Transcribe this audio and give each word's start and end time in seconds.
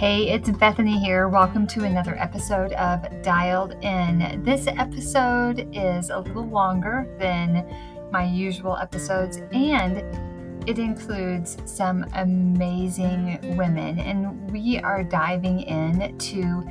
Hey, 0.00 0.30
it's 0.30 0.48
Bethany 0.48 0.98
here. 0.98 1.28
Welcome 1.28 1.66
to 1.66 1.84
another 1.84 2.16
episode 2.18 2.72
of 2.72 3.04
Dialed 3.20 3.72
In. 3.84 4.42
This 4.42 4.66
episode 4.66 5.68
is 5.76 6.08
a 6.08 6.20
little 6.20 6.46
longer 6.46 7.06
than 7.18 7.70
my 8.10 8.24
usual 8.24 8.78
episodes 8.78 9.42
and 9.52 9.98
it 10.66 10.78
includes 10.78 11.58
some 11.66 12.06
amazing 12.14 13.40
women, 13.58 13.98
and 13.98 14.50
we 14.50 14.78
are 14.78 15.04
diving 15.04 15.60
in 15.60 16.16
to 16.16 16.66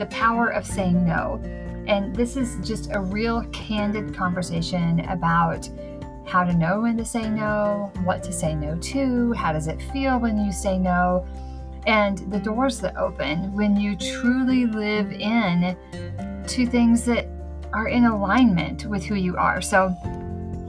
the 0.00 0.06
power 0.06 0.48
of 0.48 0.66
saying 0.66 1.06
no. 1.06 1.40
And 1.86 2.16
this 2.16 2.36
is 2.36 2.56
just 2.66 2.90
a 2.92 2.98
real 2.98 3.44
candid 3.52 4.12
conversation 4.12 5.08
about 5.08 5.68
how 6.26 6.42
to 6.42 6.52
know 6.52 6.80
when 6.80 6.96
to 6.96 7.04
say 7.04 7.30
no, 7.30 7.92
what 8.02 8.24
to 8.24 8.32
say 8.32 8.56
no 8.56 8.76
to, 8.76 9.32
how 9.34 9.52
does 9.52 9.68
it 9.68 9.80
feel 9.92 10.18
when 10.18 10.44
you 10.44 10.50
say 10.50 10.80
no 10.80 11.24
and 11.86 12.18
the 12.32 12.38
doors 12.38 12.80
that 12.80 12.96
open 12.96 13.52
when 13.54 13.76
you 13.76 13.96
truly 13.96 14.66
live 14.66 15.10
in 15.12 15.76
to 16.46 16.66
things 16.66 17.04
that 17.04 17.26
are 17.72 17.88
in 17.88 18.04
alignment 18.04 18.86
with 18.86 19.04
who 19.04 19.14
you 19.14 19.36
are. 19.36 19.60
So 19.60 19.94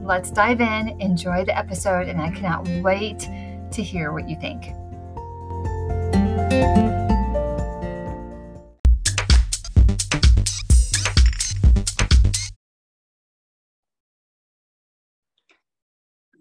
let's 0.01 0.31
dive 0.31 0.61
in, 0.61 0.99
enjoy 1.01 1.45
the 1.45 1.57
episode, 1.57 2.07
and 2.07 2.21
I 2.21 2.31
cannot 2.31 2.67
wait 2.81 3.27
to 3.71 3.83
hear 3.83 4.11
what 4.11 4.27
you 4.27 4.35
think. 4.39 4.73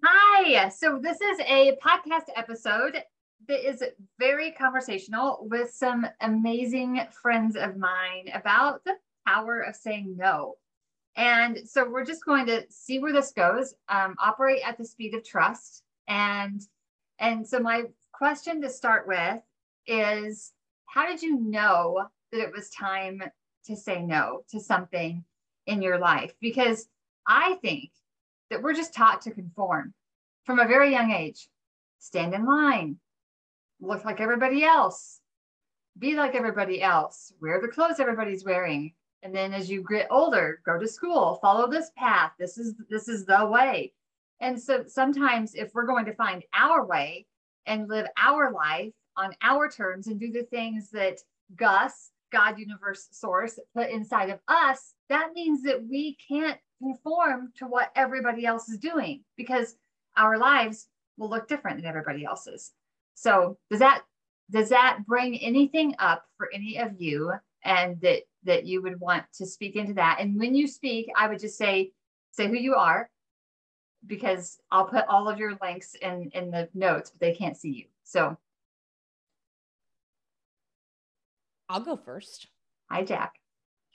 Hi, 0.04 0.68
so 0.68 0.98
this 0.98 1.20
is 1.20 1.38
a 1.41 1.78
podcast 1.82 2.28
episode 2.36 3.02
that 3.48 3.69
is 3.69 3.82
very 4.19 4.53
conversational 4.53 5.47
with 5.50 5.70
some 5.72 6.06
amazing 6.20 7.00
friends 7.11 7.56
of 7.56 7.77
mine 7.77 8.30
about 8.34 8.84
the 8.84 8.94
power 9.27 9.61
of 9.61 9.77
saying 9.77 10.16
no. 10.16 10.56
And 11.16 11.58
so 11.69 11.89
we're 11.89 12.05
just 12.05 12.25
going 12.25 12.47
to 12.47 12.64
see 12.70 12.98
where 12.98 13.12
this 13.12 13.33
goes. 13.33 13.75
Um, 13.89 14.14
operate 14.19 14.62
at 14.66 14.78
the 14.78 14.84
speed 14.84 15.14
of 15.14 15.25
trust. 15.25 15.83
And 16.08 16.61
and 17.19 17.47
so 17.47 17.61
my 17.61 17.84
question 18.12 18.61
to 18.62 18.70
start 18.70 19.06
with 19.06 19.41
is 19.86 20.53
how 20.86 21.06
did 21.06 21.22
you 21.22 21.38
know 21.38 22.06
that 22.31 22.41
it 22.41 22.53
was 22.53 22.70
time 22.70 23.22
to 23.66 23.77
say 23.77 24.03
no 24.03 24.42
to 24.50 24.61
something 24.61 25.25
in 25.66 25.83
your 25.83 25.98
life? 25.98 26.34
Because 26.41 26.88
I 27.27 27.55
think 27.62 27.91
that 28.50 28.62
we're 28.62 28.75
just 28.75 28.94
taught 28.94 29.22
to 29.22 29.31
conform 29.31 29.94
from 30.44 30.59
a 30.59 30.66
very 30.66 30.91
young 30.91 31.11
age. 31.11 31.48
Stand 31.98 32.34
in 32.34 32.44
line, 32.44 32.97
look 33.83 34.05
like 34.05 34.20
everybody 34.20 34.64
else, 34.64 35.20
be 35.98 36.14
like 36.14 36.34
everybody 36.34 36.83
else, 36.83 37.33
wear 37.41 37.61
the 37.61 37.69
clothes 37.69 38.00
everybody's 38.00 38.44
wearing. 38.44 38.92
And 39.22 39.34
then 39.34 39.52
as 39.52 39.70
you 39.70 39.84
get 39.88 40.08
older, 40.11 40.61
go 40.64 40.78
to 40.78 40.88
school, 40.88 41.38
follow 41.42 41.70
this 41.70 41.91
path. 41.97 42.33
This 42.38 42.58
is 42.58 42.75
this 42.88 43.08
is 43.08 43.25
the 43.25 43.47
way. 43.47 43.92
And 44.41 44.60
so 44.60 44.84
sometimes 44.86 45.55
if 45.55 45.75
we're 45.75 45.86
going 45.86 46.06
to 46.06 46.14
find 46.14 46.42
our 46.55 46.84
way 46.84 47.27
and 47.66 47.88
live 47.88 48.06
our 48.16 48.50
life 48.50 48.92
on 49.16 49.34
our 49.42 49.69
terms 49.69 50.08
and 50.08 50.19
do 50.19 50.33
the 50.33 50.42
things 50.44 50.91
that 50.91 51.19
Gus, 51.55 52.10
God, 52.33 52.58
universe, 52.58 53.08
source 53.12 53.58
put 53.75 53.91
inside 53.91 54.30
of 54.30 54.41
us, 54.48 54.94
that 55.08 55.33
means 55.34 55.62
that 55.62 55.86
we 55.88 56.16
can't 56.28 56.58
conform 56.83 57.53
to 57.58 57.66
what 57.66 57.92
everybody 57.94 58.44
else 58.44 58.69
is 58.69 58.78
doing 58.78 59.22
because 59.36 59.77
our 60.16 60.38
lives 60.38 60.88
will 61.16 61.30
look 61.30 61.47
different 61.47 61.77
than 61.77 61.86
everybody 61.86 62.25
else's. 62.25 62.72
So 63.14 63.58
does 63.70 63.80
that 63.80 64.02
does 64.50 64.68
that 64.68 65.00
bring 65.06 65.38
anything 65.38 65.94
up 65.98 66.24
for 66.36 66.50
any 66.52 66.78
of 66.78 67.00
you 67.00 67.32
and 67.64 68.00
that 68.00 68.22
that 68.44 68.66
you 68.66 68.82
would 68.82 69.00
want 69.00 69.25
to 69.34 69.47
speak 69.47 69.76
into 69.76 69.94
that? 69.94 70.19
And 70.20 70.38
when 70.38 70.54
you 70.54 70.66
speak, 70.66 71.09
I 71.16 71.28
would 71.28 71.38
just 71.38 71.56
say 71.56 71.92
say 72.32 72.48
who 72.48 72.56
you 72.56 72.75
are 72.75 73.10
because 74.06 74.59
I'll 74.70 74.87
put 74.87 75.06
all 75.06 75.28
of 75.28 75.38
your 75.38 75.56
links 75.62 75.94
in 75.94 76.31
in 76.34 76.50
the 76.50 76.69
notes, 76.75 77.10
but 77.10 77.20
they 77.20 77.34
can't 77.34 77.56
see 77.56 77.70
you. 77.70 77.84
So 78.04 78.37
I'll 81.69 81.81
go 81.81 81.97
first. 81.97 82.48
Hi, 82.91 83.03
Jack. 83.03 83.34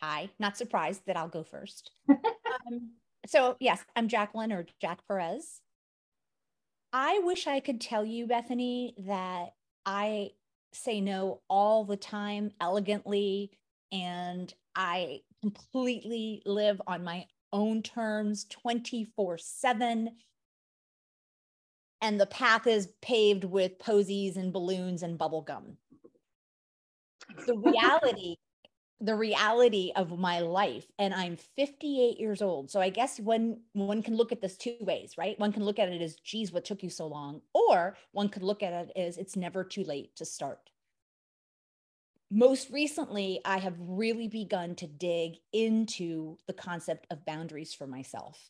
Hi. 0.02 0.30
Not 0.40 0.58
surprised 0.58 1.02
that 1.06 1.18
I'll 1.18 1.28
go 1.28 1.44
first. 1.44 1.92
um, 2.09 2.92
so 3.25 3.56
yes, 3.59 3.84
I'm 3.96 4.08
Jacqueline 4.08 4.52
or 4.52 4.66
Jack 4.81 5.00
Perez. 5.08 5.62
I 6.94 7.20
wish 7.24 7.48
I 7.48 7.59
could 7.59 7.81
tell 7.81 8.06
you, 8.06 8.28
Bethany, 8.28 8.96
that 9.00 9.53
I 9.86 10.31
say 10.74 11.02
no 11.02 11.42
all 11.50 11.84
the 11.86 11.98
time 11.98 12.52
elegantly 12.62 13.52
and 13.92 14.53
I 14.75 15.22
completely 15.42 16.42
live 16.46 16.81
on 16.88 17.03
my 17.03 17.25
own 17.52 17.81
terms 17.81 18.46
24 18.46 19.38
7. 19.38 20.09
And 22.02 22.22
the 22.22 22.28
path 22.28 22.68
is 22.68 22.90
paved 23.02 23.44
with 23.44 23.80
posies 23.80 24.38
and 24.38 24.54
balloons 24.54 25.02
and 25.02 25.18
bubble 25.18 25.42
gum. 25.42 25.78
The 27.48 27.58
reality 27.58 28.38
the 29.00 29.16
reality 29.16 29.91
of 29.96 30.18
my 30.18 30.40
life 30.40 30.88
and 30.97 31.13
i'm 31.13 31.35
58 31.35 32.19
years 32.19 32.41
old. 32.41 32.72
So 32.72 32.81
i 32.81 32.90
guess 32.90 33.19
when 33.19 33.62
one 33.74 34.02
can 34.02 34.16
look 34.16 34.31
at 34.31 34.41
this 34.41 34.58
two 34.58 34.75
ways 34.81 35.13
right? 35.18 35.40
One 35.40 35.53
can 35.53 35.63
look 35.63 35.80
at 35.80 35.90
it 35.90 36.02
as 36.02 36.16
geez 36.16 36.52
what 36.52 36.66
took 36.66 36.84
you 36.84 36.90
so 36.90 37.07
long? 37.07 37.41
Or 37.53 37.96
one 38.12 38.30
could 38.30 38.44
look 38.44 38.63
at 38.63 38.74
it 38.74 38.91
as 38.96 39.18
it's 39.18 39.36
never 39.36 39.63
too 39.63 39.84
late 39.84 40.16
to 40.16 40.25
start. 40.25 40.69
Most 42.31 42.72
recently 42.72 43.40
i 43.46 43.57
have 43.59 43.75
really 43.80 44.28
begun 44.28 44.75
to 44.75 44.88
dig 44.88 45.36
into 45.53 46.38
the 46.47 46.53
concept 46.53 47.07
of 47.12 47.25
boundaries 47.25 47.74
for 47.74 47.88
myself 47.88 48.50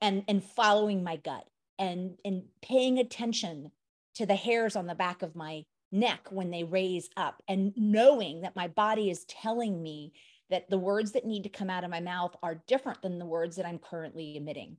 and 0.00 0.24
and 0.28 0.44
following 0.44 1.02
my 1.02 1.16
gut 1.16 1.46
and 1.78 2.18
and 2.24 2.44
paying 2.62 2.98
attention 2.98 3.72
to 4.14 4.26
the 4.26 4.36
hairs 4.36 4.76
on 4.76 4.86
the 4.86 4.94
back 4.94 5.22
of 5.22 5.34
my 5.34 5.64
neck 5.92 6.28
when 6.30 6.50
they 6.50 6.64
raise 6.64 7.08
up 7.16 7.42
and 7.48 7.72
knowing 7.76 8.40
that 8.40 8.56
my 8.56 8.68
body 8.68 9.10
is 9.10 9.24
telling 9.26 9.82
me 9.82 10.12
that 10.50 10.68
the 10.68 10.78
words 10.78 11.12
that 11.12 11.26
need 11.26 11.44
to 11.44 11.48
come 11.48 11.70
out 11.70 11.84
of 11.84 11.90
my 11.90 12.00
mouth 12.00 12.34
are 12.42 12.62
different 12.66 13.00
than 13.02 13.18
the 13.18 13.26
words 13.26 13.56
that 13.56 13.66
I'm 13.66 13.78
currently 13.78 14.36
emitting. 14.36 14.76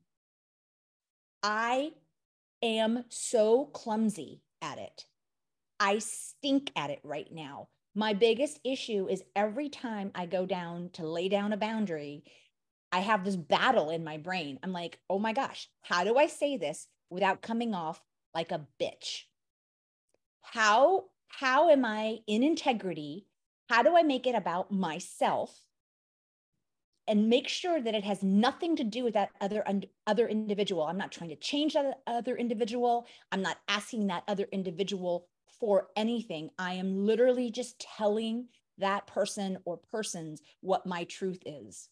I 1.41 1.93
am 2.61 3.05
so 3.09 3.65
clumsy 3.65 4.41
at 4.61 4.77
it. 4.77 5.05
I 5.79 5.99
stink 5.99 6.71
at 6.75 6.89
it 6.89 6.99
right 7.03 7.27
now. 7.31 7.69
My 7.95 8.13
biggest 8.13 8.59
issue 8.63 9.07
is 9.09 9.23
every 9.35 9.69
time 9.69 10.11
I 10.15 10.25
go 10.25 10.45
down 10.45 10.89
to 10.93 11.07
lay 11.07 11.29
down 11.29 11.53
a 11.53 11.57
boundary, 11.57 12.23
I 12.91 12.99
have 12.99 13.23
this 13.23 13.35
battle 13.35 13.89
in 13.89 14.03
my 14.03 14.17
brain. 14.17 14.59
I'm 14.63 14.71
like, 14.71 14.99
oh 15.09 15.19
my 15.19 15.33
gosh, 15.33 15.67
how 15.81 16.03
do 16.03 16.17
I 16.17 16.27
say 16.27 16.57
this 16.57 16.87
without 17.09 17.41
coming 17.41 17.73
off 17.73 18.01
like 18.33 18.51
a 18.51 18.65
bitch? 18.79 19.23
How 20.43 21.05
how 21.27 21.69
am 21.69 21.83
i 21.83 22.19
in 22.27 22.43
integrity? 22.43 23.25
How 23.69 23.81
do 23.81 23.97
i 23.97 24.03
make 24.03 24.27
it 24.27 24.35
about 24.35 24.71
myself? 24.71 25.61
And 27.07 27.27
make 27.27 27.49
sure 27.49 27.81
that 27.81 27.95
it 27.95 28.05
has 28.05 28.23
nothing 28.23 28.77
to 28.77 28.83
do 28.83 29.03
with 29.03 29.15
that 29.15 29.31
other 29.41 29.65
other 30.07 30.27
individual. 30.27 30.83
I'm 30.83 30.97
not 30.97 31.11
trying 31.11 31.31
to 31.31 31.35
change 31.35 31.73
that 31.73 31.99
other 32.07 32.37
individual. 32.37 33.07
I'm 33.31 33.41
not 33.41 33.57
asking 33.67 34.07
that 34.07 34.23
other 34.27 34.47
individual 34.51 35.27
for 35.59 35.87
anything. 35.95 36.49
I 36.57 36.75
am 36.75 37.05
literally 37.05 37.49
just 37.49 37.79
telling 37.79 38.47
that 38.77 39.07
person 39.07 39.57
or 39.65 39.77
persons 39.77 40.41
what 40.61 40.85
my 40.85 41.03
truth 41.05 41.41
is. 41.45 41.89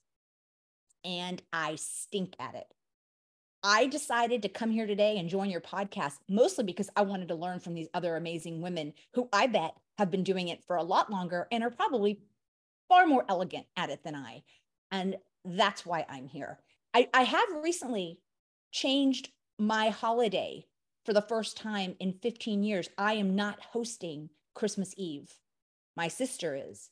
And 1.04 1.42
i 1.52 1.76
stink 1.76 2.36
at 2.40 2.56
it 2.56 2.68
I 3.64 3.86
decided 3.88 4.42
to 4.42 4.50
come 4.50 4.72
here 4.72 4.88
today 4.88 5.18
and 5.18 5.30
join 5.30 5.50
your 5.50 5.62
podcast 5.62 6.18
mostly 6.28 6.64
because 6.64 6.90
I 6.96 7.04
wanted 7.04 7.28
to 7.28 7.36
learn 7.36 7.60
from 7.60 7.76
these 7.76 7.90
other 7.94 8.16
amazing 8.16 8.62
women 8.62 8.94
who 9.14 9.30
I 9.32 9.48
bet 9.48 9.76
have 9.98 10.10
been 10.10 10.24
doing 10.24 10.48
it 10.48 10.64
for 10.64 10.76
a 10.76 10.84
lot 10.84 11.12
longer 11.12 11.48
and 11.52 11.64
are 11.64 11.70
probably 11.70 12.20
far 12.90 13.06
more 13.06 13.26
elegant 13.30 13.68
at 13.78 13.90
it 13.90 14.04
than 14.04 14.16
I. 14.16 14.44
And 14.92 15.18
that's 15.46 15.86
why 15.86 16.06
I'm 16.10 16.28
here. 16.28 16.60
I, 16.94 17.08
I 17.14 17.24
have 17.24 17.64
recently 17.64 18.20
changed 18.72 19.30
my 19.60 19.90
holiday 19.90 20.66
for 21.06 21.14
the 21.14 21.22
first 21.22 21.56
time 21.56 21.96
in 22.00 22.14
15 22.14 22.64
years. 22.64 22.90
I 22.98 23.14
am 23.14 23.36
not 23.36 23.60
hosting 23.72 24.30
Christmas 24.56 24.94
Eve. 24.98 25.38
My 25.96 26.08
sister 26.08 26.56
is. 26.56 26.90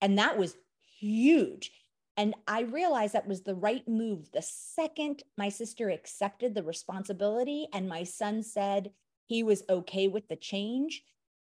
And 0.00 0.18
that 0.18 0.38
was 0.38 0.56
huge. 0.98 1.72
And 2.18 2.34
I 2.48 2.62
realized 2.62 3.14
that 3.14 3.28
was 3.28 3.42
the 3.42 3.54
right 3.54 3.86
move. 3.88 4.32
The 4.32 4.42
second 4.42 5.22
my 5.38 5.48
sister 5.48 5.88
accepted 5.88 6.54
the 6.54 6.64
responsibility 6.64 7.68
and 7.72 7.88
my 7.88 8.02
son 8.02 8.42
said 8.42 8.90
he 9.28 9.44
was 9.44 9.62
okay 9.70 10.08
with 10.08 10.28
the 10.28 10.36
change, 10.36 11.04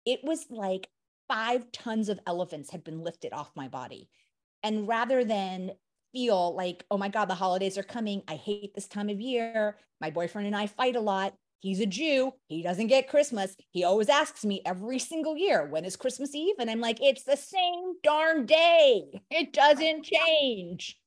it 0.06 0.24
was 0.24 0.46
like 0.52 0.88
five 1.28 1.72
tons 1.72 2.08
of 2.08 2.20
elephants 2.28 2.70
had 2.70 2.84
been 2.84 3.04
lifted 3.04 3.34
off 3.34 3.52
my 3.56 3.68
body. 3.68 4.10
And 4.62 4.88
rather 4.88 5.26
than 5.26 5.72
feel 6.14 6.54
like, 6.56 6.86
oh 6.92 6.98
my 6.98 7.10
God, 7.10 7.26
the 7.26 7.36
holidays 7.36 7.78
are 7.78 7.84
coming, 7.84 8.22
I 8.28 8.36
hate 8.36 8.76
this 8.76 8.88
time 8.88 9.10
of 9.10 9.20
year, 9.20 9.78
my 10.00 10.12
boyfriend 10.12 10.46
and 10.46 10.56
I 10.56 10.68
fight 10.68 10.96
a 10.96 11.02
lot, 11.02 11.34
He's 11.60 11.82
a 11.82 11.86
Jew. 11.86 12.34
He 12.48 12.62
doesn't 12.64 12.88
get 12.88 13.10
Christmas. 13.10 13.56
He 13.72 13.84
always 13.84 14.08
asks 14.08 14.46
me 14.46 14.62
every 14.66 14.98
single 14.98 15.38
year, 15.38 15.66
when 15.66 15.84
is 15.84 15.98
Christmas 15.98 16.34
Eve? 16.34 16.56
And 16.58 16.70
I'm 16.70 16.80
like, 16.80 17.00
it's 17.02 17.24
the 17.24 17.36
same 17.36 17.96
darn 18.02 18.46
day. 18.46 19.22
It 19.30 19.52
doesn't 19.52 20.04
change. 20.04 20.98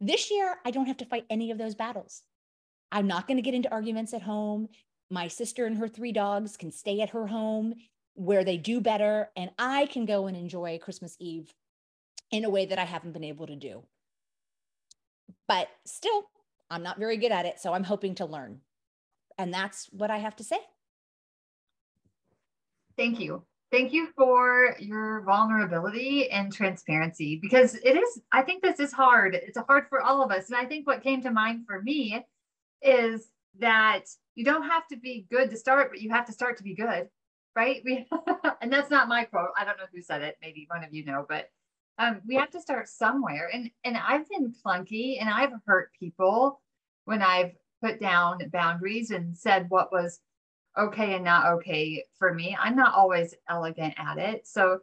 This 0.00 0.30
year, 0.30 0.56
I 0.64 0.70
don't 0.70 0.86
have 0.86 0.96
to 0.98 1.04
fight 1.04 1.26
any 1.28 1.50
of 1.50 1.58
those 1.58 1.74
battles. 1.74 2.22
I'm 2.90 3.06
not 3.06 3.26
going 3.26 3.36
to 3.36 3.42
get 3.42 3.54
into 3.54 3.70
arguments 3.70 4.14
at 4.14 4.22
home. 4.22 4.68
My 5.10 5.28
sister 5.28 5.66
and 5.66 5.76
her 5.76 5.88
three 5.88 6.12
dogs 6.12 6.56
can 6.56 6.72
stay 6.72 7.02
at 7.02 7.10
her 7.10 7.26
home 7.26 7.74
where 8.14 8.44
they 8.44 8.56
do 8.56 8.80
better, 8.80 9.30
and 9.36 9.50
I 9.58 9.86
can 9.86 10.06
go 10.06 10.26
and 10.26 10.36
enjoy 10.36 10.78
Christmas 10.78 11.16
Eve 11.20 11.52
in 12.30 12.44
a 12.44 12.50
way 12.50 12.66
that 12.66 12.78
I 12.78 12.84
haven't 12.84 13.12
been 13.12 13.24
able 13.24 13.46
to 13.46 13.56
do. 13.56 13.82
But 15.46 15.68
still, 15.84 16.24
I'm 16.70 16.82
not 16.82 16.98
very 16.98 17.16
good 17.16 17.32
at 17.32 17.46
it. 17.46 17.60
So 17.60 17.72
I'm 17.72 17.84
hoping 17.84 18.14
to 18.16 18.26
learn. 18.26 18.60
And 19.38 19.52
that's 19.52 19.88
what 19.92 20.10
I 20.10 20.18
have 20.18 20.36
to 20.36 20.44
say. 20.44 20.58
Thank 22.96 23.18
you. 23.18 23.44
Thank 23.72 23.92
you 23.92 24.08
for 24.16 24.74
your 24.80 25.22
vulnerability 25.22 26.30
and 26.30 26.52
transparency 26.52 27.38
because 27.40 27.76
it 27.76 27.96
is, 27.96 28.20
I 28.32 28.42
think 28.42 28.62
this 28.62 28.80
is 28.80 28.92
hard. 28.92 29.34
It's 29.34 29.58
hard 29.68 29.86
for 29.88 30.00
all 30.02 30.22
of 30.22 30.32
us. 30.32 30.48
And 30.48 30.56
I 30.56 30.64
think 30.64 30.86
what 30.86 31.02
came 31.02 31.22
to 31.22 31.30
mind 31.30 31.66
for 31.66 31.80
me 31.80 32.24
is 32.82 33.28
that 33.58 34.02
you 34.34 34.44
don't 34.44 34.68
have 34.68 34.86
to 34.88 34.96
be 34.96 35.26
good 35.30 35.50
to 35.50 35.56
start, 35.56 35.90
but 35.90 36.00
you 36.00 36.10
have 36.10 36.26
to 36.26 36.32
start 36.32 36.56
to 36.58 36.64
be 36.64 36.74
good. 36.74 37.08
Right. 37.56 37.82
We, 37.84 38.06
and 38.60 38.72
that's 38.72 38.90
not 38.90 39.08
my 39.08 39.24
quote. 39.24 39.50
I 39.58 39.64
don't 39.64 39.76
know 39.76 39.84
who 39.92 40.02
said 40.02 40.22
it. 40.22 40.36
Maybe 40.40 40.66
one 40.70 40.84
of 40.84 40.92
you 40.92 41.04
know, 41.04 41.24
but 41.28 41.48
um, 42.00 42.22
we 42.26 42.34
have 42.36 42.50
to 42.50 42.60
start 42.60 42.88
somewhere. 42.88 43.50
And 43.52 43.70
and 43.84 43.96
I've 43.96 44.28
been 44.28 44.54
clunky 44.64 45.20
and 45.20 45.28
I've 45.28 45.52
hurt 45.66 45.92
people 45.98 46.60
when 47.04 47.22
I've 47.22 47.52
put 47.82 48.00
down 48.00 48.38
boundaries 48.52 49.10
and 49.10 49.36
said 49.36 49.66
what 49.68 49.92
was 49.92 50.20
okay 50.78 51.14
and 51.14 51.24
not 51.24 51.46
okay 51.54 52.04
for 52.18 52.32
me. 52.32 52.56
I'm 52.58 52.74
not 52.74 52.94
always 52.94 53.34
elegant 53.48 53.94
at 53.98 54.18
it. 54.18 54.46
So 54.46 54.78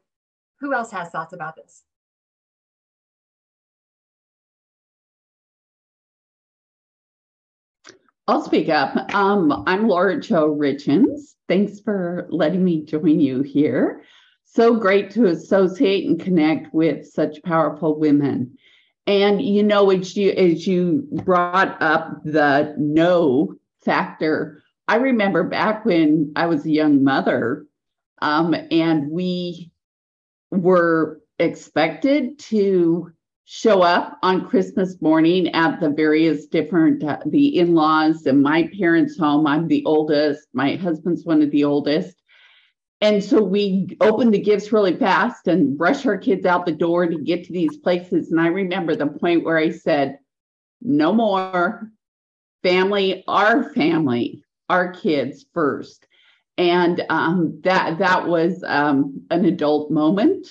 who 0.60 0.74
else 0.74 0.92
has 0.92 1.10
thoughts 1.10 1.34
about 1.34 1.56
this? 1.56 1.84
I'll 8.28 8.44
speak 8.44 8.70
up. 8.70 9.14
Um, 9.16 9.64
I'm 9.66 9.88
Laura 9.88 10.20
Jo 10.20 10.54
Richens. 10.54 11.36
Thanks 11.48 11.80
for 11.80 12.28
letting 12.30 12.64
me 12.64 12.84
join 12.84 13.20
you 13.20 13.42
here 13.42 14.04
so 14.50 14.76
great 14.76 15.12
to 15.12 15.26
associate 15.26 16.08
and 16.08 16.20
connect 16.20 16.74
with 16.74 17.08
such 17.08 17.44
powerful 17.44 18.00
women. 18.00 18.58
And 19.06 19.42
you 19.42 19.64
know, 19.64 19.90
as 19.92 20.18
you 20.18 20.32
as 20.32 20.68
you 20.68 21.08
brought 21.24 21.82
up 21.82 22.24
the 22.24 22.76
no 22.78 23.56
factor, 23.86 24.64
I 24.88 24.96
remember 24.96 25.44
back 25.44 25.86
when 25.86 26.34
I 26.36 26.48
was 26.48 26.66
a 26.66 26.72
young 26.72 27.04
mother, 27.04 27.66
um, 28.22 28.56
and 28.72 29.10
we 29.12 29.72
were 30.52 31.22
expected 31.40 32.40
to 32.40 33.12
show 33.46 33.82
up 33.82 34.18
on 34.24 34.46
Christmas 34.46 35.02
morning 35.02 35.48
at 35.54 35.80
the 35.80 35.90
various 35.90 36.48
different 36.48 37.02
uh, 37.02 37.20
the 37.26 37.60
in-laws 37.60 38.26
and 38.26 38.42
my 38.42 38.70
parents' 38.78 39.18
home. 39.18 39.48
I'm 39.48 39.70
the 39.70 39.86
oldest. 39.86 40.50
My 40.52 40.76
husband's 40.76 41.24
one 41.24 41.42
of 41.42 41.52
the 41.52 41.64
oldest, 41.64 42.17
and 43.00 43.24
so 43.24 43.44
we 43.44 43.96
opened 44.02 44.34
the 44.34 44.40
gifts 44.40 44.72
really 44.72 44.96
fast 44.96 45.48
and 45.48 45.80
rush 45.80 46.06
our 46.06 46.18
kids 46.18 46.46
out 46.46 46.66
the 46.66 46.72
door 46.72 47.06
to 47.06 47.20
get 47.20 47.44
to 47.46 47.54
these 47.54 47.78
places. 47.78 48.32
And 48.32 48.42
I 48.42 48.48
remember 48.48 48.96
the 48.96 49.08
point 49.08 49.46
where 49.46 49.58
I 49.58 49.70
said, 49.70 50.18
no 50.82 51.14
more 51.14 51.92
family, 52.64 53.24
our 53.28 53.72
family, 53.74 54.44
our 54.68 54.94
kids 54.94 55.46
first. 55.54 56.08
And 56.58 57.06
um, 57.10 57.62
that 57.64 58.00
that 58.00 58.28
was 58.28 58.64
um, 58.66 59.26
an 59.30 59.46
adult 59.46 59.92
moment. 59.92 60.48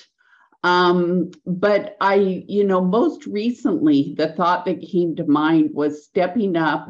Um, 0.63 1.31
but 1.45 1.97
I, 1.99 2.45
you 2.47 2.63
know, 2.63 2.81
most 2.81 3.25
recently, 3.25 4.15
the 4.17 4.29
thought 4.29 4.65
that 4.65 4.81
came 4.81 5.17
to 5.17 5.27
mind 5.27 5.71
was 5.73 6.05
stepping 6.05 6.55
up 6.55 6.89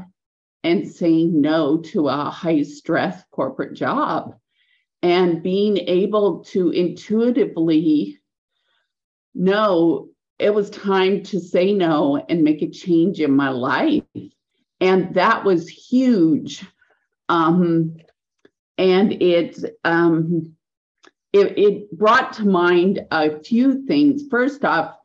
and 0.64 0.88
saying 0.88 1.42
no 1.42 1.78
to 1.78 2.10
a 2.10 2.26
high 2.26 2.62
stress 2.62 3.24
corporate 3.32 3.74
job 3.74 4.36
and 5.02 5.44
being 5.44 5.78
able 5.78 6.44
to 6.46 6.72
intuitively 6.72 8.20
know 9.36 10.10
it 10.40 10.54
was 10.54 10.70
time 10.70 11.24
to 11.24 11.40
say 11.40 11.74
no 11.74 12.18
and 12.30 12.44
make 12.44 12.62
a 12.62 12.70
change 12.70 13.20
in 13.20 13.32
my 13.32 13.50
life. 13.50 14.04
And 14.80 15.14
that 15.16 15.44
was 15.44 15.68
huge. 15.68 16.64
Um, 17.30 17.98
and 18.78 19.14
it, 19.14 19.60
um, 19.84 20.56
it, 21.34 21.58
it 21.58 21.98
brought 21.98 22.34
to 22.34 22.46
mind 22.46 23.06
a 23.12 23.40
few 23.40 23.86
things. 23.86 24.24
First 24.30 24.64
off, 24.64 24.96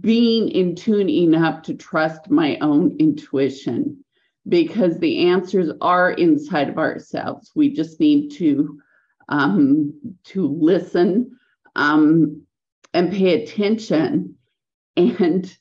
being 0.00 0.48
in 0.48 0.74
tune 0.74 1.08
enough 1.08 1.62
to 1.62 1.74
trust 1.74 2.30
my 2.30 2.58
own 2.60 2.96
intuition 2.98 4.04
because 4.48 4.98
the 4.98 5.28
answers 5.28 5.70
are 5.80 6.12
inside 6.12 6.68
of 6.68 6.78
ourselves. 6.78 7.52
We 7.54 7.72
just 7.72 7.98
need 8.00 8.30
to 8.32 8.80
um, 9.28 9.94
to 10.24 10.46
listen 10.46 11.38
um, 11.76 12.42
and 12.92 13.12
pay 13.12 13.42
attention. 13.42 14.36
And 14.96 15.56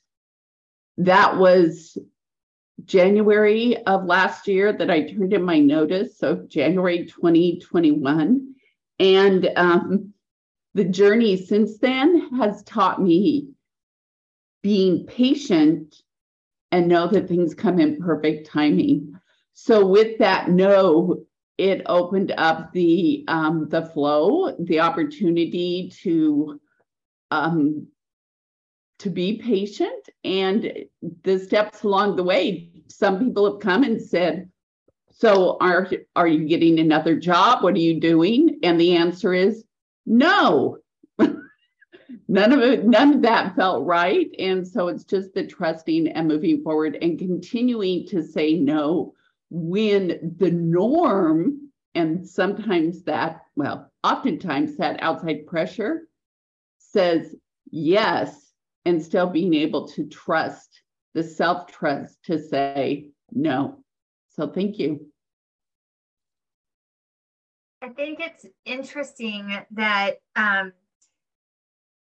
that 0.97 1.37
was 1.37 1.97
January 2.85 3.77
of 3.85 4.05
last 4.05 4.47
year 4.47 4.73
that 4.73 4.89
I 4.89 5.03
turned 5.03 5.33
in 5.33 5.43
my 5.43 5.59
notice. 5.59 6.17
So 6.17 6.45
January 6.47 7.05
2021. 7.05 8.55
And 8.99 9.49
um, 9.55 10.13
the 10.73 10.83
journey 10.83 11.37
since 11.37 11.77
then 11.79 12.29
has 12.37 12.63
taught 12.63 13.01
me 13.01 13.49
being 14.63 15.05
patient 15.05 15.95
and 16.71 16.87
know 16.87 17.07
that 17.07 17.27
things 17.27 17.53
come 17.53 17.79
in 17.79 18.01
perfect 18.01 18.47
timing. 18.47 19.19
So 19.53 19.85
with 19.85 20.19
that 20.19 20.49
no, 20.49 21.23
it 21.57 21.81
opened 21.87 22.33
up 22.37 22.71
the 22.71 23.23
um, 23.27 23.67
the 23.69 23.85
flow, 23.85 24.55
the 24.59 24.79
opportunity 24.79 25.91
to 26.03 26.59
um, 27.31 27.87
to 28.99 29.09
be 29.09 29.37
patient, 29.37 30.09
and 30.23 30.85
the 31.23 31.39
steps 31.39 31.83
along 31.83 32.15
the 32.15 32.23
way. 32.23 32.71
Some 32.87 33.19
people 33.19 33.51
have 33.51 33.61
come 33.61 33.83
and 33.83 34.01
said, 34.01 34.49
"So 35.11 35.57
are 35.59 35.89
are 36.15 36.27
you 36.27 36.47
getting 36.47 36.79
another 36.79 37.15
job? 37.15 37.63
What 37.63 37.73
are 37.73 37.79
you 37.79 37.99
doing?" 37.99 38.59
And 38.63 38.79
the 38.79 38.95
answer 38.95 39.33
is 39.33 39.63
no. 40.05 40.77
none 42.27 42.53
of 42.53 42.59
it, 42.59 42.85
none 42.85 43.15
of 43.15 43.21
that 43.23 43.55
felt 43.55 43.83
right, 43.83 44.29
and 44.37 44.67
so 44.67 44.89
it's 44.89 45.05
just 45.05 45.33
the 45.33 45.45
trusting 45.45 46.09
and 46.09 46.27
moving 46.27 46.61
forward 46.61 46.99
and 47.01 47.17
continuing 47.17 48.05
to 48.07 48.21
say 48.21 48.53
no 48.53 49.15
when 49.49 50.35
the 50.37 50.51
norm, 50.51 51.71
and 51.95 52.27
sometimes 52.27 53.03
that, 53.03 53.41
well, 53.55 53.91
oftentimes 54.03 54.77
that 54.77 55.01
outside 55.01 55.47
pressure 55.47 56.07
says 56.79 57.35
yes, 57.71 58.51
and 58.85 59.03
still 59.03 59.27
being 59.27 59.53
able 59.53 59.87
to 59.89 60.05
trust 60.07 60.81
the 61.13 61.23
self 61.23 61.67
trust 61.67 62.17
to 62.23 62.39
say 62.39 63.09
no. 63.31 63.83
So 64.29 64.47
thank 64.47 64.79
you. 64.79 65.07
I 67.81 67.89
think 67.89 68.19
it's 68.19 68.45
interesting 68.65 69.57
that 69.71 70.15
um, 70.35 70.73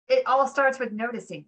it 0.08 0.24
all 0.26 0.48
starts 0.48 0.80
with 0.80 0.92
noticing. 0.92 1.46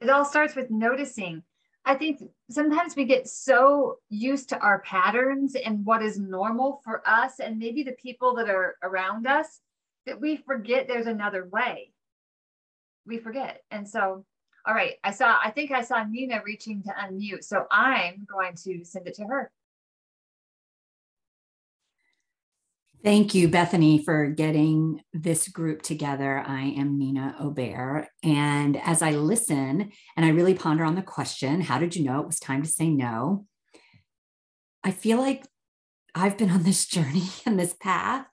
It 0.00 0.10
all 0.10 0.24
starts 0.24 0.54
with 0.54 0.70
noticing. 0.70 1.42
I 1.84 1.96
think 1.96 2.22
sometimes 2.48 2.94
we 2.94 3.04
get 3.04 3.28
so 3.28 3.98
used 4.08 4.48
to 4.50 4.58
our 4.58 4.80
patterns 4.80 5.56
and 5.56 5.84
what 5.84 6.02
is 6.02 6.18
normal 6.18 6.80
for 6.84 7.02
us 7.08 7.40
and 7.40 7.58
maybe 7.58 7.82
the 7.82 7.92
people 7.92 8.36
that 8.36 8.48
are 8.48 8.76
around 8.82 9.26
us 9.26 9.60
that 10.06 10.20
we 10.20 10.36
forget 10.36 10.86
there's 10.86 11.06
another 11.06 11.48
way. 11.50 11.92
We 13.04 13.18
forget. 13.18 13.62
And 13.72 13.88
so, 13.88 14.24
all 14.64 14.74
right, 14.74 14.94
I 15.02 15.10
saw, 15.10 15.38
I 15.42 15.50
think 15.50 15.72
I 15.72 15.82
saw 15.82 16.04
Nina 16.04 16.40
reaching 16.44 16.84
to 16.84 16.90
unmute. 16.90 17.42
So 17.42 17.66
I'm 17.70 18.26
going 18.30 18.54
to 18.64 18.84
send 18.84 19.08
it 19.08 19.14
to 19.14 19.24
her. 19.24 19.50
Thank 23.04 23.34
you, 23.34 23.48
Bethany, 23.48 24.04
for 24.04 24.28
getting 24.28 25.02
this 25.12 25.48
group 25.48 25.82
together. 25.82 26.38
I 26.46 26.60
am 26.60 27.00
Nina 27.00 27.34
Aubert. 27.40 28.06
And 28.22 28.76
as 28.76 29.02
I 29.02 29.10
listen 29.10 29.90
and 30.16 30.24
I 30.24 30.28
really 30.28 30.54
ponder 30.54 30.84
on 30.84 30.94
the 30.94 31.02
question, 31.02 31.62
how 31.62 31.80
did 31.80 31.96
you 31.96 32.04
know 32.04 32.20
it 32.20 32.26
was 32.26 32.38
time 32.38 32.62
to 32.62 32.68
say 32.68 32.90
no? 32.90 33.44
I 34.84 34.92
feel 34.92 35.18
like 35.18 35.44
I've 36.14 36.38
been 36.38 36.50
on 36.50 36.62
this 36.62 36.86
journey 36.86 37.28
and 37.44 37.58
this 37.58 37.74
path 37.74 38.26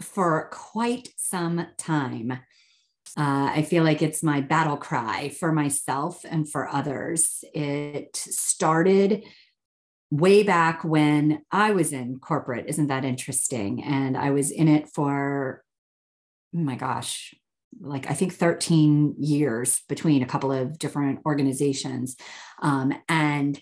for 0.00 0.50
quite 0.52 1.08
some 1.16 1.66
time. 1.76 2.30
Uh, 2.30 3.50
I 3.56 3.62
feel 3.62 3.82
like 3.82 4.02
it's 4.02 4.22
my 4.22 4.40
battle 4.40 4.76
cry 4.76 5.30
for 5.30 5.50
myself 5.50 6.24
and 6.24 6.48
for 6.48 6.68
others. 6.68 7.42
It 7.52 8.14
started 8.14 9.24
way 10.10 10.42
back 10.42 10.84
when 10.84 11.42
I 11.50 11.72
was 11.72 11.92
in 11.92 12.18
corporate. 12.18 12.66
Isn't 12.68 12.88
that 12.88 13.04
interesting? 13.04 13.82
And 13.82 14.16
I 14.16 14.30
was 14.30 14.50
in 14.50 14.68
it 14.68 14.88
for, 14.88 15.64
oh 16.54 16.58
my 16.58 16.76
gosh, 16.76 17.34
like 17.80 18.10
I 18.10 18.14
think 18.14 18.32
13 18.32 19.16
years 19.18 19.80
between 19.88 20.22
a 20.22 20.26
couple 20.26 20.52
of 20.52 20.78
different 20.78 21.20
organizations. 21.26 22.16
Um, 22.62 22.94
and 23.08 23.60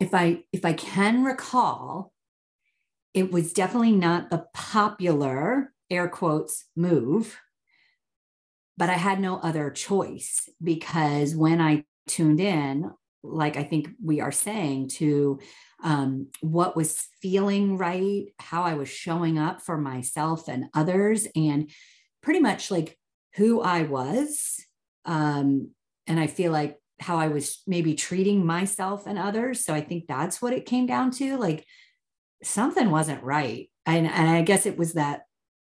if 0.00 0.14
I 0.14 0.44
if 0.52 0.64
I 0.64 0.72
can 0.72 1.24
recall, 1.24 2.12
it 3.14 3.32
was 3.32 3.52
definitely 3.52 3.92
not 3.92 4.30
the 4.30 4.46
popular 4.52 5.72
air 5.90 6.08
quotes 6.08 6.66
move, 6.76 7.38
but 8.76 8.90
I 8.90 8.94
had 8.94 9.20
no 9.20 9.38
other 9.38 9.70
choice 9.70 10.48
because 10.62 11.34
when 11.34 11.60
I 11.60 11.84
tuned 12.06 12.40
in, 12.40 12.90
like 13.28 13.56
I 13.56 13.64
think 13.64 13.90
we 14.02 14.20
are 14.20 14.32
saying, 14.32 14.88
to 14.88 15.38
um, 15.82 16.28
what 16.40 16.76
was 16.76 17.06
feeling 17.20 17.76
right, 17.76 18.26
how 18.38 18.62
I 18.62 18.74
was 18.74 18.88
showing 18.88 19.38
up 19.38 19.62
for 19.62 19.76
myself 19.78 20.48
and 20.48 20.66
others, 20.74 21.26
and 21.34 21.70
pretty 22.22 22.40
much 22.40 22.70
like 22.70 22.98
who 23.34 23.60
I 23.60 23.82
was. 23.82 24.56
Um, 25.04 25.70
and 26.06 26.18
I 26.18 26.26
feel 26.26 26.52
like 26.52 26.78
how 27.00 27.18
I 27.18 27.28
was 27.28 27.62
maybe 27.66 27.94
treating 27.94 28.46
myself 28.46 29.06
and 29.06 29.18
others. 29.18 29.64
So 29.64 29.74
I 29.74 29.80
think 29.80 30.06
that's 30.06 30.40
what 30.40 30.52
it 30.52 30.66
came 30.66 30.86
down 30.86 31.10
to. 31.12 31.36
Like 31.36 31.66
something 32.42 32.90
wasn't 32.90 33.22
right. 33.22 33.70
And, 33.84 34.06
and 34.06 34.28
I 34.28 34.42
guess 34.42 34.66
it 34.66 34.78
was 34.78 34.94
that 34.94 35.22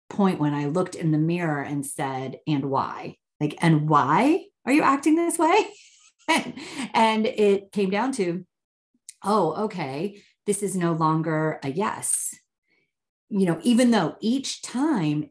point 0.09 0.41
when 0.41 0.55
I 0.55 0.67
looked 0.67 0.95
in 0.95 1.13
the 1.13 1.19
mirror 1.19 1.63
and 1.63 1.85
said, 1.85 2.39
and 2.47 2.65
why? 2.67 3.17
Like, 3.39 3.57
and 3.61 3.89
why 3.89 4.45
are 4.67 4.73
you 4.73 4.83
acting 4.83 5.17
this 5.17 5.39
way? 5.39 5.67
and 6.95 7.27
it 7.27 7.73
came 7.73 7.91
down 7.91 8.13
to, 8.13 8.45
oh, 9.25 9.65
okay, 9.65 10.23
this 10.47 10.63
is 10.63 10.77
no 10.77 10.93
longer 10.93 11.61
a 11.63 11.71
yes. 11.71 12.35
You 13.29 13.47
know, 13.47 13.61
even 13.63 13.91
though 13.91 14.17
each 14.21 14.63
time 14.63 15.31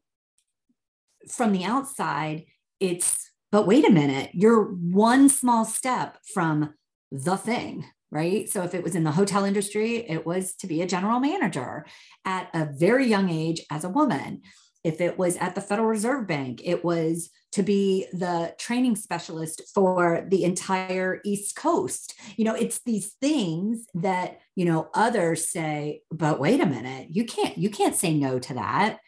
from 1.27 1.51
the 1.51 1.65
outside, 1.65 2.45
it's 2.79 3.29
but 3.51 3.65
wait 3.65 3.87
a 3.87 3.91
minute, 3.91 4.29
you're 4.33 4.63
one 4.63 5.27
small 5.27 5.65
step 5.65 6.17
from 6.33 6.75
the 7.11 7.35
thing, 7.35 7.83
right? 8.11 8.47
So 8.47 8.63
if 8.63 8.75
it 8.75 8.83
was 8.83 8.93
in 8.93 9.03
the 9.03 9.11
hotel 9.11 9.43
industry, 9.43 10.07
it 10.07 10.25
was 10.25 10.53
to 10.57 10.67
be 10.67 10.81
a 10.81 10.87
general 10.87 11.19
manager 11.19 11.87
at 12.25 12.49
a 12.53 12.69
very 12.71 13.07
young 13.07 13.29
age 13.29 13.61
as 13.71 13.83
a 13.83 13.89
woman. 13.89 14.41
If 14.83 15.01
it 15.01 15.17
was 15.17 15.35
at 15.37 15.55
the 15.55 15.61
Federal 15.61 15.87
Reserve 15.87 16.25
Bank, 16.27 16.61
it 16.63 16.83
was 16.85 17.29
to 17.51 17.63
be 17.63 18.07
the 18.13 18.55
training 18.57 18.95
specialist 18.95 19.61
for 19.73 20.25
the 20.29 20.43
entire 20.43 21.19
East 21.25 21.55
Coast. 21.55 22.15
You 22.37 22.45
know, 22.45 22.55
it's 22.55 22.79
these 22.85 23.13
things 23.21 23.85
that, 23.95 24.39
you 24.55 24.65
know, 24.65 24.89
others 24.93 25.49
say, 25.49 26.01
but 26.11 26.39
wait 26.39 26.61
a 26.61 26.65
minute, 26.65 27.07
you 27.09 27.25
can't, 27.25 27.57
you 27.57 27.69
can't 27.69 27.95
say 27.95 28.13
no 28.13 28.39
to 28.39 28.53
that. 28.53 28.99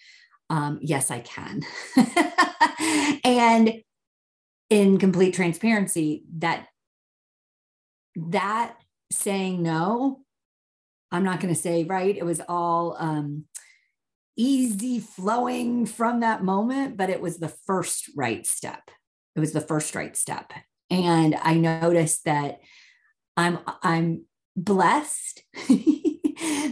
Um, 0.49 0.79
yes, 0.81 1.09
I 1.09 1.19
can. 1.19 1.61
and 3.23 3.81
in 4.71 4.97
complete 4.97 5.33
transparency 5.33 6.23
that 6.37 6.65
that 8.15 8.75
saying 9.11 9.61
no 9.61 10.21
i'm 11.11 11.25
not 11.25 11.41
going 11.41 11.53
to 11.53 11.59
say 11.59 11.83
right 11.83 12.17
it 12.17 12.25
was 12.25 12.41
all 12.47 12.95
um, 12.97 13.43
easy 14.38 15.00
flowing 15.00 15.85
from 15.85 16.21
that 16.21 16.43
moment 16.43 16.97
but 16.97 17.09
it 17.09 17.21
was 17.21 17.38
the 17.38 17.53
first 17.65 18.09
right 18.15 18.45
step 18.45 18.89
it 19.35 19.39
was 19.39 19.53
the 19.53 19.61
first 19.61 19.95
right 19.95 20.15
step 20.15 20.53
and 20.89 21.35
i 21.43 21.53
noticed 21.53 22.25
that 22.25 22.59
i'm 23.38 23.59
i'm 23.83 24.23
blessed 24.55 25.43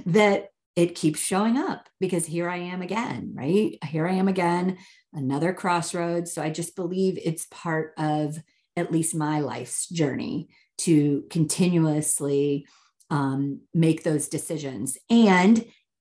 that 0.05 0.49
it 0.79 0.95
keeps 0.95 1.19
showing 1.19 1.57
up 1.57 1.89
because 1.99 2.25
here 2.25 2.49
I 2.49 2.55
am 2.55 2.81
again, 2.81 3.33
right? 3.35 3.77
Here 3.83 4.07
I 4.07 4.13
am 4.13 4.29
again, 4.29 4.77
another 5.13 5.53
crossroads. 5.53 6.31
So 6.31 6.41
I 6.41 6.51
just 6.51 6.73
believe 6.77 7.19
it's 7.21 7.47
part 7.51 7.93
of 7.97 8.37
at 8.77 8.89
least 8.89 9.13
my 9.13 9.41
life's 9.41 9.89
journey 9.89 10.47
to 10.79 11.25
continuously 11.29 12.65
um, 13.09 13.59
make 13.73 14.03
those 14.03 14.29
decisions. 14.29 14.97
And 15.09 15.65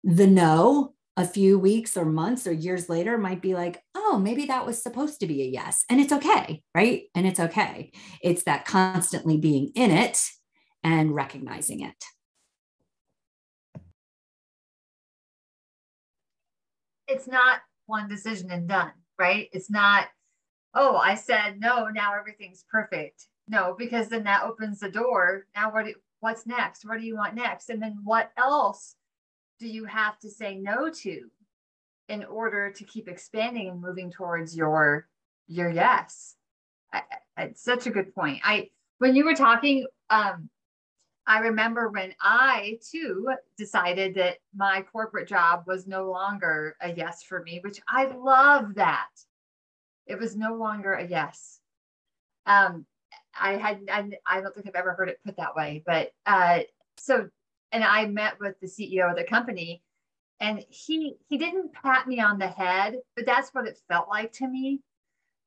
the 0.03 0.27
no, 0.27 0.94
a 1.17 1.27
few 1.27 1.59
weeks 1.59 1.97
or 1.97 2.05
months 2.05 2.47
or 2.47 2.53
years 2.53 2.89
later, 2.89 3.17
might 3.17 3.41
be 3.41 3.55
like, 3.55 3.81
oh, 3.95 4.19
maybe 4.19 4.47
that 4.47 4.67
was 4.67 4.83
supposed 4.83 5.21
to 5.21 5.27
be 5.27 5.43
a 5.43 5.47
yes. 5.47 5.85
And 5.89 6.01
it's 6.01 6.13
okay, 6.13 6.63
right? 6.75 7.05
And 7.15 7.27
it's 7.27 7.41
okay. 7.41 7.93
It's 8.23 8.45
that 8.45 8.65
constantly 8.65 9.37
being 9.37 9.71
in 9.75 9.91
it 9.91 10.21
and 10.83 11.15
recognizing 11.15 11.81
it. 11.81 12.05
it's 17.07 17.29
not 17.29 17.61
one 17.87 18.09
decision 18.09 18.51
and 18.51 18.69
done, 18.69 18.93
right? 19.19 19.49
It's 19.53 19.71
not, 19.71 20.09
oh, 20.75 20.97
I 20.97 21.15
said 21.15 21.61
no, 21.61 21.89
now 21.89 22.15
everything's 22.19 22.65
perfect. 22.71 23.27
No, 23.47 23.75
because 23.79 24.09
then 24.09 24.25
that 24.25 24.43
opens 24.43 24.81
the 24.81 24.91
door. 24.91 25.47
Now 25.55 25.73
what 25.73 25.87
do, 25.87 25.95
what's 26.21 26.47
next? 26.47 26.85
What 26.85 26.99
do 26.99 27.07
you 27.07 27.17
want 27.17 27.35
next? 27.35 27.69
And 27.69 27.83
then 27.83 27.99
what 28.03 28.31
else 28.39 28.97
do 29.65 29.71
you 29.71 29.87
have 29.87 30.19
to 30.19 30.31
say 30.31 30.57
no 30.57 30.91
to 30.91 31.31
in 32.09 32.23
order 32.25 32.71
to 32.71 32.85
keep 32.85 33.09
expanding 33.09 33.69
and 33.71 33.81
moving 33.81 34.11
towards 34.11 34.55
your 34.55 35.09
your 35.47 35.71
yes? 35.71 36.37
I, 36.93 37.03
it's 37.39 37.65
such 37.65 37.87
a 37.87 37.91
good 37.91 38.15
point. 38.15 38.41
I 38.45 38.69
when 38.99 39.17
you 39.17 39.25
were 39.25 39.35
talking, 39.35 39.87
um, 40.11 40.51
I 41.27 41.39
remember 41.39 41.89
when 41.89 42.15
I 42.21 42.79
too 42.91 43.33
decided 43.57 44.15
that 44.17 44.37
my 44.55 44.85
corporate 44.93 45.29
job 45.29 45.65
was 45.67 45.87
no 45.87 46.11
longer 46.11 46.77
a 46.83 46.93
yes 46.93 47.23
for 47.23 47.43
me, 47.43 47.61
which 47.65 47.81
I 47.89 48.07
love 48.07 48.75
that. 48.75 49.09
It 50.07 50.19
was 50.19 50.37
no 50.37 50.55
longer 50.57 50.93
a 50.93 51.07
yes. 51.07 51.61
Um, 52.45 52.85
I 53.41 53.53
had, 53.57 53.81
I, 53.91 54.11
I 54.27 54.43
don't 54.43 54.55
think 54.55 54.69
I've 54.69 54.75
ever 54.75 54.93
heard 54.93 55.09
it 55.09 55.21
put 55.25 55.39
that 55.39 55.57
way, 55.57 55.83
but 55.87 56.11
uh, 56.27 56.61
so, 56.99 57.31
and 57.73 57.85
I 57.85 58.07
met 58.07 58.39
with 58.41 58.59
the 58.61 58.67
CEO 58.67 59.11
of 59.11 59.17
the 59.17 59.25
company 59.25 59.83
and 60.41 60.65
he, 60.69 61.17
he 61.29 61.39
didn't 61.39 61.73
pat 61.73 62.07
me 62.07 62.21
on 62.21 62.39
the 62.39 62.49
head, 62.49 62.97
but 63.17 63.27
that's 63.27 63.51
what 63.51 63.67
it 63.67 63.79
felt 63.89 64.09
like 64.09 64.33
to 64.35 64.49
me. 64.49 64.81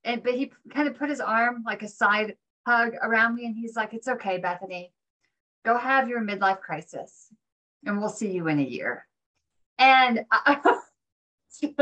And, 0.04 0.24
but 0.24 0.36
he 0.36 0.52
kind 0.74 0.88
of 0.88 0.98
put 0.98 1.10
his 1.10 1.20
arm 1.20 1.64
like 1.66 1.84
a 1.84 1.88
side 1.88 2.36
hug 2.66 2.94
around 3.02 3.36
me 3.36 3.46
and 3.46 3.56
he's 3.56 3.76
like, 3.76 3.94
it's 3.94 4.08
okay, 4.08 4.38
Bethany 4.38 4.92
go 5.68 5.78
have 5.78 6.08
your 6.08 6.22
midlife 6.22 6.62
crisis 6.62 7.28
and 7.86 8.00
we'll 8.00 8.10
see 8.10 8.32
you 8.32 8.48
in 8.48 8.60
a 8.60 8.64
year. 8.64 9.06
And 9.78 10.22
I, 10.32 10.78
and 11.62 11.78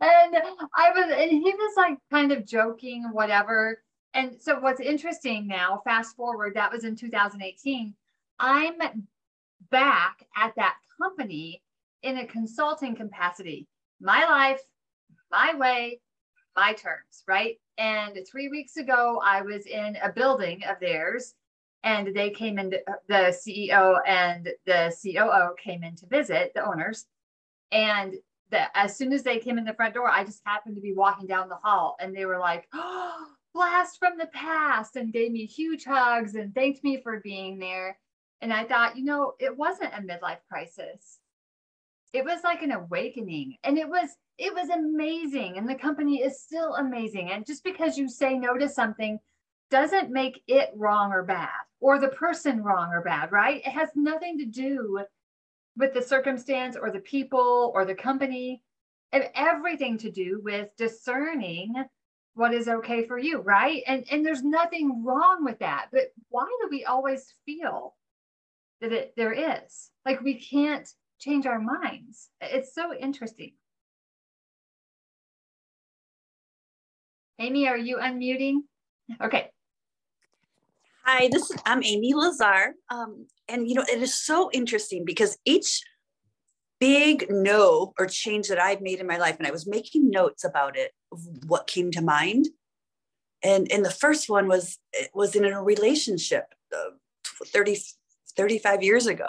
I 0.00 0.90
was, 0.94 1.12
and 1.14 1.30
he 1.30 1.54
was 1.54 1.74
like 1.76 1.98
kind 2.10 2.32
of 2.32 2.46
joking, 2.46 3.10
whatever. 3.12 3.82
And 4.14 4.36
so 4.40 4.58
what's 4.58 4.80
interesting 4.80 5.46
now, 5.46 5.82
fast 5.84 6.16
forward, 6.16 6.54
that 6.54 6.72
was 6.72 6.84
in 6.84 6.96
2018. 6.96 7.94
I'm 8.42 8.74
back 9.70 10.26
at 10.36 10.52
that 10.56 10.74
company 11.00 11.62
in 12.02 12.18
a 12.18 12.26
consulting 12.26 12.96
capacity. 12.96 13.68
My 14.00 14.24
life, 14.24 14.60
my 15.30 15.54
way, 15.54 16.00
my 16.56 16.72
terms, 16.72 17.22
right? 17.28 17.56
And 17.78 18.18
three 18.28 18.48
weeks 18.48 18.76
ago, 18.76 19.22
I 19.24 19.42
was 19.42 19.64
in 19.66 19.96
a 20.02 20.10
building 20.10 20.64
of 20.64 20.80
theirs 20.80 21.34
and 21.84 22.14
they 22.16 22.30
came 22.30 22.58
in 22.58 22.70
the 22.70 22.82
ceo 23.08 23.98
and 24.06 24.48
the 24.66 24.92
coo 25.00 25.54
came 25.62 25.82
in 25.82 25.96
to 25.96 26.06
visit 26.06 26.52
the 26.54 26.64
owners 26.64 27.06
and 27.72 28.14
the, 28.50 28.78
as 28.78 28.96
soon 28.96 29.12
as 29.12 29.24
they 29.24 29.38
came 29.38 29.58
in 29.58 29.64
the 29.64 29.74
front 29.74 29.92
door 29.92 30.08
i 30.08 30.22
just 30.22 30.42
happened 30.44 30.76
to 30.76 30.80
be 30.80 30.94
walking 30.94 31.26
down 31.26 31.48
the 31.48 31.56
hall 31.56 31.96
and 31.98 32.14
they 32.14 32.24
were 32.24 32.38
like 32.38 32.68
oh 32.72 33.26
blast 33.52 33.98
from 33.98 34.16
the 34.16 34.28
past 34.28 34.94
and 34.94 35.12
gave 35.12 35.32
me 35.32 35.44
huge 35.44 35.84
hugs 35.84 36.36
and 36.36 36.54
thanked 36.54 36.84
me 36.84 37.00
for 37.02 37.18
being 37.18 37.58
there 37.58 37.98
and 38.42 38.52
i 38.52 38.64
thought 38.64 38.96
you 38.96 39.04
know 39.04 39.32
it 39.38 39.56
wasn't 39.56 39.94
a 39.94 40.02
midlife 40.02 40.38
crisis 40.50 41.18
it 42.12 42.24
was 42.24 42.40
like 42.44 42.62
an 42.62 42.72
awakening 42.72 43.56
and 43.64 43.78
it 43.78 43.88
was 43.88 44.10
it 44.38 44.52
was 44.52 44.68
amazing 44.68 45.56
and 45.56 45.68
the 45.68 45.74
company 45.74 46.20
is 46.22 46.42
still 46.42 46.74
amazing 46.74 47.30
and 47.30 47.46
just 47.46 47.64
because 47.64 47.96
you 47.96 48.08
say 48.08 48.36
no 48.36 48.56
to 48.56 48.68
something 48.68 49.18
doesn't 49.72 50.10
make 50.10 50.42
it 50.48 50.70
wrong 50.76 51.12
or 51.12 51.22
bad 51.22 51.48
or 51.80 51.98
the 51.98 52.08
person 52.08 52.62
wrong 52.62 52.92
or 52.92 53.00
bad, 53.00 53.32
right? 53.32 53.62
It 53.66 53.70
has 53.70 53.88
nothing 53.94 54.38
to 54.38 54.44
do 54.44 55.02
with 55.76 55.94
the 55.94 56.02
circumstance 56.02 56.76
or 56.76 56.90
the 56.90 57.00
people 57.00 57.72
or 57.74 57.86
the 57.86 57.94
company 57.94 58.62
and 59.12 59.30
everything 59.34 59.96
to 59.98 60.10
do 60.10 60.40
with 60.44 60.68
discerning 60.76 61.74
what 62.34 62.52
is 62.52 62.68
okay 62.68 63.06
for 63.06 63.18
you, 63.18 63.40
right? 63.40 63.82
And 63.86 64.04
and 64.10 64.24
there's 64.24 64.42
nothing 64.42 65.02
wrong 65.04 65.42
with 65.42 65.58
that. 65.60 65.88
But 65.90 66.12
why 66.28 66.46
do 66.60 66.68
we 66.70 66.84
always 66.84 67.34
feel 67.46 67.94
that 68.82 68.92
it 68.92 69.14
there 69.16 69.32
is? 69.32 69.90
Like 70.04 70.20
we 70.20 70.40
can't 70.40 70.86
change 71.18 71.46
our 71.46 71.60
minds. 71.60 72.28
It's 72.40 72.74
so 72.74 72.92
interesting. 72.92 73.52
Amy, 77.38 77.66
are 77.66 77.78
you 77.78 77.96
unmuting? 77.96 78.58
Okay. 79.20 79.50
Hi, 81.04 81.28
this 81.32 81.50
is 81.50 81.56
I'm 81.64 81.82
Amy 81.82 82.12
Lazar. 82.14 82.74
Um, 82.90 83.26
and 83.48 83.68
you 83.68 83.74
know, 83.74 83.84
it 83.90 84.02
is 84.02 84.14
so 84.14 84.50
interesting 84.52 85.04
because 85.04 85.38
each 85.44 85.82
big 86.78 87.26
no 87.30 87.92
or 87.98 88.06
change 88.06 88.48
that 88.48 88.60
I've 88.60 88.80
made 88.80 88.98
in 88.98 89.06
my 89.06 89.16
life, 89.16 89.36
and 89.38 89.46
I 89.46 89.52
was 89.52 89.66
making 89.66 90.10
notes 90.10 90.44
about 90.44 90.76
it, 90.76 90.92
what 91.46 91.66
came 91.66 91.90
to 91.92 92.02
mind. 92.02 92.48
And 93.42 93.70
and 93.72 93.84
the 93.84 93.90
first 93.90 94.28
one 94.28 94.46
was 94.46 94.78
it 94.92 95.10
was 95.14 95.34
in 95.34 95.44
a 95.44 95.62
relationship 95.62 96.44
uh, 96.72 96.90
30, 97.46 97.78
35 98.36 98.82
years 98.82 99.06
ago. 99.06 99.28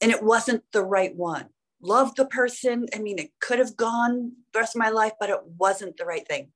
And 0.00 0.10
it 0.10 0.22
wasn't 0.22 0.64
the 0.72 0.82
right 0.82 1.14
one. 1.14 1.46
Loved 1.80 2.16
the 2.16 2.26
person. 2.26 2.86
I 2.94 2.98
mean, 2.98 3.18
it 3.18 3.30
could 3.40 3.58
have 3.58 3.76
gone 3.76 4.32
the 4.52 4.60
rest 4.60 4.74
of 4.74 4.80
my 4.80 4.90
life, 4.90 5.12
but 5.20 5.30
it 5.30 5.40
wasn't 5.58 5.96
the 5.96 6.06
right 6.06 6.26
thing. 6.26 6.48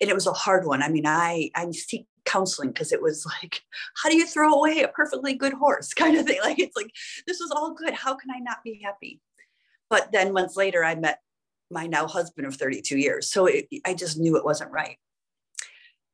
And 0.00 0.10
it 0.10 0.14
was 0.14 0.26
a 0.26 0.32
hard 0.32 0.66
one. 0.66 0.82
I 0.82 0.88
mean, 0.88 1.06
I 1.06 1.50
I 1.54 1.70
seek 1.70 2.06
counseling 2.24 2.70
because 2.70 2.92
it 2.92 3.02
was 3.02 3.26
like, 3.42 3.62
how 4.02 4.08
do 4.08 4.16
you 4.16 4.26
throw 4.26 4.52
away 4.52 4.82
a 4.82 4.88
perfectly 4.88 5.34
good 5.34 5.52
horse 5.52 5.94
kind 5.94 6.16
of 6.16 6.26
thing? 6.26 6.40
Like, 6.42 6.58
it's 6.58 6.76
like, 6.76 6.90
this 7.26 7.38
was 7.40 7.52
all 7.54 7.74
good. 7.74 7.94
How 7.94 8.14
can 8.14 8.30
I 8.30 8.38
not 8.38 8.64
be 8.64 8.80
happy? 8.82 9.20
But 9.90 10.12
then 10.12 10.32
months 10.32 10.56
later, 10.56 10.84
I 10.84 10.94
met 10.94 11.20
my 11.70 11.86
now 11.86 12.06
husband 12.06 12.46
of 12.46 12.56
32 12.56 12.98
years. 12.98 13.30
So 13.30 13.46
it, 13.46 13.68
I 13.84 13.94
just 13.94 14.18
knew 14.18 14.36
it 14.36 14.44
wasn't 14.44 14.72
right. 14.72 14.96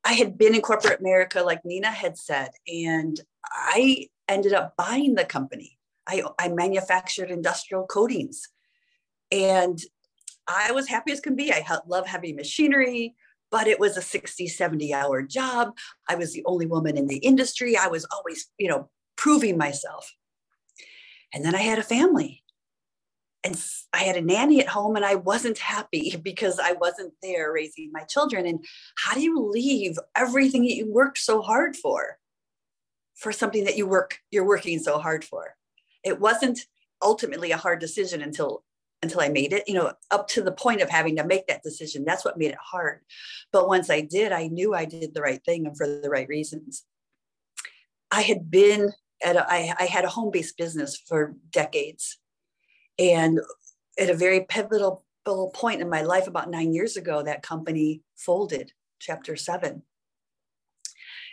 I 0.05 0.15
had 0.15 0.39
been 0.39 0.55
in 0.55 0.63
corporate 0.63 1.01
America, 1.01 1.43
like 1.43 1.65
Nina 1.65 1.91
had 1.91 2.17
said, 2.17 2.51
and 2.67 3.21
I 3.45 4.09
ended 4.29 4.53
up 4.53 4.77
buying 4.77 5.15
the 5.15 5.25
company. 5.25 5.79
I, 6.09 6.23
I 6.39 6.49
manufactured 6.49 7.31
industrial 7.31 7.87
coatings. 7.87 8.49
And 9.31 9.79
I 10.49 10.73
was 10.73 10.89
happy 10.89 11.13
as 11.13 11.21
can 11.21 11.37
be. 11.37 11.53
I 11.53 11.65
love 11.87 12.07
heavy 12.07 12.33
machinery 12.33 13.15
but 13.51 13.67
it 13.67 13.81
was 13.81 13.97
a 13.97 14.03
60 14.03 14.47
70 14.47 14.95
hour 14.95 15.23
job. 15.23 15.77
I 16.09 16.15
was 16.15 16.33
the 16.33 16.45
only 16.47 16.67
woman 16.67 16.97
in 16.97 17.07
the 17.07 17.19
industry. 17.19 17.77
I 17.77 17.89
was 17.89 18.07
always 18.13 18.49
you 18.59 18.69
know 18.69 18.89
proving 19.17 19.59
myself. 19.59 20.15
And 21.33 21.45
then 21.45 21.55
i 21.55 21.61
had 21.61 21.79
a 21.79 21.83
family. 21.83 22.43
And 23.43 23.61
i 23.93 23.99
had 23.99 24.17
a 24.17 24.23
nanny 24.23 24.61
at 24.61 24.69
home 24.69 24.97
and 24.97 25.05
i 25.05 25.15
wasn't 25.15 25.59
happy 25.59 26.17
because 26.23 26.59
i 26.59 26.73
wasn't 26.73 27.15
there 27.23 27.53
raising 27.53 27.91
my 27.93 28.05
children. 28.05 28.47
And 28.47 28.65
how 28.97 29.15
do 29.15 29.21
you 29.21 29.41
leave 29.41 29.99
everything 30.17 30.63
that 30.63 30.77
you 30.77 30.91
worked 30.91 31.19
so 31.19 31.43
hard 31.43 31.77
for 31.77 32.19
for 33.21 33.33
something 33.33 33.65
that 33.65 33.77
you 33.77 33.87
work 33.87 34.19
you're 34.31 34.47
working 34.47 34.79
so 34.79 34.99
hard 34.99 35.25
for 35.25 35.55
it 36.05 36.19
wasn't 36.19 36.59
ultimately 37.03 37.53
a 37.53 37.57
hard 37.57 37.79
decision 37.81 38.23
until 38.23 38.65
until 39.03 39.21
I 39.21 39.29
made 39.29 39.53
it, 39.53 39.65
you 39.67 39.75
know, 39.75 39.93
up 40.11 40.29
to 40.29 40.43
the 40.43 40.53
point 40.53 40.83
of 40.83 40.91
having 40.91 41.17
to 41.17 41.27
make 41.27 41.47
that 41.47 41.63
decision. 41.63 42.05
That's 42.05 42.25
what 42.25 42.39
made 42.39 42.51
it 42.51 42.59
hard. 42.63 43.01
But 43.51 43.69
once 43.69 43.89
I 43.89 44.03
did, 44.03 44.33
I 44.33 44.49
knew 44.49 44.75
I 44.75 44.85
did 44.85 45.15
the 45.15 45.23
right 45.23 45.43
thing 45.43 45.67
and 45.67 45.77
for 45.77 45.87
the 45.87 46.11
right 46.11 46.29
reasons. 46.29 46.85
I 48.11 48.23
had 48.23 48.51
been 48.51 48.91
at 49.25 49.37
a, 49.37 49.51
I, 49.51 49.75
I 49.79 49.85
had 49.85 50.05
a 50.05 50.09
home-based 50.11 50.57
business 50.59 50.97
for 51.09 51.35
decades. 51.51 52.19
And 52.99 53.41
at 53.99 54.11
a 54.11 54.15
very 54.15 54.45
pivotal 54.45 55.05
point 55.55 55.81
in 55.81 55.89
my 55.89 56.03
life, 56.03 56.27
about 56.27 56.51
nine 56.51 56.75
years 56.75 56.97
ago, 56.97 57.23
that 57.23 57.43
company 57.43 58.03
folded, 58.17 58.73
chapter 58.99 59.35
seven. 59.37 59.83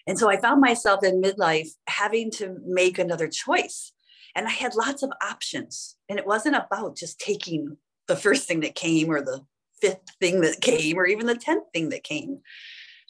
And 0.08 0.18
so 0.18 0.30
I 0.30 0.40
found 0.40 0.62
myself 0.62 1.04
in 1.04 1.22
midlife 1.22 1.70
having 1.88 2.32
to 2.32 2.58
make 2.66 2.98
another 2.98 3.28
choice 3.28 3.92
and 4.38 4.48
I 4.48 4.52
had 4.52 4.76
lots 4.76 5.02
of 5.02 5.12
options. 5.22 5.96
And 6.08 6.20
it 6.20 6.28
wasn't 6.28 6.56
about 6.56 6.96
just 6.96 7.20
taking 7.20 7.76
the 8.08 8.16
first 8.16 8.48
thing 8.48 8.60
that 8.62 8.76
came 8.76 9.10
or 9.10 9.20
the 9.20 9.42
fifth 9.82 10.12
thing 10.22 10.42
that 10.42 10.62
came 10.62 10.98
or 10.98 11.08
even 11.08 11.26
the 11.26 11.36
10th 11.36 11.72
thing 11.74 11.90
that 11.90 12.04
came. 12.04 12.40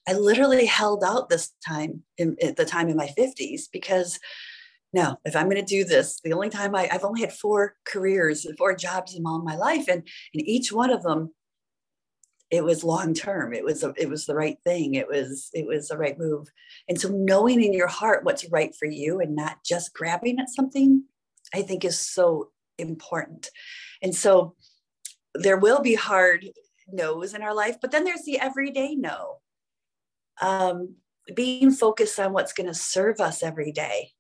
I 0.07 0.13
literally 0.13 0.65
held 0.65 1.03
out 1.03 1.27
this 1.27 1.51
time 1.67 2.03
in, 2.17 2.37
at 2.41 2.55
the 2.55 2.65
time 2.65 2.87
in 2.87 2.95
my 2.95 3.13
50s 3.17 3.63
because 3.71 4.19
no, 4.93 5.17
if 5.25 5.35
I'm 5.35 5.49
going 5.49 5.57
to 5.57 5.61
do 5.63 5.83
this, 5.83 6.21
the 6.23 6.31
only 6.31 6.49
time 6.49 6.73
I, 6.73 6.87
I've 6.89 7.03
only 7.03 7.19
had 7.19 7.33
four 7.33 7.75
careers, 7.85 8.47
four 8.57 8.73
jobs 8.73 9.15
in 9.15 9.25
all 9.25 9.43
my 9.43 9.57
life, 9.57 9.89
and 9.89 10.07
in 10.33 10.45
each 10.45 10.71
one 10.71 10.89
of 10.89 11.03
them, 11.03 11.33
it 12.49 12.63
was 12.63 12.83
long 12.83 13.13
term. 13.13 13.53
It 13.53 13.63
was 13.63 13.83
a, 13.83 13.93
it 13.97 14.09
was 14.09 14.25
the 14.25 14.35
right 14.35 14.57
thing. 14.63 14.95
It 14.95 15.07
was 15.07 15.49
it 15.53 15.65
was 15.67 15.89
the 15.89 15.97
right 15.97 16.17
move. 16.17 16.47
And 16.87 16.99
so 16.99 17.09
knowing 17.09 17.61
in 17.61 17.73
your 17.73 17.87
heart 17.87 18.23
what's 18.23 18.49
right 18.49 18.73
for 18.75 18.85
you 18.85 19.19
and 19.19 19.35
not 19.35 19.63
just 19.65 19.93
grabbing 19.93 20.39
at 20.39 20.49
something 20.49 21.03
I 21.53 21.61
think 21.61 21.83
is 21.83 21.99
so 21.99 22.49
important. 22.77 23.49
And 24.01 24.15
so 24.15 24.55
there 25.33 25.57
will 25.57 25.81
be 25.81 25.95
hard 25.95 26.45
no's 26.87 27.33
in 27.33 27.41
our 27.41 27.53
life, 27.53 27.77
but 27.81 27.91
then 27.91 28.03
there's 28.03 28.23
the 28.23 28.39
everyday 28.39 28.95
no. 28.95 29.37
Um, 30.41 30.95
being 31.35 31.71
focused 31.71 32.19
on 32.19 32.31
what's 32.31 32.53
going 32.53 32.67
to 32.67 32.73
serve 32.73 33.19
us 33.19 33.43
every 33.43 33.71
day, 33.71 34.11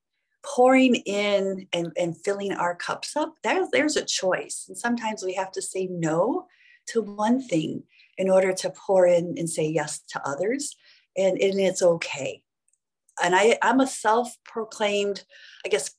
pouring 0.43 0.95
in 0.95 1.67
and, 1.71 1.91
and 1.97 2.17
filling 2.25 2.51
our 2.51 2.75
cups 2.75 3.15
up, 3.15 3.35
there's, 3.43 3.69
there's 3.71 3.95
a 3.95 4.03
choice. 4.03 4.65
And 4.67 4.77
sometimes 4.77 5.23
we 5.23 5.33
have 5.35 5.51
to 5.53 5.61
say 5.61 5.87
no 5.89 6.47
to 6.87 7.01
one 7.01 7.41
thing 7.41 7.83
in 8.17 8.29
order 8.29 8.53
to 8.53 8.69
pour 8.71 9.05
in 9.05 9.35
and 9.37 9.49
say 9.49 9.67
yes 9.67 9.99
to 10.09 10.21
others. 10.27 10.75
And, 11.15 11.37
and 11.39 11.59
it's 11.59 11.81
okay. 11.81 12.41
And 13.23 13.35
I, 13.35 13.57
I'm 13.61 13.79
a 13.79 13.87
self 13.87 14.35
proclaimed, 14.43 15.23
I 15.65 15.69
guess, 15.69 15.91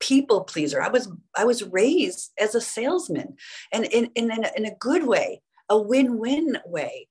people 0.00 0.44
pleaser. 0.44 0.82
I 0.82 0.88
was 0.88 1.08
I 1.36 1.44
was 1.44 1.62
raised 1.64 2.32
as 2.38 2.54
a 2.54 2.60
salesman 2.60 3.36
and 3.72 3.84
in, 3.86 4.10
in, 4.14 4.30
in, 4.30 4.44
a, 4.44 4.50
in 4.56 4.66
a 4.66 4.74
good 4.78 5.06
way, 5.06 5.42
a 5.68 5.78
win-win 5.78 6.58
way. 6.66 7.08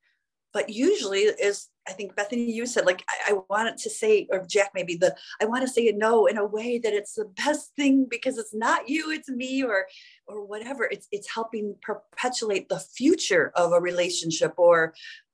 But 0.53 0.69
usually 0.69 1.21
is 1.21 1.67
I 1.87 1.91
think 1.91 2.15
Bethany, 2.15 2.51
you 2.51 2.65
said 2.65 2.85
like 2.85 3.03
I, 3.09 3.33
I 3.33 3.37
wanted 3.49 3.77
to 3.77 3.89
say, 3.89 4.27
or 4.31 4.45
Jack 4.47 4.71
maybe 4.73 4.95
the 4.95 5.15
I 5.41 5.45
want 5.45 5.63
to 5.63 5.67
say 5.67 5.87
a 5.87 5.93
no 5.93 6.25
in 6.25 6.37
a 6.37 6.45
way 6.45 6.79
that 6.79 6.93
it's 6.93 7.13
the 7.13 7.25
best 7.25 7.75
thing 7.75 8.07
because 8.09 8.37
it's 8.37 8.53
not 8.53 8.89
you, 8.89 9.11
it's 9.11 9.29
me, 9.29 9.63
or 9.63 9.85
or 10.27 10.45
whatever. 10.45 10.85
It's 10.85 11.07
it's 11.11 11.33
helping 11.33 11.75
perpetuate 11.81 12.69
the 12.69 12.79
future 12.79 13.51
of 13.55 13.71
a 13.71 13.81
relationship 13.81 14.53
or 14.57 14.93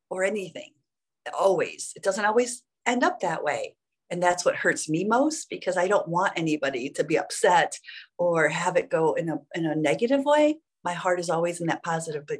or 0.09 0.23
anything. 0.23 0.71
Always. 1.37 1.93
It 1.95 2.03
doesn't 2.03 2.25
always 2.25 2.63
end 2.85 3.03
up 3.03 3.19
that 3.19 3.43
way 3.43 3.75
and 4.11 4.21
that's 4.21 4.43
what 4.43 4.55
hurts 4.55 4.89
me 4.89 5.05
most 5.05 5.49
because 5.49 5.77
i 5.77 5.87
don't 5.87 6.07
want 6.07 6.33
anybody 6.35 6.89
to 6.89 7.03
be 7.03 7.17
upset 7.17 7.79
or 8.17 8.49
have 8.49 8.75
it 8.75 8.89
go 8.89 9.13
in 9.13 9.29
a 9.29 9.37
in 9.55 9.65
a 9.65 9.75
negative 9.75 10.23
way 10.25 10.57
my 10.83 10.93
heart 10.93 11.19
is 11.19 11.29
always 11.29 11.61
in 11.61 11.67
that 11.67 11.83
positive 11.83 12.25
but 12.27 12.39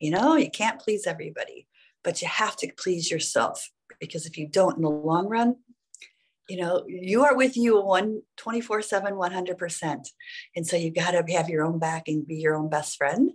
you 0.00 0.10
know 0.10 0.36
you 0.36 0.50
can't 0.50 0.80
please 0.80 1.06
everybody 1.06 1.66
but 2.02 2.20
you 2.20 2.28
have 2.28 2.56
to 2.56 2.70
please 2.76 3.10
yourself 3.10 3.70
because 4.00 4.26
if 4.26 4.36
you 4.36 4.46
don't 4.46 4.76
in 4.76 4.82
the 4.82 4.90
long 4.90 5.28
run 5.28 5.56
you 6.48 6.56
know 6.56 6.84
you 6.86 7.24
are 7.24 7.36
with 7.36 7.56
you 7.56 7.80
one 7.80 8.22
24 8.36 8.82
7 8.82 9.14
100% 9.14 10.08
and 10.56 10.66
so 10.66 10.76
you 10.76 10.92
got 10.92 11.12
to 11.12 11.24
have 11.32 11.48
your 11.48 11.64
own 11.64 11.78
back 11.78 12.08
and 12.08 12.26
be 12.26 12.36
your 12.36 12.54
own 12.56 12.68
best 12.68 12.96
friend 12.96 13.32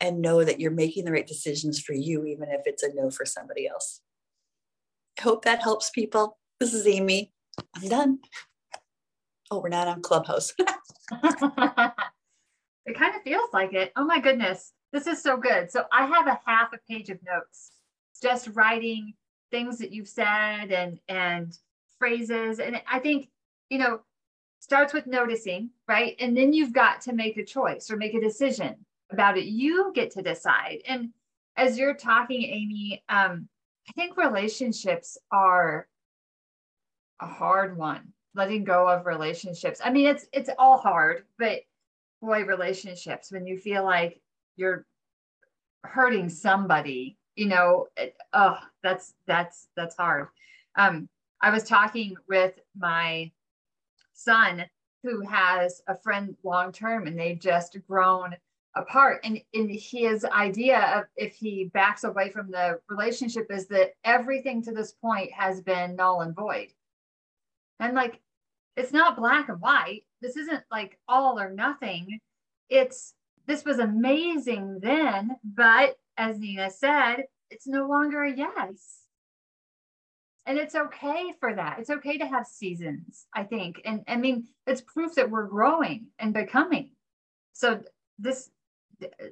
and 0.00 0.20
know 0.20 0.44
that 0.44 0.60
you're 0.60 0.70
making 0.70 1.04
the 1.04 1.12
right 1.12 1.26
decisions 1.26 1.80
for 1.80 1.94
you 1.94 2.24
even 2.26 2.48
if 2.50 2.62
it's 2.66 2.82
a 2.82 2.92
no 2.94 3.10
for 3.10 3.24
somebody 3.24 3.66
else 3.66 4.00
i 5.18 5.22
hope 5.22 5.44
that 5.44 5.62
helps 5.62 5.90
people 5.90 6.38
this 6.58 6.72
is 6.72 6.86
Amy. 6.86 7.32
I'm 7.74 7.88
done. 7.88 8.18
Oh, 9.50 9.60
we're 9.60 9.68
not 9.68 9.88
on 9.88 10.00
Clubhouse. 10.00 10.54
it 11.12 12.96
kind 12.96 13.14
of 13.14 13.22
feels 13.24 13.50
like 13.52 13.74
it. 13.74 13.92
Oh 13.94 14.04
my 14.04 14.20
goodness. 14.20 14.72
This 14.92 15.06
is 15.06 15.22
so 15.22 15.36
good. 15.36 15.70
So 15.70 15.84
I 15.92 16.06
have 16.06 16.26
a 16.26 16.40
half 16.46 16.72
a 16.72 16.78
page 16.90 17.10
of 17.10 17.18
notes, 17.22 17.72
just 18.22 18.48
writing 18.54 19.12
things 19.50 19.78
that 19.78 19.92
you've 19.92 20.08
said 20.08 20.72
and 20.72 20.98
and 21.08 21.52
phrases. 21.98 22.58
And 22.60 22.80
I 22.90 22.98
think, 22.98 23.28
you 23.70 23.78
know, 23.78 24.00
starts 24.60 24.92
with 24.92 25.06
noticing, 25.06 25.70
right? 25.88 26.16
And 26.18 26.36
then 26.36 26.52
you've 26.52 26.72
got 26.72 27.00
to 27.02 27.12
make 27.12 27.36
a 27.36 27.44
choice 27.44 27.90
or 27.90 27.96
make 27.96 28.14
a 28.14 28.20
decision 28.20 28.74
about 29.10 29.38
it. 29.38 29.44
You 29.44 29.92
get 29.94 30.10
to 30.12 30.22
decide. 30.22 30.78
And 30.86 31.10
as 31.56 31.78
you're 31.78 31.94
talking, 31.94 32.42
Amy, 32.42 33.02
um, 33.08 33.48
I 33.88 33.92
think 33.92 34.16
relationships 34.16 35.16
are 35.30 35.86
a 37.20 37.26
hard 37.26 37.76
one 37.76 38.12
letting 38.34 38.64
go 38.64 38.88
of 38.88 39.06
relationships 39.06 39.80
i 39.82 39.90
mean 39.90 40.06
it's 40.06 40.26
it's 40.32 40.50
all 40.58 40.78
hard 40.78 41.24
but 41.38 41.60
boy 42.20 42.44
relationships 42.44 43.32
when 43.32 43.46
you 43.46 43.58
feel 43.58 43.84
like 43.84 44.20
you're 44.56 44.86
hurting 45.84 46.28
somebody 46.28 47.16
you 47.34 47.46
know 47.46 47.86
it, 47.96 48.14
oh 48.32 48.58
that's 48.82 49.14
that's 49.26 49.68
that's 49.76 49.96
hard 49.96 50.28
um 50.76 51.08
i 51.46 51.50
was 51.50 51.64
talking 51.64 52.16
with 52.28 52.58
my 52.76 53.30
son 54.12 54.64
who 55.02 55.20
has 55.20 55.82
a 55.86 55.96
friend 55.96 56.36
long 56.42 56.72
term 56.72 57.06
and 57.06 57.18
they've 57.18 57.40
just 57.40 57.76
grown 57.86 58.34
apart 58.74 59.20
and 59.24 59.40
in 59.54 59.68
his 59.70 60.24
idea 60.26 60.80
of 60.98 61.04
if 61.16 61.34
he 61.34 61.70
backs 61.72 62.04
away 62.04 62.30
from 62.30 62.50
the 62.50 62.78
relationship 62.90 63.46
is 63.50 63.66
that 63.66 63.92
everything 64.04 64.62
to 64.62 64.72
this 64.72 64.92
point 64.92 65.32
has 65.32 65.62
been 65.62 65.96
null 65.96 66.20
and 66.20 66.34
void 66.34 66.68
and 67.80 67.94
like, 67.94 68.20
it's 68.76 68.92
not 68.92 69.16
black 69.16 69.48
and 69.48 69.60
white. 69.60 70.04
This 70.20 70.36
isn't 70.36 70.62
like 70.70 70.98
all 71.08 71.38
or 71.38 71.50
nothing. 71.50 72.20
It's 72.68 73.14
this 73.46 73.64
was 73.64 73.78
amazing 73.78 74.80
then, 74.80 75.36
but 75.44 75.96
as 76.16 76.38
Nina 76.38 76.70
said, 76.70 77.24
it's 77.50 77.66
no 77.66 77.86
longer 77.86 78.24
a 78.24 78.32
yes. 78.36 79.05
And 80.46 80.58
it's 80.58 80.74
okay 80.74 81.32
for 81.40 81.54
that 81.54 81.78
it's 81.78 81.90
okay 81.90 82.16
to 82.16 82.26
have 82.26 82.46
seasons 82.46 83.26
i 83.34 83.42
think 83.42 83.80
and 83.84 84.02
i 84.08 84.16
mean 84.16 84.46
it's 84.66 84.80
proof 84.80 85.14
that 85.14 85.30
we're 85.30 85.46
growing 85.46 86.06
and 86.18 86.32
becoming 86.32 86.90
so 87.52 87.80
this 88.18 88.50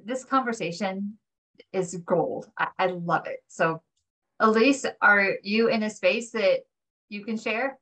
this 0.03 0.23
conversation 0.23 1.17
is 1.73 1.95
gold 2.05 2.49
i, 2.57 2.67
I 2.77 2.87
love 2.87 3.27
it 3.27 3.39
so 3.47 3.81
elise 4.39 4.85
are 5.01 5.35
you 5.41 5.69
in 5.69 5.83
a 5.83 5.89
space 5.89 6.31
that 6.31 6.59
you 7.09 7.23
can 7.23 7.37
share 7.37 7.79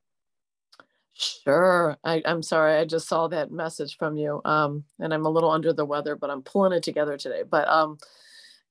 Sure. 1.16 1.96
I, 2.04 2.24
I'm 2.26 2.42
sorry. 2.42 2.76
I 2.80 2.86
just 2.86 3.08
saw 3.08 3.28
that 3.28 3.52
message 3.52 3.98
from 3.98 4.18
you. 4.18 4.42
Um, 4.46 4.84
and 5.00 5.14
I'm 5.14 5.28
a 5.28 5.30
little 5.30 5.52
under 5.52 5.72
the 5.72 5.86
weather, 5.86 6.16
but 6.16 6.32
I'm 6.32 6.42
pulling 6.42 6.74
it 6.74 6.82
together 6.82 7.18
today. 7.18 7.44
But 7.48 7.68
um, 7.68 8.00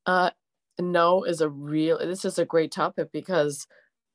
uh, 0.06 0.30
no 0.80 1.22
is 1.22 1.40
a 1.40 1.48
real, 1.48 1.98
this 1.98 2.24
is 2.24 2.40
a 2.40 2.44
great 2.44 2.72
topic 2.72 3.10
because 3.12 3.68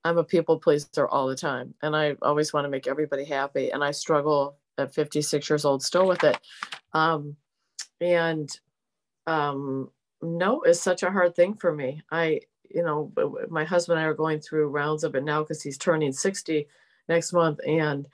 I'm 0.08 0.17
a 0.17 0.24
people 0.24 0.58
pleaser 0.58 1.08
all 1.08 1.28
the 1.28 1.36
time. 1.36 1.74
And 1.82 1.96
I 1.96 2.15
always 2.22 2.54
want 2.54 2.63
to 2.63 2.70
make 2.70 2.88
everybody 2.88 3.26
happy. 3.26 3.72
And 3.72 3.84
I 3.84 3.91
struggle 3.91 4.56
at 4.78 4.93
56 4.93 5.50
years 5.50 5.65
old 5.65 5.84
still 5.84 6.08
with 6.08 6.24
it. 6.24 6.38
Um, 6.93 7.36
and 8.00 8.50
um, 9.26 9.91
no 10.22 10.62
is 10.62 10.82
such 10.82 11.04
a 11.04 11.12
hard 11.12 11.36
thing 11.36 11.56
for 11.56 11.74
me. 11.74 12.02
I, 12.10 12.39
you 12.70 12.84
know, 12.84 13.12
my 13.50 13.65
husband 13.65 14.00
and 14.00 14.06
I 14.06 14.10
are 14.10 14.13
going 14.13 14.39
through 14.39 14.70
rounds 14.70 15.04
of 15.04 15.13
it 15.15 15.26
now 15.26 15.41
because 15.41 15.62
he's 15.62 15.78
turning 15.78 16.13
60 16.13 16.67
next 17.10 17.34
month. 17.34 17.60
And 17.67 18.08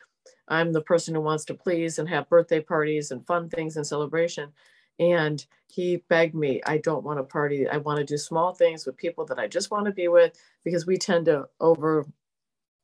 I'm 0.47 0.73
the 0.73 0.81
person 0.81 1.13
who 1.13 1.21
wants 1.21 1.45
to 1.45 1.53
please 1.53 1.99
and 1.99 2.09
have 2.09 2.27
birthday 2.27 2.59
parties 2.59 3.11
and 3.11 3.25
fun 3.27 3.49
things 3.49 3.77
and 3.77 3.85
celebration. 3.85 4.51
And 4.99 5.45
he 5.67 6.03
begged 6.07 6.35
me, 6.35 6.61
I 6.65 6.77
don't 6.77 7.03
want 7.03 7.19
to 7.19 7.23
party. 7.23 7.67
I 7.67 7.77
want 7.77 7.99
to 7.99 8.05
do 8.05 8.17
small 8.17 8.53
things 8.53 8.85
with 8.85 8.97
people 8.97 9.25
that 9.25 9.39
I 9.39 9.47
just 9.47 9.71
want 9.71 9.85
to 9.85 9.91
be 9.91 10.07
with 10.07 10.33
because 10.63 10.85
we 10.85 10.97
tend 10.97 11.25
to 11.25 11.47
over, 11.59 12.05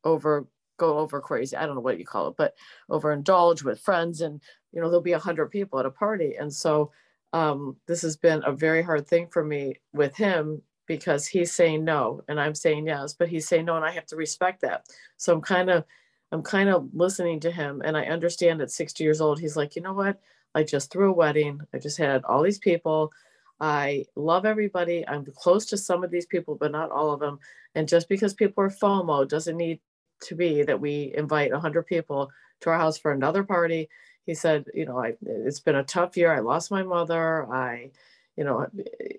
over, 0.04 0.48
go 0.78 0.98
over 0.98 1.22
crazy. 1.22 1.56
I 1.56 1.66
don't 1.66 1.76
know 1.76 1.82
what 1.82 2.00
you 2.00 2.06
call 2.06 2.30
it, 2.30 2.36
but 2.38 2.56
overindulge 2.90 3.64
with 3.64 3.80
friends. 3.80 4.22
And, 4.22 4.42
you 4.72 4.82
know, 4.82 4.90
there'll 4.90 5.02
be 5.02 5.12
a 5.14 5.20
hundred 5.20 5.52
people 5.52 5.80
at 5.80 5.86
a 5.86 5.92
party. 5.92 6.36
And 6.40 6.52
so 6.52 6.92
um, 7.34 7.76
this 7.86 8.02
has 8.02 8.18
been 8.18 8.42
a 8.46 8.52
very 8.52 8.82
hard 8.82 9.08
thing 9.08 9.28
for 9.28 9.44
me 9.44 9.76
with 9.94 10.16
him 10.16 10.62
because 10.88 11.28
he's 11.28 11.54
saying 11.54 11.84
no 11.84 12.22
and 12.28 12.40
I'm 12.40 12.56
saying 12.56 12.88
yes, 12.88 13.14
but 13.14 13.30
he's 13.30 13.48
saying 13.48 13.66
no 13.66 13.76
and 13.76 13.86
I 13.86 13.92
have 13.92 14.08
to 14.08 14.16
respect 14.16 14.62
that. 14.62 14.88
So 15.18 15.34
I'm 15.34 15.42
kind 15.42 15.70
of 15.70 15.86
I'm 16.32 16.42
kind 16.44 16.70
of 16.70 16.90
listening 16.94 17.40
to 17.42 17.52
him 17.52 17.82
and 17.86 17.96
I 17.96 18.06
understand 18.06 18.62
at 18.62 18.72
60 18.72 19.04
years 19.04 19.22
old 19.22 19.40
he's 19.40 19.56
like, 19.56 19.76
"You 19.76 19.84
know 19.84 19.94
what? 19.94 20.20
I 20.56 20.64
just 20.64 20.92
threw 20.92 21.10
a 21.10 21.16
wedding. 21.16 21.62
I 21.74 21.80
just 21.80 21.98
had 21.98 22.24
all 22.26 22.44
these 22.44 22.60
people. 22.60 23.12
I 23.60 24.06
love 24.16 24.46
everybody. 24.46 25.08
I'm 25.08 25.26
close 25.26 25.66
to 25.68 25.78
some 25.78 26.04
of 26.04 26.12
these 26.12 26.26
people, 26.26 26.56
but 26.56 26.72
not 26.72 26.92
all 26.92 27.12
of 27.12 27.20
them. 27.20 27.40
And 27.76 27.88
just 27.88 28.08
because 28.08 28.34
people 28.34 28.64
are 28.64 28.70
FOMO 28.70 29.28
doesn't 29.28 29.58
need 29.58 29.80
to 30.22 30.36
be 30.36 30.64
that 30.64 30.80
we 30.80 31.14
invite 31.16 31.52
100 31.52 31.84
people 31.86 32.32
to 32.62 32.70
our 32.70 32.78
house 32.78 32.98
for 32.98 33.12
another 33.12 33.44
party. 33.44 33.90
He 34.26 34.34
said, 34.34 34.66
you 34.74 34.86
know, 34.86 34.98
I, 34.98 35.16
it's 35.26 35.60
been 35.60 35.76
a 35.76 35.84
tough 35.84 36.16
year. 36.18 36.34
I 36.34 36.40
lost 36.40 36.72
my 36.72 36.84
mother. 36.84 37.52
I, 37.52 37.92
you 38.38 38.44
know, 38.44 38.68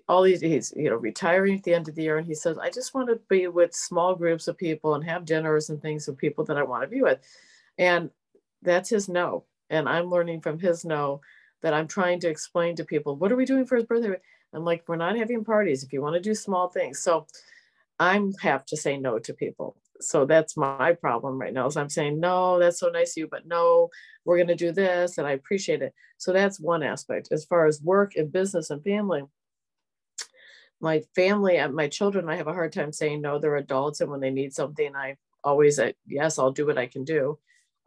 all 0.07 0.23
these, 0.23 0.41
he's, 0.41 0.73
you 0.75 0.89
know, 0.89 0.95
retiring 0.95 1.57
at 1.57 1.63
the 1.63 1.73
end 1.73 1.87
of 1.87 1.95
the 1.95 2.03
year. 2.03 2.17
And 2.17 2.25
he 2.25 2.33
says, 2.35 2.57
I 2.57 2.69
just 2.69 2.93
want 2.93 3.09
to 3.09 3.19
be 3.29 3.47
with 3.47 3.73
small 3.75 4.15
groups 4.15 4.47
of 4.47 4.57
people 4.57 4.95
and 4.95 5.03
have 5.03 5.25
dinners 5.25 5.69
and 5.69 5.81
things 5.81 6.07
with 6.07 6.17
people 6.17 6.43
that 6.45 6.57
I 6.57 6.63
want 6.63 6.83
to 6.83 6.87
be 6.87 7.01
with. 7.01 7.19
And 7.77 8.09
that's 8.63 8.89
his 8.89 9.09
no. 9.09 9.43
And 9.71 9.89
I'm 9.89 10.09
learning 10.09 10.41
from 10.41 10.59
his 10.59 10.85
no 10.85 11.21
that 11.63 11.73
I'm 11.73 11.87
trying 11.87 12.19
to 12.19 12.29
explain 12.29 12.75
to 12.75 12.83
people, 12.83 13.15
what 13.15 13.31
are 13.31 13.35
we 13.35 13.45
doing 13.45 13.65
for 13.65 13.77
his 13.77 13.85
birthday? 13.85 14.15
I'm 14.53 14.65
like, 14.65 14.83
we're 14.87 14.97
not 14.97 15.15
having 15.15 15.45
parties 15.45 15.83
if 15.83 15.93
you 15.93 16.01
want 16.01 16.15
to 16.15 16.19
do 16.19 16.35
small 16.35 16.67
things. 16.67 16.99
So 16.99 17.25
I'm 17.99 18.33
have 18.41 18.65
to 18.65 18.77
say 18.77 18.97
no 18.97 19.17
to 19.19 19.33
people. 19.33 19.77
So 20.01 20.25
that's 20.25 20.57
my 20.57 20.93
problem 20.93 21.39
right 21.39 21.53
now 21.53 21.67
is 21.67 21.77
I'm 21.77 21.89
saying, 21.89 22.19
no, 22.19 22.59
that's 22.59 22.79
so 22.79 22.89
nice 22.89 23.11
of 23.11 23.17
you, 23.17 23.27
but 23.27 23.45
no, 23.45 23.89
we're 24.25 24.37
going 24.37 24.47
to 24.47 24.55
do 24.55 24.71
this. 24.71 25.17
And 25.17 25.27
I 25.27 25.31
appreciate 25.31 25.81
it. 25.81 25.93
So 26.17 26.33
that's 26.33 26.59
one 26.59 26.83
aspect 26.83 27.29
as 27.31 27.45
far 27.45 27.65
as 27.65 27.81
work 27.81 28.15
and 28.15 28.31
business 28.31 28.71
and 28.71 28.83
family. 28.83 29.23
My 30.81 31.03
family 31.15 31.57
and 31.57 31.75
my 31.75 31.87
children, 31.87 32.27
I 32.27 32.35
have 32.35 32.47
a 32.47 32.53
hard 32.53 32.73
time 32.73 32.91
saying 32.91 33.21
no, 33.21 33.37
they're 33.37 33.55
adults. 33.55 34.01
And 34.01 34.09
when 34.09 34.19
they 34.19 34.31
need 34.31 34.53
something, 34.53 34.95
I 34.95 35.15
always, 35.43 35.79
yes, 36.07 36.39
I'll 36.39 36.51
do 36.51 36.65
what 36.65 36.79
I 36.79 36.87
can 36.87 37.03
do. 37.03 37.37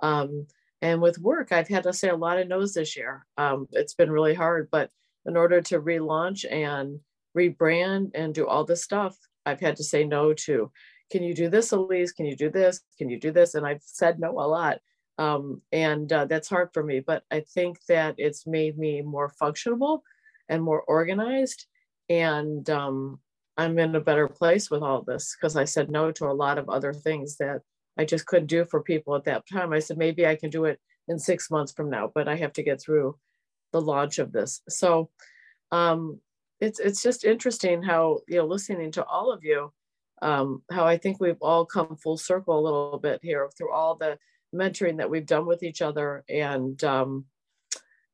Um, 0.01 0.47
and 0.85 1.01
with 1.01 1.19
work, 1.19 1.51
I've 1.51 1.67
had 1.67 1.85
to 1.85 1.95
say 1.95 2.11
a 2.11 2.15
lot 2.15 2.39
of 2.39 2.47
no's 2.47 2.75
this 2.75 2.95
year. 2.95 3.25
Um, 3.39 3.67
it's 3.73 3.95
been 3.95 4.13
really 4.13 4.35
hard, 4.35 4.69
but 4.71 4.91
in 5.25 5.35
order 5.35 5.63
to 5.63 5.81
relaunch 5.81 6.45
and 6.53 7.01
rebrand 7.35 8.11
and 8.15 8.35
do 8.35 8.47
all 8.47 8.65
this 8.65 8.85
stuff, 8.85 9.17
I've 9.47 9.61
had 9.61 9.77
to 9.77 9.83
say 9.83 10.05
no 10.05 10.35
to. 10.35 10.71
Can 11.11 11.23
you 11.23 11.33
do 11.33 11.49
this, 11.49 11.73
Elise? 11.73 12.13
Can 12.13 12.27
you 12.27 12.37
do 12.37 12.51
this? 12.51 12.83
Can 12.99 13.09
you 13.09 13.19
do 13.19 13.33
this? 13.33 13.55
And 13.55 13.67
I've 13.67 13.83
said 13.83 14.21
no 14.21 14.33
a 14.33 14.45
lot. 14.47 14.81
Um, 15.17 15.63
and 15.73 16.13
uh, 16.13 16.27
that's 16.27 16.51
hard 16.51 16.69
for 16.75 16.83
me, 16.83 17.01
but 17.01 17.23
I 17.31 17.41
think 17.41 17.79
that 17.89 18.17
it's 18.19 18.47
made 18.47 18.77
me 18.77 19.01
more 19.01 19.31
functional 19.31 20.03
and 20.51 20.63
more 20.63 20.83
organized. 20.83 21.65
And 22.11 22.69
um, 22.69 23.21
I'm 23.57 23.79
in 23.79 23.95
a 23.95 24.01
better 24.01 24.29
place 24.29 24.71
with 24.71 24.83
all 24.83 25.01
this 25.01 25.35
because 25.35 25.57
I 25.57 25.65
said 25.65 25.91
no 25.91 26.13
to 26.13 26.27
a 26.27 26.37
lot 26.37 26.59
of 26.59 26.69
other 26.69 26.93
things 26.93 27.39
that 27.39 27.63
I 27.97 28.05
just 28.05 28.27
couldn't 28.27 28.47
do 28.47 28.65
for 28.65 28.83
people 28.83 29.15
at 29.15 29.25
that 29.25 29.45
time. 29.51 29.73
I 29.73 29.79
said, 29.79 29.99
maybe 29.99 30.27
I 30.27 30.37
can 30.37 30.51
do 30.51 30.65
it 30.65 30.81
in 31.09 31.19
six 31.19 31.51
months 31.51 31.73
from 31.73 31.91
now, 31.91 32.11
but 32.15 32.29
I 32.29 32.37
have 32.37 32.53
to 32.55 32.63
get 32.63 32.81
through 32.81 33.17
the 33.73 33.81
launch 33.81 34.19
of 34.19 34.33
this. 34.33 34.63
So 34.69 35.11
um, 35.71 36.21
it's, 36.61 36.81
it's 36.81 37.03
just 37.03 37.25
interesting 37.25 37.83
how, 37.83 38.21
you 38.29 38.39
know, 38.39 38.47
listening 38.47 38.93
to 38.93 39.05
all 39.05 39.33
of 39.33 39.45
you, 39.45 39.73
um, 40.23 40.63
how 40.71 40.87
I 40.87 40.97
think 40.97 41.21
we've 41.21 41.43
all 41.43 41.65
come 41.65 41.97
full 41.97 42.17
circle 42.17 42.59
a 42.59 42.61
little 42.61 42.99
bit 42.99 43.21
here 43.23 43.51
through 43.57 43.73
all 43.73 43.97
the 43.97 44.19
mentoring 44.55 44.99
that 44.99 45.11
we've 45.11 45.27
done 45.27 45.47
with 45.47 45.63
each 45.63 45.83
other. 45.83 46.25
And, 46.29 46.83
um, 46.85 47.27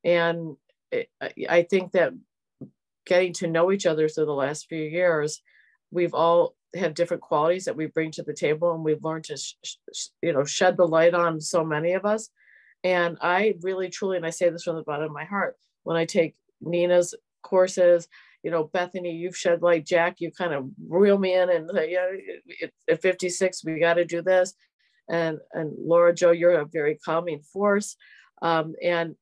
and 0.02 0.56
it, 0.90 1.10
I 1.48 1.62
think 1.62 1.92
that 1.92 2.12
getting 3.06 3.32
to 3.34 3.46
know 3.46 3.70
each 3.70 3.86
other 3.86 4.08
through 4.08 4.26
the 4.26 4.32
last 4.32 4.66
few 4.66 4.82
years, 4.82 5.42
we've 5.90 6.14
all 6.14 6.54
have 6.74 6.94
different 6.94 7.22
qualities 7.22 7.64
that 7.64 7.76
we 7.76 7.86
bring 7.86 8.10
to 8.12 8.22
the 8.22 8.34
table 8.34 8.74
and 8.74 8.84
we've 8.84 9.04
learned 9.04 9.24
to 9.24 9.36
sh- 9.36 9.54
sh- 9.64 10.06
you 10.22 10.32
know 10.32 10.44
shed 10.44 10.76
the 10.76 10.86
light 10.86 11.14
on 11.14 11.40
so 11.40 11.64
many 11.64 11.92
of 11.92 12.04
us. 12.04 12.30
And 12.84 13.18
i 13.20 13.54
really 13.62 13.90
truly 13.90 14.16
and 14.16 14.26
i 14.26 14.30
say 14.30 14.48
this 14.48 14.62
from 14.62 14.76
the 14.76 14.82
bottom 14.82 15.06
of 15.06 15.12
my 15.12 15.24
heart 15.24 15.56
when 15.82 15.96
i 15.96 16.06
take 16.06 16.34
nina's 16.62 17.14
courses 17.42 18.08
you 18.42 18.50
know 18.50 18.64
bethany 18.64 19.12
you've 19.12 19.36
shed 19.36 19.62
light 19.62 19.84
jack 19.84 20.20
you 20.20 20.30
kind 20.30 20.52
of 20.54 20.66
reel 20.88 21.18
me 21.18 21.34
in 21.34 21.50
and 21.50 21.70
say 21.74 21.92
yeah 21.92 22.06
at 22.88 23.02
56 23.02 23.64
we 23.64 23.78
got 23.78 23.94
to 23.94 24.04
do 24.04 24.22
this. 24.22 24.54
And 25.08 25.38
and 25.52 25.72
laura 25.78 26.14
jo 26.14 26.30
you're 26.30 26.60
a 26.60 26.64
very 26.64 26.96
calming 26.96 27.42
force. 27.42 27.96
Um, 28.42 28.74
and 28.82 29.16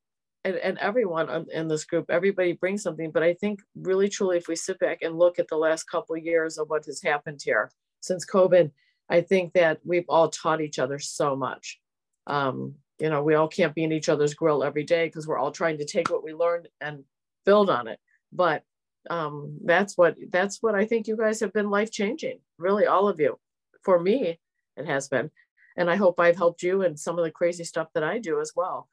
and, 0.44 0.57
and 0.57 0.79
everyone 0.79 1.46
in 1.53 1.68
this 1.68 1.85
group, 1.85 2.11
everybody 2.11 2.53
brings 2.53 2.83
something. 2.83 3.11
But 3.11 3.22
I 3.22 3.35
think 3.35 3.61
really 3.74 4.09
truly, 4.09 4.37
if 4.37 4.48
we 4.48 4.57
sit 4.57 4.79
back 4.79 5.03
and 5.03 5.18
look 5.18 5.38
at 5.38 5.48
the 5.48 5.57
last 5.57 5.85
couple 5.85 6.16
of 6.16 6.24
years 6.24 6.59
of 6.59 6.68
what 6.68 6.87
has 6.87 7.03
happened 7.03 7.40
here 7.44 7.70
since 8.01 8.24
COVID, 8.24 8.70
I 9.09 9.20
think 9.20 9.55
that 9.55 9.81
we've 9.85 10.09
all 10.09 10.29
taught 10.29 10.61
each 10.61 10.79
other 10.79 10.98
so 10.98 11.35
much. 11.35 11.81
Um, 12.27 12.74
you 12.98 13.09
know, 13.09 13.22
we 13.22 13.35
all 13.35 13.48
can't 13.48 13.74
be 13.74 13.85
in 13.85 13.92
each 13.92 14.09
other's 14.09 14.35
grill 14.35 14.64
every 14.64 14.85
day 14.85 15.07
because 15.07 15.27
we're 15.27 15.38
all 15.38 15.53
trying 15.53 15.79
to 15.79 15.85
take 15.85 16.11
what 16.11 16.24
we 16.24 16.35
learned 16.35 16.68
and 16.81 17.05
build 17.44 17.70
on 17.70 17.88
it. 17.88 17.98
But 18.33 18.64
um, 19.09 19.59
that's 19.64 19.96
what 19.96 20.16
that's 20.31 20.62
what 20.62 20.74
I 20.74 20.85
think 20.85 21.07
you 21.07 21.16
guys 21.16 21.40
have 21.40 21.53
been 21.53 21.70
life 21.70 21.90
changing. 21.90 22.40
Really, 22.59 22.87
all 22.87 23.09
of 23.09 23.20
you. 23.20 23.38
For 23.83 23.98
me, 23.98 24.38
it 24.77 24.87
has 24.87 25.09
been, 25.09 25.31
and 25.77 25.88
I 25.88 25.96
hope 25.96 26.20
I've 26.20 26.37
helped 26.37 26.62
you 26.62 26.83
in 26.83 26.96
some 26.96 27.18
of 27.18 27.24
the 27.24 27.31
crazy 27.31 27.64
stuff 27.64 27.88
that 27.94 28.03
I 28.03 28.18
do 28.18 28.40
as 28.40 28.53
well. 28.55 28.88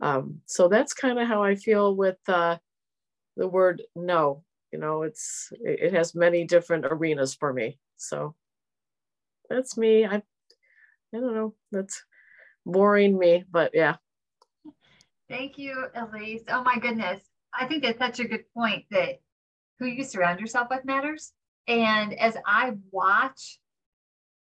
Um, 0.00 0.40
so 0.46 0.68
that's 0.68 0.92
kind 0.92 1.18
of 1.18 1.26
how 1.26 1.42
I 1.42 1.54
feel 1.54 1.94
with 1.94 2.18
uh, 2.28 2.58
the 3.36 3.48
word 3.48 3.82
no. 3.94 4.42
You 4.72 4.78
know, 4.78 5.02
it's 5.02 5.52
it 5.60 5.94
has 5.94 6.14
many 6.14 6.44
different 6.44 6.84
arenas 6.86 7.34
for 7.34 7.52
me. 7.52 7.78
So 7.96 8.34
that's 9.48 9.76
me. 9.78 10.04
I 10.04 10.16
I 10.16 10.22
don't 11.12 11.34
know. 11.34 11.54
That's 11.72 12.04
boring 12.64 13.18
me, 13.18 13.44
but 13.50 13.70
yeah. 13.74 13.96
Thank 15.28 15.58
you, 15.58 15.86
Elise. 15.94 16.42
Oh 16.48 16.62
my 16.62 16.78
goodness. 16.78 17.22
I 17.58 17.66
think 17.66 17.82
that's 17.82 17.98
such 17.98 18.20
a 18.20 18.28
good 18.28 18.44
point 18.54 18.84
that 18.90 19.20
who 19.78 19.86
you 19.86 20.04
surround 20.04 20.40
yourself 20.40 20.68
with 20.70 20.84
matters. 20.84 21.32
And 21.68 22.12
as 22.14 22.36
I 22.46 22.74
watch 22.90 23.58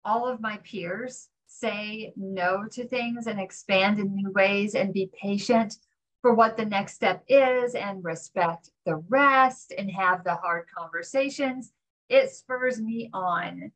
all 0.05 0.29
of 0.29 0.41
my 0.41 0.59
peers 0.59 1.29
say 1.61 2.12
no 2.17 2.65
to 2.73 2.87
things 2.87 3.27
and 3.27 3.38
expand 3.41 3.99
in 3.99 4.15
new 4.15 4.31
ways 4.33 4.75
and 4.75 4.93
be 4.93 5.11
patient 5.21 5.77
for 6.21 6.35
what 6.35 6.57
the 6.57 6.65
next 6.65 6.95
step 6.95 7.25
is 7.29 7.75
and 7.75 8.05
respect 8.05 8.71
the 8.87 8.97
rest 9.09 9.73
and 9.77 9.91
have 9.91 10.25
the 10.25 10.37
hard 10.37 10.67
conversations, 10.77 11.73
it 12.09 12.31
spurs 12.31 12.81
me 12.81 13.11
on 13.12 13.73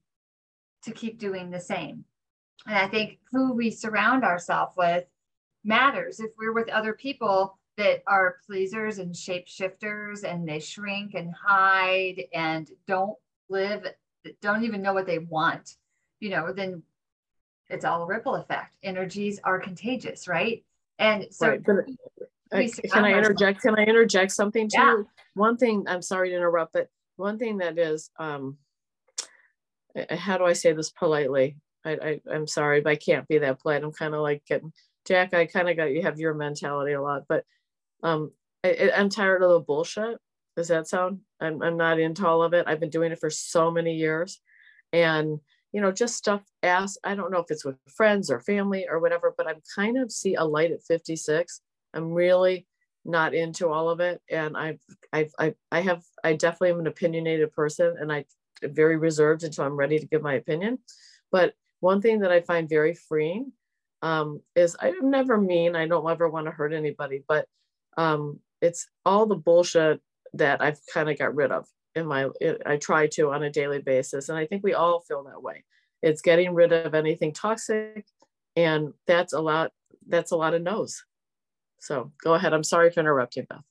to 0.85 0.93
keep 0.93 1.19
doing 1.19 1.51
the 1.51 1.61
same. 1.61 2.05
And 2.67 2.77
I 2.77 2.87
think 2.87 3.19
who 3.33 3.53
we 3.53 3.71
surround 3.71 4.25
ourselves 4.25 4.75
with 4.77 5.05
matters. 5.65 6.21
If 6.21 6.31
we're 6.39 6.53
with 6.53 6.69
other 6.69 6.95
people 6.95 7.59
that 7.77 8.03
are 8.07 8.37
pleasers 8.47 8.99
and 8.99 9.15
shapeshifters 9.15 10.25
and 10.25 10.49
they 10.49 10.61
shrink 10.61 11.15
and 11.15 11.35
hide 11.35 12.23
and 12.33 12.71
don't 12.87 13.17
live, 13.49 13.87
don't 14.41 14.65
even 14.65 14.83
know 14.83 14.95
what 14.95 15.07
they 15.07 15.19
want, 15.19 15.75
you 16.21 16.31
know, 16.31 16.53
then 16.53 16.83
it's 17.69 17.85
all 17.85 18.03
a 18.03 18.07
ripple 18.07 18.37
effect. 18.37 18.77
Energies 18.83 19.41
are 19.45 19.59
contagious, 19.59 20.29
right? 20.29 20.65
And 20.99 21.27
so 21.31 21.49
right. 21.49 21.63
Uh, 22.53 22.63
can 22.93 23.05
I 23.05 23.13
interject? 23.19 23.61
Can 23.61 23.79
I 23.79 23.83
interject 23.83 24.31
something 24.33 24.69
too? 24.69 24.79
Yeah. 24.79 25.03
One 25.35 25.57
thing, 25.57 25.85
I'm 25.89 26.03
sorry 26.03 26.31
to 26.31 26.37
interrupt, 26.37 26.73
but 26.73 26.89
one 27.17 27.39
thing 27.39 27.59
that 27.59 27.77
is, 27.77 28.11
um, 28.19 28.59
how 30.11 30.39
do 30.39 30.45
I 30.45 30.53
say 30.53 30.73
this 30.73 30.91
politely? 30.91 31.57
I, 31.85 32.21
I 32.29 32.35
am 32.35 32.47
sorry, 32.47 32.81
but 32.81 32.91
I 32.91 32.97
can't 32.97 33.27
be 33.29 33.39
that 33.39 33.61
polite. 33.61 33.83
I'm 33.83 33.93
kind 33.93 34.15
of 34.15 34.21
like 34.21 34.45
getting 34.47 34.73
Jack. 35.07 35.35
I 35.35 35.47
kind 35.47 35.69
of 35.69 35.77
got 35.77 35.93
you 35.93 36.03
have 36.03 36.19
your 36.19 36.35
mentality 36.35 36.93
a 36.93 37.03
lot, 37.03 37.23
but 37.29 37.45
um, 38.03 38.33
I, 38.65 38.91
I'm 38.95 39.09
tired 39.09 39.43
of 39.43 39.51
the 39.51 39.61
bullshit. 39.61 40.19
Does 40.57 40.69
that 40.69 40.89
sound? 40.89 41.21
I'm 41.41 41.63
I'm 41.63 41.77
not 41.77 42.01
into 42.01 42.27
all 42.27 42.43
of 42.43 42.55
it. 42.55 42.67
I've 42.67 42.81
been 42.81 42.91
doing 42.91 43.13
it 43.13 43.21
for 43.21 43.31
so 43.31 43.71
many 43.71 43.95
years, 43.95 44.41
and 44.93 45.39
you 45.77 45.83
know, 45.83 45.93
just 45.93 46.17
stuff 46.17 46.41
asked. 46.63 46.97
I 47.05 47.15
don't 47.15 47.31
know 47.31 47.41
if 47.41 47.51
it's 47.51 47.63
with 47.63 47.77
friends 47.87 48.31
or 48.31 48.41
family 48.41 48.87
or 48.89 48.99
whatever, 48.99 49.35
but 49.37 49.47
I'm 49.47 49.61
kind 49.75 49.99
of 49.99 50.11
see 50.11 50.35
a 50.35 50.43
light 50.43 50.73
at 50.73 50.83
56. 50.83 51.61
I'm 51.93 52.15
really 52.15 52.67
not 53.05 53.35
into 53.35 53.69
all 53.69 53.91
of 53.91 54.01
it, 54.01 54.23
and 54.31 54.57
I've 54.57 54.81
I've 55.13 55.33
I, 55.39 55.55
I 55.71 55.83
have 55.83 56.03
I 56.25 56.33
definitely 56.33 56.71
am 56.71 56.81
an 56.81 56.87
opinionated 56.87 57.53
person, 57.53 57.95
and 58.01 58.11
I 58.11 58.25
am 58.63 58.73
very 58.73 58.97
reserved 58.97 59.45
until 59.45 59.65
I'm 59.65 59.77
ready 59.77 59.99
to 59.99 60.07
give 60.07 60.23
my 60.23 60.33
opinion. 60.33 60.79
But 61.31 61.53
one 61.81 62.01
thing 62.01 62.21
that 62.21 62.33
I 62.33 62.41
find 62.41 62.71
very 62.71 62.95
freeing 62.95 63.53
um, 64.01 64.41
is 64.55 64.79
I'm 64.81 65.11
never 65.11 65.39
mean. 65.39 65.77
I 65.77 65.87
don't 65.87 66.11
ever 66.11 66.27
want 66.27 66.47
to 66.47 66.53
hurt 66.53 66.73
anybody, 66.73 67.23
but 67.29 67.45
um, 67.99 68.41
it's 68.63 68.89
all 69.05 69.27
the 69.27 69.35
bullshit 69.37 70.01
that 70.33 70.63
I've 70.63 70.81
kind 70.95 71.11
of 71.11 71.19
got 71.19 71.35
rid 71.35 71.53
of 71.53 71.69
in 71.97 72.07
my. 72.07 72.29
I 72.65 72.77
try 72.77 73.07
to 73.09 73.33
on 73.33 73.43
a 73.43 73.51
daily 73.51 73.81
basis, 73.81 74.29
and 74.29 74.39
I 74.39 74.47
think 74.47 74.63
we 74.63 74.75
all 74.75 75.01
feel 75.01 75.25
that 75.25 75.43
way. 75.43 75.65
It's 76.03 76.23
getting 76.23 76.55
rid 76.55 76.73
of 76.73 76.95
anything 76.95 77.33
toxic, 77.33 78.07
and 78.55 78.93
that's 79.07 79.33
a 79.33 79.41
lot. 79.41 79.73
That's 80.09 80.31
a 80.31 80.37
lot 80.37 80.55
of 80.55 80.63
no's. 80.63 81.05
So 81.81 82.13
go 82.23 82.35
ahead. 82.35 82.53
I'm 82.53 82.65
sorry 82.65 82.91
for 82.91 83.01
interrupting, 83.01 83.47
Beth. 83.49 83.63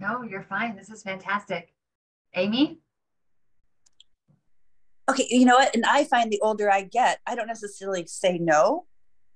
No, 0.00 0.22
you're 0.22 0.42
fine. 0.42 0.76
This 0.76 0.90
is 0.90 1.02
fantastic. 1.02 1.72
Amy? 2.34 2.80
okay, 5.08 5.26
you 5.30 5.44
know 5.44 5.56
what? 5.56 5.74
And 5.74 5.84
I 5.84 6.04
find 6.04 6.30
the 6.30 6.40
older 6.40 6.70
I 6.70 6.82
get, 6.82 7.20
I 7.26 7.34
don't 7.34 7.46
necessarily 7.46 8.06
say 8.06 8.38
no. 8.38 8.86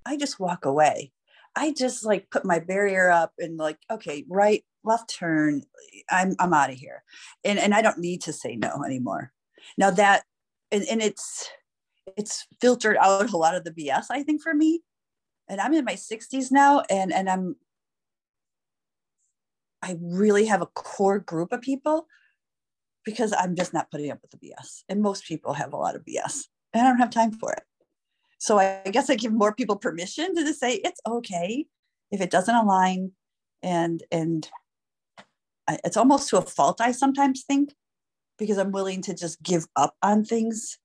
I 0.07 0.17
just 0.17 0.41
walk 0.41 0.65
away. 0.65 1.13
I 1.55 1.73
just 1.73 2.05
like 2.05 2.31
put 2.31 2.45
my 2.45 2.59
barrier 2.61 3.11
up 3.11 3.33
and 3.39 3.57
like, 3.57 3.79
okay, 3.91 4.25
right, 4.29 4.65
left 4.89 5.15
turn. 5.17 5.63
I'm 6.11 6.35
I'm 6.41 6.53
out 6.53 6.71
of 6.71 6.77
here. 6.77 7.05
And 7.45 7.59
and 7.59 7.75
I 7.75 7.83
don't 7.83 7.99
need 7.99 8.23
to 8.23 8.33
say 8.33 8.57
no 8.57 8.83
anymore. 8.85 9.33
Now 9.77 9.91
that 9.93 10.25
and, 10.73 10.85
and 10.91 11.01
it's 11.01 11.49
it's 12.17 12.47
filtered 12.61 12.97
out 13.01 13.31
a 13.33 13.37
lot 13.37 13.55
of 13.55 13.65
the 13.65 13.71
BS, 13.71 14.07
I 14.11 14.23
think, 14.23 14.43
for 14.43 14.55
me. 14.55 14.83
And 15.49 15.61
I'm 15.61 15.75
in 15.75 15.85
my 15.85 15.95
60s 15.95 16.51
now 16.51 16.83
and 16.91 17.13
and 17.13 17.29
I'm 17.29 17.57
I 19.83 19.97
really 20.01 20.47
have 20.47 20.63
a 20.63 20.67
core 20.67 21.21
group 21.21 21.53
of 21.53 21.61
people 21.61 22.09
because 23.05 23.33
I'm 23.33 23.55
just 23.55 23.73
not 23.73 23.91
putting 23.91 24.11
up 24.11 24.19
with 24.21 24.33
the 24.33 24.37
BS. 24.37 24.83
And 24.89 25.01
most 25.01 25.25
people 25.25 25.55
have 25.55 25.73
a 25.73 25.77
lot 25.77 25.97
of 25.97 26.05
BS, 26.05 26.45
and 26.73 26.87
I 26.87 26.91
don't 26.91 26.99
have 26.99 27.11
time 27.11 27.33
for 27.33 27.53
it. 27.53 27.63
So 28.39 28.59
I, 28.59 28.83
I 28.85 28.91
guess 28.91 29.11
I 29.11 29.15
give 29.15 29.33
more 29.33 29.55
people 29.55 29.77
permission 29.77 30.35
to 30.35 30.45
just 30.45 30.61
say 30.61 30.75
it's 30.75 31.01
okay 31.07 31.67
if 32.11 32.21
it 32.21 32.31
doesn't 32.31 32.55
align, 32.55 33.13
and 33.63 34.03
and 34.11 34.49
it's 35.85 35.97
almost 35.97 36.29
to 36.31 36.39
a 36.39 36.43
fault. 36.43 36.81
I 36.81 36.93
sometimes 36.93 37.45
think 37.45 37.75
because 38.39 38.59
I'm 38.59 38.73
willing 38.73 39.03
to 39.03 39.15
just 39.15 39.43
give 39.43 39.67
up 39.77 39.95
on 40.03 40.25
things 40.25 40.79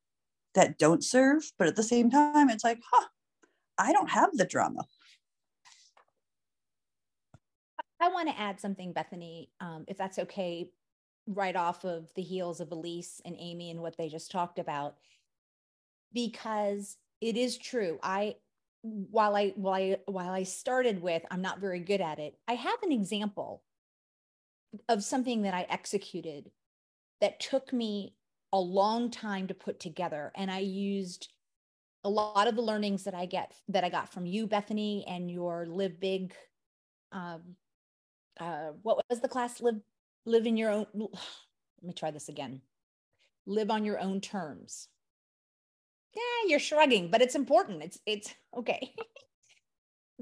that 0.55 0.77
don't 0.77 1.03
serve, 1.03 1.51
but 1.57 1.67
at 1.67 1.75
the 1.75 1.83
same 1.83 2.09
time, 2.09 2.49
it's 2.49 2.63
like, 2.63 2.79
huh, 2.91 3.07
I 3.77 3.91
don't 3.91 4.09
have 4.09 4.31
the 4.33 4.45
drama. 4.45 4.85
I 7.99 8.09
want 8.09 8.27
to 8.29 8.39
add 8.39 8.59
something, 8.59 8.91
Bethany, 8.91 9.49
um, 9.61 9.85
if 9.87 9.97
that's 9.97 10.19
okay, 10.19 10.69
right 11.25 11.55
off 11.55 11.85
of 11.85 12.11
the 12.15 12.21
heels 12.21 12.59
of 12.59 12.71
Elise 12.71 13.21
and 13.23 13.35
Amy 13.39 13.71
and 13.71 13.81
what 13.81 13.95
they 13.97 14.09
just 14.09 14.29
talked 14.29 14.59
about 14.59 14.95
because 16.13 16.97
it 17.21 17.37
is 17.37 17.57
true. 17.57 17.99
I 18.03 18.35
while 18.81 19.35
I 19.35 19.53
while 19.55 19.73
I 19.73 19.97
while 20.05 20.31
I 20.31 20.43
started 20.43 21.01
with 21.01 21.23
I'm 21.31 21.41
not 21.41 21.59
very 21.59 21.79
good 21.79 22.01
at 22.01 22.19
it, 22.19 22.37
I 22.47 22.53
have 22.53 22.83
an 22.83 22.91
example 22.91 23.63
of 24.89 25.03
something 25.03 25.43
that 25.43 25.53
I 25.53 25.65
executed 25.69 26.51
that 27.21 27.39
took 27.39 27.71
me 27.71 28.15
a 28.51 28.59
long 28.59 29.09
time 29.09 29.47
to 29.47 29.53
put 29.53 29.79
together. 29.79 30.31
And 30.35 30.51
I 30.51 30.59
used 30.59 31.29
a 32.03 32.09
lot 32.09 32.47
of 32.47 32.55
the 32.55 32.61
learnings 32.61 33.03
that 33.03 33.13
I 33.15 33.25
get 33.25 33.53
that 33.69 33.83
I 33.83 33.89
got 33.89 34.11
from 34.11 34.25
you 34.25 34.45
Bethany 34.45 35.05
and 35.07 35.31
your 35.31 35.65
live 35.65 35.99
big 35.99 36.33
um 37.11 37.55
uh 38.39 38.71
what 38.81 39.03
was 39.09 39.21
the 39.21 39.27
class? 39.27 39.61
Live 39.61 39.79
live 40.25 40.45
in 40.45 40.57
your 40.57 40.69
own 40.69 40.85
let 40.95 41.11
me 41.81 41.93
try 41.93 42.11
this 42.11 42.29
again. 42.29 42.61
Live 43.45 43.71
on 43.71 43.85
your 43.85 43.99
own 43.99 44.21
terms. 44.21 44.87
Yeah 46.15 46.49
you're 46.49 46.59
shrugging 46.59 47.09
but 47.09 47.21
it's 47.21 47.35
important. 47.35 47.83
It's 47.83 47.99
it's 48.05 48.33
okay 48.55 48.93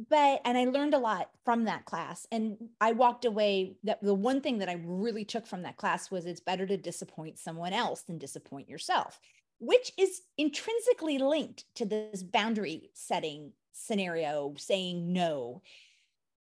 but 0.09 0.41
and 0.45 0.57
i 0.57 0.65
learned 0.65 0.93
a 0.93 0.99
lot 0.99 1.29
from 1.43 1.65
that 1.65 1.85
class 1.85 2.25
and 2.31 2.57
i 2.79 2.91
walked 2.91 3.25
away 3.25 3.75
that 3.83 4.01
the 4.01 4.13
one 4.13 4.41
thing 4.41 4.57
that 4.59 4.69
i 4.69 4.81
really 4.85 5.25
took 5.25 5.45
from 5.45 5.63
that 5.63 5.77
class 5.77 6.09
was 6.09 6.25
it's 6.25 6.39
better 6.39 6.65
to 6.65 6.77
disappoint 6.77 7.37
someone 7.37 7.73
else 7.73 8.01
than 8.01 8.17
disappoint 8.17 8.69
yourself 8.69 9.19
which 9.59 9.91
is 9.97 10.21
intrinsically 10.37 11.17
linked 11.17 11.65
to 11.75 11.85
this 11.85 12.23
boundary 12.23 12.89
setting 12.93 13.51
scenario 13.73 14.53
saying 14.57 15.11
no 15.11 15.61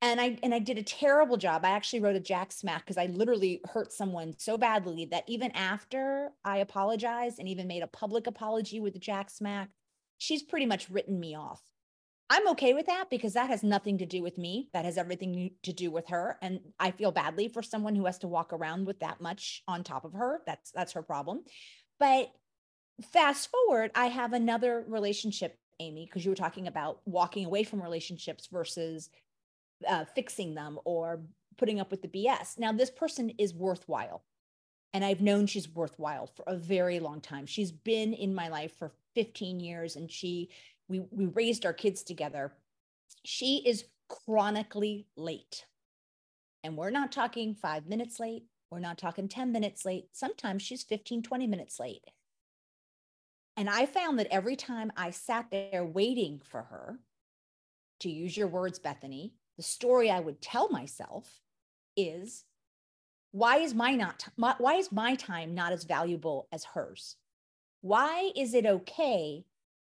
and 0.02 0.22
I 0.22 0.38
and 0.44 0.54
I 0.54 0.60
did 0.60 0.78
a 0.78 0.84
terrible 0.84 1.38
job. 1.38 1.66
I 1.66 1.72
actually 1.72 2.00
wrote 2.00 2.16
a 2.16 2.22
jack 2.22 2.52
smack 2.52 2.86
because 2.86 2.98
I 2.98 3.08
literally 3.08 3.62
hurt 3.70 3.92
someone 3.92 4.34
so 4.38 4.58
badly 4.58 5.06
that 5.12 5.26
even 5.28 5.52
after 5.52 6.32
I 6.46 6.58
apologized 6.58 7.40
and 7.40 7.50
even 7.50 7.68
made 7.68 7.84
a 7.84 7.88
public 7.88 8.26
apology 8.26 8.80
with 8.80 8.94
the 8.94 9.00
jack 9.00 9.30
smack, 9.30 9.70
she's 10.18 10.42
pretty 10.42 10.66
much 10.66 10.90
written 10.90 11.20
me 11.20 11.36
off. 11.36 11.62
I'm 12.30 12.48
okay 12.50 12.74
with 12.74 12.86
that 12.86 13.10
because 13.10 13.34
that 13.34 13.50
has 13.50 13.63
nothing 13.63 13.98
to 13.98 14.06
do 14.06 14.22
with 14.22 14.38
me. 14.38 14.70
That 14.74 14.86
has 14.86 14.98
everything 14.98 15.52
to 15.63 15.74
do 15.74 15.89
with 15.89 16.08
her. 16.10 16.38
And 16.42 16.60
I 16.80 16.92
feel 16.92 17.12
badly 17.12 17.48
for 17.48 17.63
someone 17.63 17.96
who 17.96 18.06
has 18.06 18.20
to 18.20 18.28
walk 18.28 18.54
around 18.54 18.86
with 18.86 19.00
that 19.00 19.20
much 19.20 19.63
on 19.68 19.84
top 19.84 20.06
of 20.06 20.13
her. 20.13 20.42
That's 20.46 20.72
that's 20.72 20.94
her 20.94 21.02
problem. 21.02 21.44
But 22.00 22.32
fast 23.12 23.50
forward, 23.50 23.92
I 23.96 24.08
have 24.08 24.34
another 24.34 24.86
relationship, 24.88 25.58
Amy, 25.80 26.06
because 26.06 26.24
you 26.24 26.32
were 26.32 26.36
talking 26.36 26.68
about 26.68 27.02
walking 27.06 27.46
away 27.46 27.63
from 27.63 27.82
relationships 27.82 28.48
versus 28.52 29.10
uh, 29.88 30.06
fixing 30.15 30.54
them 30.54 30.80
or 30.86 31.22
putting 31.58 31.80
up 31.80 31.92
with 31.92 32.02
the 32.02 32.08
BS. 32.08 32.58
Now, 32.58 32.72
this 32.72 32.89
person 32.89 33.32
is 33.38 33.54
worthwhile. 33.54 34.24
And 34.94 35.06
I've 35.06 35.22
known 35.22 35.46
she's 35.46 35.70
worthwhile 35.70 36.28
for 36.28 36.44
a 36.48 36.56
very 36.56 37.00
long 37.00 37.22
time. 37.22 37.46
She's 37.46 37.72
been 37.72 38.13
in 38.13 38.34
my 38.34 38.48
life 38.48 38.72
for 38.80 38.92
15 39.13 39.60
years 39.60 39.96
and 39.96 40.10
she, 40.10 40.50
we, 40.89 41.02
we 41.12 41.25
raised 41.28 41.65
our 41.65 41.73
kids 41.73 42.04
together. 42.04 42.52
She 43.23 43.63
is 43.65 43.86
chronically 44.10 45.08
late. 45.15 45.65
And 46.63 46.75
we're 46.75 46.89
not 46.89 47.12
talking 47.12 47.56
five 47.56 47.88
minutes 47.88 48.19
late. 48.19 48.43
We're 48.69 48.80
not 48.80 48.97
talking 48.97 49.30
10 49.30 49.52
minutes 49.52 49.86
late. 49.86 50.08
Sometimes 50.12 50.62
she's 50.62 50.84
15, 50.84 51.23
20 51.23 51.47
minutes 51.47 51.80
late. 51.80 52.04
And 53.56 53.69
I 53.69 53.86
found 53.86 54.19
that 54.19 54.28
every 54.32 54.56
time 54.56 54.91
I 54.97 55.12
sat 55.12 55.47
there 55.52 55.86
waiting 55.86 56.41
for 56.43 56.63
her, 56.63 56.99
to 57.99 58.10
use 58.10 58.36
your 58.36 58.47
words, 58.47 58.80
Bethany, 58.80 59.34
the 59.58 59.63
story 59.63 60.10
I 60.10 60.19
would 60.19 60.41
tell 60.41 60.69
myself 60.69 61.41
is 61.95 62.45
why 63.32 63.58
is 63.58 63.73
my 63.73 63.93
not 63.95 64.28
my, 64.38 64.56
why 64.58 64.75
is 64.75 64.91
my 64.91 65.15
time 65.15 65.54
not 65.54 65.73
as 65.73 65.84
valuable 65.84 66.47
as 66.52 66.63
hers? 66.63 67.17
Why 67.82 68.32
is 68.36 68.54
it 68.54 68.65
okay 68.65 69.45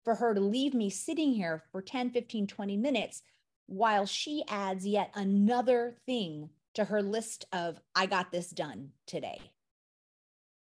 for 0.07 0.15
her 0.15 0.33
to 0.33 0.39
leave 0.39 0.73
me 0.73 0.89
sitting 0.89 1.33
here 1.33 1.65
for 1.69 1.81
10, 1.81 2.11
15, 2.11 2.47
20 2.47 2.77
minutes 2.77 3.23
while 3.65 4.05
she 4.05 4.41
adds 4.47 4.87
yet 4.87 5.11
another 5.13 5.97
thing 6.05 6.49
to 6.73 6.85
her 6.85 7.01
list 7.01 7.43
of 7.51 7.81
I 7.93 8.05
got 8.05 8.31
this 8.31 8.51
done 8.51 8.91
today? 9.05 9.51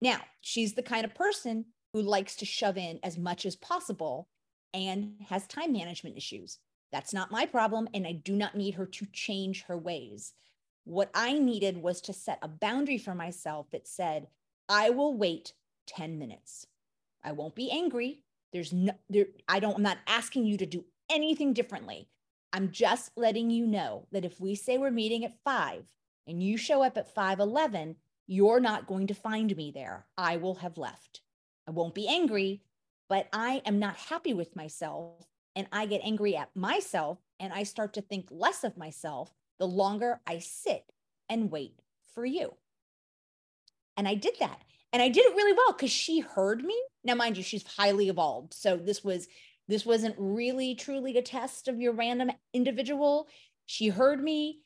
Now, 0.01 0.19
she's 0.41 0.75
the 0.75 0.83
kind 0.83 1.05
of 1.05 1.15
person 1.15 1.67
who 1.93 2.03
likes 2.03 2.35
to 2.37 2.45
shove 2.45 2.77
in 2.77 2.99
as 3.05 3.17
much 3.17 3.47
as 3.47 3.55
possible 3.55 4.27
and 4.75 5.13
has 5.29 5.47
time 5.47 5.73
management 5.73 6.17
issues. 6.17 6.59
That's 6.91 7.15
not 7.15 7.31
my 7.31 7.47
problem. 7.47 7.89
And 7.95 8.05
I 8.05 8.15
do 8.15 8.35
not 8.35 8.57
need 8.57 8.75
her 8.75 8.87
to 8.87 9.07
change 9.13 9.63
her 9.69 9.79
ways. 9.79 10.33
What 10.83 11.13
I 11.15 11.39
needed 11.39 11.77
was 11.81 12.01
to 12.01 12.13
set 12.13 12.41
a 12.43 12.49
boundary 12.49 12.99
for 12.99 13.15
myself 13.15 13.71
that 13.71 13.87
said, 13.87 14.27
I 14.69 14.91
will 14.91 15.17
wait 15.17 15.53
10 15.87 16.19
minutes. 16.19 16.67
I 17.23 17.31
won't 17.31 17.55
be 17.55 17.71
angry. 17.71 18.25
There's 18.57 18.73
no, 18.73 18.93
there, 19.11 19.27
I 19.47 19.61
don't, 19.61 19.77
I'm 19.77 19.83
not 19.83 19.99
asking 20.07 20.47
you 20.47 20.57
to 20.57 20.65
do 20.65 20.87
anything 21.11 21.53
differently. 21.53 22.09
I'm 22.55 22.71
just 22.71 23.11
letting 23.15 23.51
you 23.51 23.67
know 23.67 24.07
that 24.13 24.25
if 24.25 24.41
we 24.41 24.55
say 24.55 24.79
we're 24.79 24.91
meeting 24.91 25.27
at 25.27 25.37
five 25.45 25.93
and 26.27 26.43
you 26.43 26.57
show 26.57 26.83
up 26.83 26.97
at 26.97 27.15
511, 27.15 27.97
you're 28.27 28.59
not 28.59 28.87
going 28.87 29.09
to 29.09 29.15
find 29.15 29.55
me 29.55 29.73
there. 29.73 30.07
I 30.17 30.39
will 30.39 30.55
have 30.55 30.79
left. 30.79 31.21
I 31.69 31.73
won't 31.73 31.95
be 31.95 32.09
angry, 32.09 32.63
but 33.11 33.29
I 33.31 33.61
am 33.67 33.79
not 33.79 33.97
happy 33.97 34.33
with 34.33 34.57
myself 34.57 35.27
and 35.55 35.67
I 35.71 35.85
get 35.85 36.01
angry 36.03 36.35
at 36.35 36.49
myself 36.57 37.19
and 37.39 37.53
I 37.53 37.65
start 37.65 37.93
to 37.93 38.01
think 38.01 38.29
less 38.31 38.65
of 38.65 38.79
myself 38.79 39.35
the 39.59 39.69
longer 39.69 40.23
I 40.27 40.39
sit 40.39 40.95
and 41.29 41.51
wait 41.51 41.83
for 42.15 42.25
you. 42.25 42.55
And 43.99 44.09
I 44.09 44.15
did 44.15 44.37
that. 44.41 44.63
And 44.97 45.03
I 45.03 45.11
did 45.11 45.27
it 45.27 45.37
really 45.37 45.53
well 45.53 45.75
because 45.75 45.91
she 45.91 46.21
heard 46.21 46.65
me. 46.65 46.75
Now, 47.05 47.15
mind 47.15 47.37
you, 47.37 47.43
she's 47.43 47.67
highly 47.77 48.09
evolved. 48.09 48.55
So 48.55 48.79
this 48.79 49.05
was 49.05 49.29
this 49.69 49.85
wasn't 49.85 50.15
really 50.17 50.75
truly 50.75 51.15
a 51.19 51.21
test 51.21 51.69
of 51.69 51.79
your 51.79 51.93
random 51.93 52.31
individual. 52.55 53.29
She 53.67 53.89
heard 53.89 54.25
me 54.25 54.61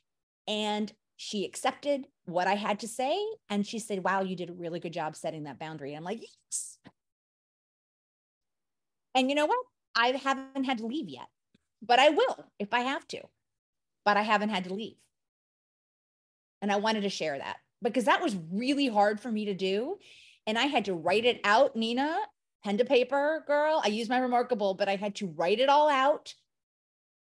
and 0.47 0.89
she 1.17 1.43
accepted 1.43 2.07
what 2.23 2.47
I 2.47 2.53
had 2.53 2.79
to 2.79 2.87
say. 2.87 3.19
And 3.49 3.67
she 3.67 3.77
said, 3.77 4.05
Wow, 4.05 4.21
you 4.21 4.37
did 4.37 4.49
a 4.49 4.53
really 4.53 4.79
good 4.79 4.93
job 4.93 5.17
setting 5.17 5.43
that 5.43 5.59
boundary. 5.59 5.89
And 5.89 5.97
I'm 5.97 6.05
like, 6.05 6.21
Yes. 6.21 6.77
And 9.13 9.27
you 9.27 9.35
know 9.35 9.47
what? 9.47 9.65
I 9.97 10.11
haven't 10.11 10.63
had 10.63 10.77
to 10.77 10.85
leave 10.85 11.09
yet, 11.09 11.27
but 11.85 11.99
I 11.99 12.07
will 12.07 12.45
if 12.57 12.73
I 12.73 12.79
have 12.79 13.05
to. 13.09 13.19
But 14.05 14.15
I 14.15 14.21
haven't 14.21 14.47
had 14.47 14.63
to 14.63 14.73
leave. 14.73 14.95
And 16.61 16.71
I 16.71 16.77
wanted 16.77 17.01
to 17.01 17.09
share 17.09 17.37
that 17.37 17.57
because 17.81 18.05
that 18.05 18.21
was 18.21 18.37
really 18.51 18.87
hard 18.87 19.19
for 19.19 19.31
me 19.31 19.45
to 19.45 19.53
do. 19.53 19.97
And 20.47 20.57
I 20.57 20.65
had 20.65 20.85
to 20.85 20.93
write 20.93 21.25
it 21.25 21.39
out, 21.43 21.75
Nina, 21.75 22.17
pen 22.63 22.77
to 22.77 22.85
paper, 22.85 23.43
girl. 23.47 23.81
I 23.83 23.89
used 23.89 24.09
my 24.09 24.19
reMarkable, 24.19 24.77
but 24.77 24.89
I 24.89 24.95
had 24.95 25.15
to 25.15 25.27
write 25.27 25.59
it 25.59 25.69
all 25.69 25.89
out 25.89 26.33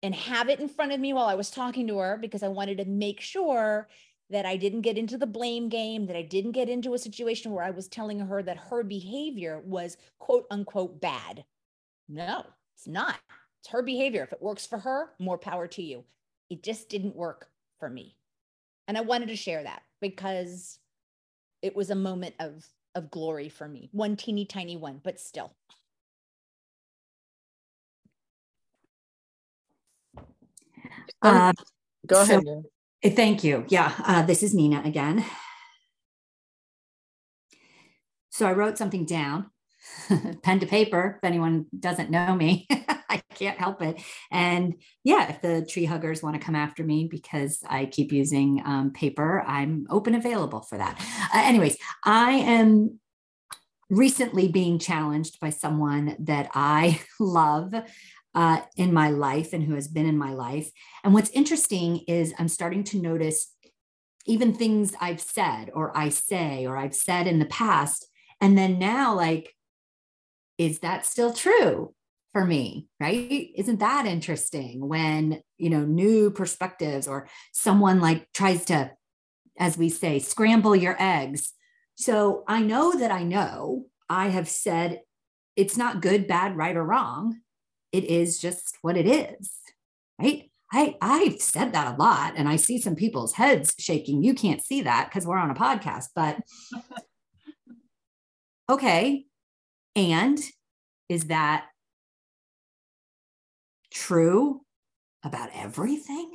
and 0.04 0.14
have 0.14 0.50
it 0.50 0.60
in 0.60 0.70
front 0.70 0.92
of 0.92 1.00
me 1.00 1.14
while 1.14 1.26
I 1.26 1.36
was 1.36 1.50
talking 1.50 1.88
to 1.88 1.98
her 1.98 2.18
because 2.18 2.44
I 2.44 2.48
wanted 2.48 2.78
to 2.78 2.86
make 2.86 3.22
sure 3.22 3.88
that 4.30 4.46
I 4.46 4.58
didn't 4.58 4.82
get 4.82 4.98
into 4.98 5.18
the 5.18 5.28
blame 5.28 5.70
game, 5.70 6.08
that 6.08 6.16
I 6.16 6.24
didn't 6.24 6.52
get 6.52 6.70
into 6.70 6.94
a 6.94 7.00
situation 7.00 7.52
where 7.52 7.64
I 7.64 7.72
was 7.72 7.88
telling 7.88 8.20
her 8.20 8.42
that 8.44 8.58
her 8.58 8.84
behavior 8.84 9.62
was 9.66 9.98
quote 10.20 10.46
unquote 10.50 11.00
bad. 11.00 11.46
No, 12.10 12.46
it's 12.76 12.88
not. 12.88 13.20
It's 13.62 13.72
her 13.72 13.82
behavior. 13.82 14.24
If 14.24 14.34
it 14.34 14.42
works 14.42 14.66
for 14.66 14.78
her, 14.80 15.12
more 15.20 15.38
power 15.38 15.68
to 15.70 15.82
you. 15.82 16.04
It 16.50 16.64
just 16.64 16.90
didn't 16.90 17.16
work 17.16 17.48
for 17.80 17.90
me. 17.90 18.16
And 18.88 18.98
I 18.98 19.02
wanted 19.02 19.30
to 19.30 19.36
share 19.36 19.64
that 19.64 19.82
because 20.02 20.80
it 21.62 21.76
was 21.76 21.90
a 21.90 21.96
moment 21.96 22.36
of 22.40 22.66
of 22.96 23.12
glory 23.12 23.50
for 23.50 23.68
me. 23.68 23.90
One 23.92 24.16
teeny 24.16 24.46
tiny 24.46 24.78
one, 24.78 25.02
but 25.04 25.20
still. 25.20 25.54
Uh, 31.22 31.52
Go 32.08 32.22
ahead. 32.22 32.44
So, 32.46 32.64
eh, 33.04 33.10
thank 33.10 33.44
you. 33.44 33.66
Yeah, 33.68 33.94
uh, 34.06 34.22
this 34.24 34.44
is 34.44 34.54
Nina 34.54 34.82
again. 34.86 35.26
So 38.30 38.46
I 38.46 38.54
wrote 38.54 38.78
something 38.78 39.06
down, 39.06 39.50
pen 40.44 40.60
to 40.60 40.66
paper. 40.66 41.16
If 41.18 41.28
anyone 41.28 41.66
doesn't 41.78 42.10
know 42.12 42.36
me, 42.36 42.68
I 43.16 43.36
can't 43.36 43.58
help 43.58 43.82
it. 43.82 44.02
And 44.32 44.76
yeah, 45.04 45.30
if 45.30 45.42
the 45.42 45.66
tree 45.66 45.86
huggers 45.86 46.22
want 46.22 46.40
to 46.40 46.46
come 46.46 46.56
after 46.56 46.84
me 46.84 47.08
because 47.10 47.64
I 47.68 47.86
keep 47.86 48.12
using 48.12 48.62
um, 48.66 48.92
paper, 48.92 49.44
I'm 49.46 49.88
open 49.90 50.16
available 50.16 50.62
for 50.62 50.78
that. 50.78 51.00
Uh, 51.34 51.42
anyways, 51.44 51.78
I 52.04 52.32
am 52.32 53.00
recently 53.90 54.48
being 54.48 54.80
challenged 54.80 55.40
by 55.40 55.50
someone 55.52 56.16
that 56.20 56.50
I 56.54 57.02
love 57.20 57.74
uh, 58.34 58.62
in 58.76 58.94
my 58.94 59.10
life 59.10 59.54
and 59.54 59.64
who 59.64 59.76
has 59.76 59.88
been 59.88 60.06
in 60.06 60.18
my 60.18 60.34
life. 60.34 60.70
And 61.04 61.14
what's 61.14 61.30
interesting 61.30 62.00
is 62.08 62.34
I'm 62.38 62.50
starting 62.50 62.84
to 62.86 63.02
notice 63.02 63.54
even 64.26 64.54
things 64.54 64.94
I've 65.00 65.22
said 65.22 65.70
or 65.74 65.96
I 65.96 66.10
say 66.10 66.66
or 66.66 66.78
I've 66.78 66.96
said 66.96 67.28
in 67.28 67.40
the 67.40 67.46
past. 67.46 68.08
And 68.42 68.58
then 68.58 68.80
now, 68.80 69.16
like, 69.16 69.56
is 70.58 70.80
that 70.80 71.06
still 71.06 71.34
true 71.34 71.94
for 72.36 72.44
me? 72.46 72.90
Right? 73.00 73.52
Isn't 73.56 73.80
that 73.80 74.06
interesting 74.06 74.86
when, 74.86 75.42
you 75.58 75.70
know, 75.70 75.86
new 75.86 76.32
perspectives 76.32 77.08
or 77.08 77.30
someone 77.54 78.02
like 78.02 78.28
tries 78.34 78.66
to, 78.66 78.92
as 79.58 79.78
we 79.78 79.88
say, 79.88 80.20
scramble 80.20 80.76
your 80.76 80.98
eggs? 81.00 81.54
So 81.96 82.44
I 82.46 82.62
know 82.62 82.92
that 83.00 83.10
I 83.10 83.24
know 83.24 83.86
I 84.10 84.28
have 84.28 84.50
said 84.50 85.00
it's 85.56 85.78
not 85.78 86.02
good, 86.02 86.28
bad, 86.28 86.58
right, 86.58 86.76
or 86.76 86.84
wrong 86.84 87.40
it 87.94 88.04
is 88.04 88.38
just 88.38 88.78
what 88.82 88.98
it 88.98 89.08
is, 89.08 89.54
right? 90.20 90.52
I, 90.74 90.98
I've 91.00 91.40
said 91.40 91.72
that 91.72 91.96
a 91.96 91.98
lot 91.98 92.34
and 92.36 92.50
I 92.50 92.58
see 92.58 92.78
some 92.78 92.96
people's 92.96 93.32
heads 93.32 93.74
shaking. 93.80 94.22
You 94.22 94.34
can't 94.34 94.62
see 94.62 94.82
that 94.82 95.08
because 95.08 95.26
we're 95.26 95.38
on 95.38 95.52
a 95.52 95.56
podcast, 95.56 96.08
but 96.14 96.42
okay. 98.70 99.24
And 99.96 100.38
is 101.08 101.28
that 101.28 101.68
true 103.96 104.62
about 105.24 105.50
everything? 105.56 106.32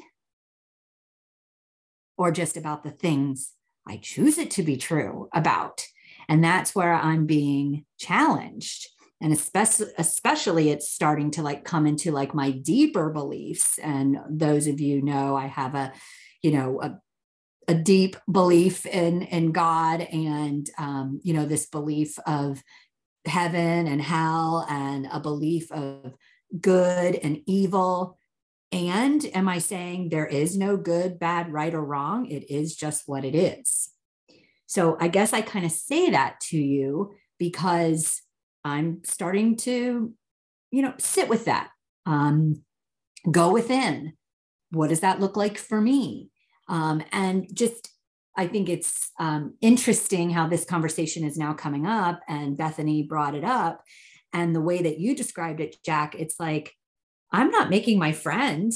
Or 2.19 2.33
just 2.33 2.57
about 2.57 2.83
the 2.83 2.91
things 2.91 3.53
I 3.87 3.99
choose 3.99 4.39
it 4.39 4.51
to 4.53 4.63
be 4.63 4.77
true 4.77 5.29
about? 5.33 5.87
And 6.29 6.43
that's 6.43 6.75
where 6.75 6.95
I'm 6.95 7.27
being 7.27 7.85
challenged 7.99 8.89
and 9.21 9.33
especially 9.33 9.89
especially 9.99 10.71
it's 10.71 10.91
starting 10.91 11.31
to 11.33 11.43
like 11.43 11.65
come 11.65 11.87
into 11.87 12.11
like 12.11 12.35
my 12.35 12.51
deeper 12.51 13.11
beliefs 13.11 13.79
and 13.79 14.19
those 14.29 14.67
of 14.67 14.81
you 14.81 15.03
know 15.03 15.37
i 15.37 15.47
have 15.47 15.75
a 15.75 15.93
you 16.43 16.51
know 16.51 16.81
a, 16.81 16.99
a 17.69 17.75
deep 17.75 18.17
belief 18.31 18.87
in 18.87 19.23
in 19.23 19.53
god 19.53 20.01
and 20.01 20.71
um, 20.79 21.21
you 21.23 21.35
know 21.35 21.47
this 21.47 21.67
belief 21.67 22.19
of 22.27 22.63
heaven 23.27 23.87
and 23.87 24.01
hell 24.01 24.67
and 24.71 25.07
a 25.13 25.21
belief 25.21 25.71
of 25.73 26.15
good 26.61 27.15
and 27.17 27.43
evil 27.47 28.19
and 28.73 29.27
am 29.35 29.49
i 29.49 29.59
saying 29.59 30.09
there 30.09 30.27
is 30.27 30.57
no 30.57 30.77
good 30.77 31.19
bad 31.19 31.53
right 31.53 31.75
or 31.75 31.85
wrong 31.85 32.27
it 32.27 32.51
is 32.51 32.75
just 32.75 33.05
what 33.07 33.25
it 33.25 33.35
is 33.35 33.91
so 34.67 34.97
i 35.01 35.09
guess 35.09 35.33
i 35.33 35.41
kind 35.41 35.65
of 35.65 35.73
say 35.73 36.11
that 36.11 36.41
to 36.41 36.57
you 36.57 37.13
because 37.39 38.23
I'm 38.65 39.01
starting 39.05 39.57
to, 39.59 40.13
you 40.71 40.83
know, 40.83 40.95
sit 40.99 41.29
with 41.29 41.47
that. 41.47 41.71
Um, 42.07 42.63
go 43.31 43.53
within. 43.53 44.15
What 44.71 44.89
does 44.89 45.01
that 45.01 45.21
look 45.21 45.37
like 45.37 45.59
for 45.59 45.81
me? 45.81 46.31
Um, 46.69 47.03
and 47.13 47.49
just, 47.55 47.91
I 48.37 48.47
think 48.47 48.69
it's 48.69 49.11
um, 49.19 49.55
interesting 49.61 50.31
how 50.31 50.47
this 50.47 50.65
conversation 50.65 51.25
is 51.25 51.37
now 51.37 51.53
coming 51.53 51.87
up, 51.87 52.21
and 52.29 52.57
Bethany 52.57 53.03
brought 53.03 53.35
it 53.35 53.45
up. 53.45 53.83
And 54.33 54.55
the 54.55 54.61
way 54.61 54.83
that 54.83 54.99
you 54.99 55.15
described 55.15 55.61
it, 55.61 55.77
Jack, 55.85 56.15
it's 56.15 56.39
like, 56.39 56.75
I'm 57.33 57.51
not 57.51 57.71
making 57.71 57.99
my 57.99 58.13
friend 58.13 58.73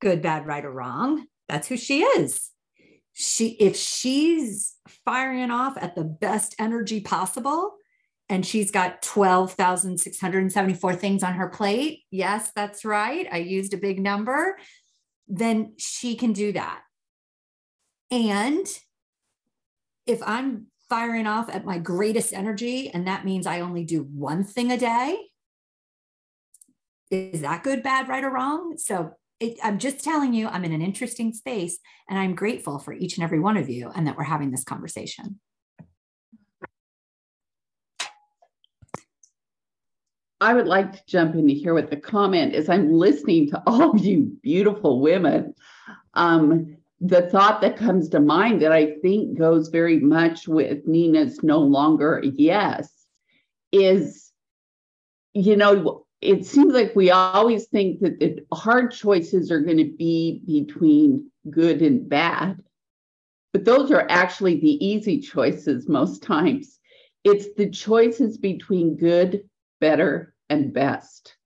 good, 0.00 0.22
bad, 0.22 0.46
right, 0.46 0.64
or 0.64 0.72
wrong. 0.72 1.26
That's 1.48 1.68
who 1.68 1.76
she 1.76 2.02
is. 2.02 2.50
She, 3.12 3.50
if 3.60 3.76
she's 3.76 4.74
firing 5.04 5.50
off 5.50 5.76
at 5.80 5.94
the 5.94 6.04
best 6.04 6.54
energy 6.58 7.00
possible, 7.00 7.76
and 8.28 8.44
she's 8.44 8.70
got 8.70 9.02
12,674 9.02 10.96
things 10.96 11.22
on 11.22 11.34
her 11.34 11.48
plate. 11.48 12.02
Yes, 12.10 12.50
that's 12.56 12.84
right. 12.84 13.28
I 13.30 13.38
used 13.38 13.72
a 13.72 13.78
big 13.78 14.00
number. 14.00 14.58
Then 15.28 15.74
she 15.78 16.16
can 16.16 16.32
do 16.32 16.52
that. 16.52 16.80
And 18.10 18.66
if 20.06 20.22
I'm 20.24 20.66
firing 20.88 21.26
off 21.26 21.48
at 21.48 21.64
my 21.64 21.78
greatest 21.78 22.32
energy, 22.32 22.90
and 22.90 23.06
that 23.06 23.24
means 23.24 23.46
I 23.46 23.60
only 23.60 23.84
do 23.84 24.02
one 24.02 24.44
thing 24.44 24.70
a 24.70 24.78
day, 24.78 25.18
is 27.10 27.40
that 27.42 27.62
good, 27.62 27.82
bad, 27.82 28.08
right, 28.08 28.24
or 28.24 28.30
wrong? 28.30 28.76
So 28.78 29.12
it, 29.38 29.58
I'm 29.62 29.78
just 29.78 30.02
telling 30.02 30.32
you, 30.32 30.48
I'm 30.48 30.64
in 30.64 30.72
an 30.72 30.82
interesting 30.82 31.32
space, 31.32 31.78
and 32.08 32.18
I'm 32.18 32.34
grateful 32.34 32.78
for 32.78 32.92
each 32.92 33.16
and 33.16 33.24
every 33.24 33.40
one 33.40 33.56
of 33.56 33.68
you 33.68 33.90
and 33.94 34.06
that 34.06 34.16
we're 34.16 34.24
having 34.24 34.50
this 34.50 34.64
conversation. 34.64 35.40
I 40.40 40.52
would 40.52 40.66
like 40.66 40.92
to 40.92 41.02
jump 41.06 41.34
in 41.34 41.48
here 41.48 41.72
with 41.72 41.88
the 41.88 41.96
comment 41.96 42.54
as 42.54 42.68
I'm 42.68 42.92
listening 42.92 43.48
to 43.50 43.62
all 43.66 43.94
of 43.94 44.04
you 44.04 44.36
beautiful 44.42 45.00
women. 45.00 45.54
Um, 46.12 46.75
the 47.00 47.22
thought 47.22 47.60
that 47.60 47.76
comes 47.76 48.08
to 48.10 48.20
mind 48.20 48.62
that 48.62 48.72
I 48.72 48.94
think 49.02 49.38
goes 49.38 49.68
very 49.68 50.00
much 50.00 50.48
with 50.48 50.86
Nina's 50.86 51.42
no 51.42 51.58
longer 51.58 52.22
yes 52.24 52.90
is, 53.70 54.32
you 55.34 55.56
know, 55.56 56.06
it 56.22 56.46
seems 56.46 56.72
like 56.72 56.96
we 56.96 57.10
always 57.10 57.66
think 57.66 58.00
that 58.00 58.18
the 58.18 58.44
hard 58.54 58.92
choices 58.92 59.50
are 59.50 59.60
going 59.60 59.76
to 59.76 59.92
be 59.96 60.42
between 60.46 61.30
good 61.50 61.82
and 61.82 62.08
bad, 62.08 62.62
but 63.52 63.64
those 63.64 63.90
are 63.90 64.06
actually 64.08 64.58
the 64.60 64.84
easy 64.84 65.20
choices 65.20 65.88
most 65.88 66.22
times. 66.22 66.78
It's 67.24 67.54
the 67.54 67.68
choices 67.68 68.38
between 68.38 68.96
good 68.96 69.42
better, 69.80 70.34
and 70.48 70.72
best. 70.72 71.36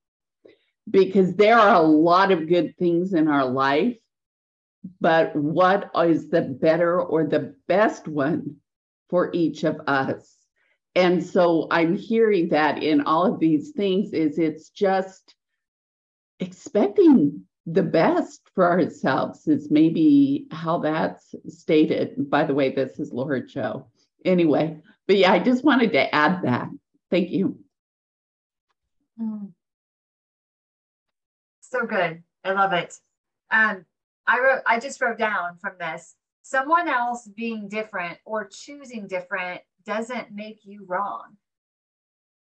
Because 0.89 1.35
there 1.35 1.59
are 1.59 1.75
a 1.75 1.87
lot 1.87 2.33
of 2.33 2.49
good 2.49 2.77
things 2.79 3.13
in 3.15 3.29
our 3.29 3.47
life, 3.47 3.97
but 5.01 5.35
what 5.37 5.91
is 6.07 6.29
the 6.29 6.43
better 6.43 7.01
or 7.01 7.27
the 7.27 7.55
best 7.69 8.09
one 8.09 8.57
for 9.09 9.31
each 9.33 9.65
of 9.65 9.81
us? 9.87 10.41
and 10.95 11.25
so 11.25 11.69
I'm 11.71 11.97
hearing 11.97 12.49
that 12.49 12.83
in 12.83 13.03
all 13.03 13.25
of 13.25 13.39
these 13.39 13.71
things 13.71 14.13
is 14.13 14.39
it's 14.39 14.71
just 14.71 15.35
expecting 16.41 17.45
the 17.67 17.83
best 17.83 18.41
for 18.55 18.69
ourselves 18.69 19.47
is 19.47 19.71
maybe 19.71 20.47
how 20.51 20.79
that's 20.79 21.35
stated. 21.49 22.29
By 22.29 22.45
the 22.45 22.55
way, 22.55 22.75
this 22.75 22.99
is 22.99 23.13
Laura 23.13 23.47
Jo. 23.47 23.87
Anyway, 24.25 24.79
but 25.07 25.17
yeah, 25.17 25.33
I 25.33 25.39
just 25.39 25.65
wanted 25.65 25.93
to 25.93 26.13
add 26.15 26.43
that. 26.43 26.69
Thank 27.11 27.31
you. 27.31 27.59
Mm. 29.21 29.53
So 31.61 31.87
good. 31.87 32.23
I 32.43 32.53
love 32.53 32.73
it. 32.73 32.95
Um, 33.53 33.85
I 34.31 34.39
wrote, 34.39 34.63
I 34.65 34.79
just 34.79 35.01
wrote 35.01 35.19
down 35.19 35.59
from 35.61 35.73
this 35.81 36.15
someone 36.43 36.89
else 36.89 37.29
being 37.37 37.69
different 37.69 38.17
or 38.25 38.47
choosing 38.47 39.09
different 39.09 39.61
doesn't 39.85 40.31
make 40.33 40.61
you 40.63 40.85
wrong. 40.87 41.37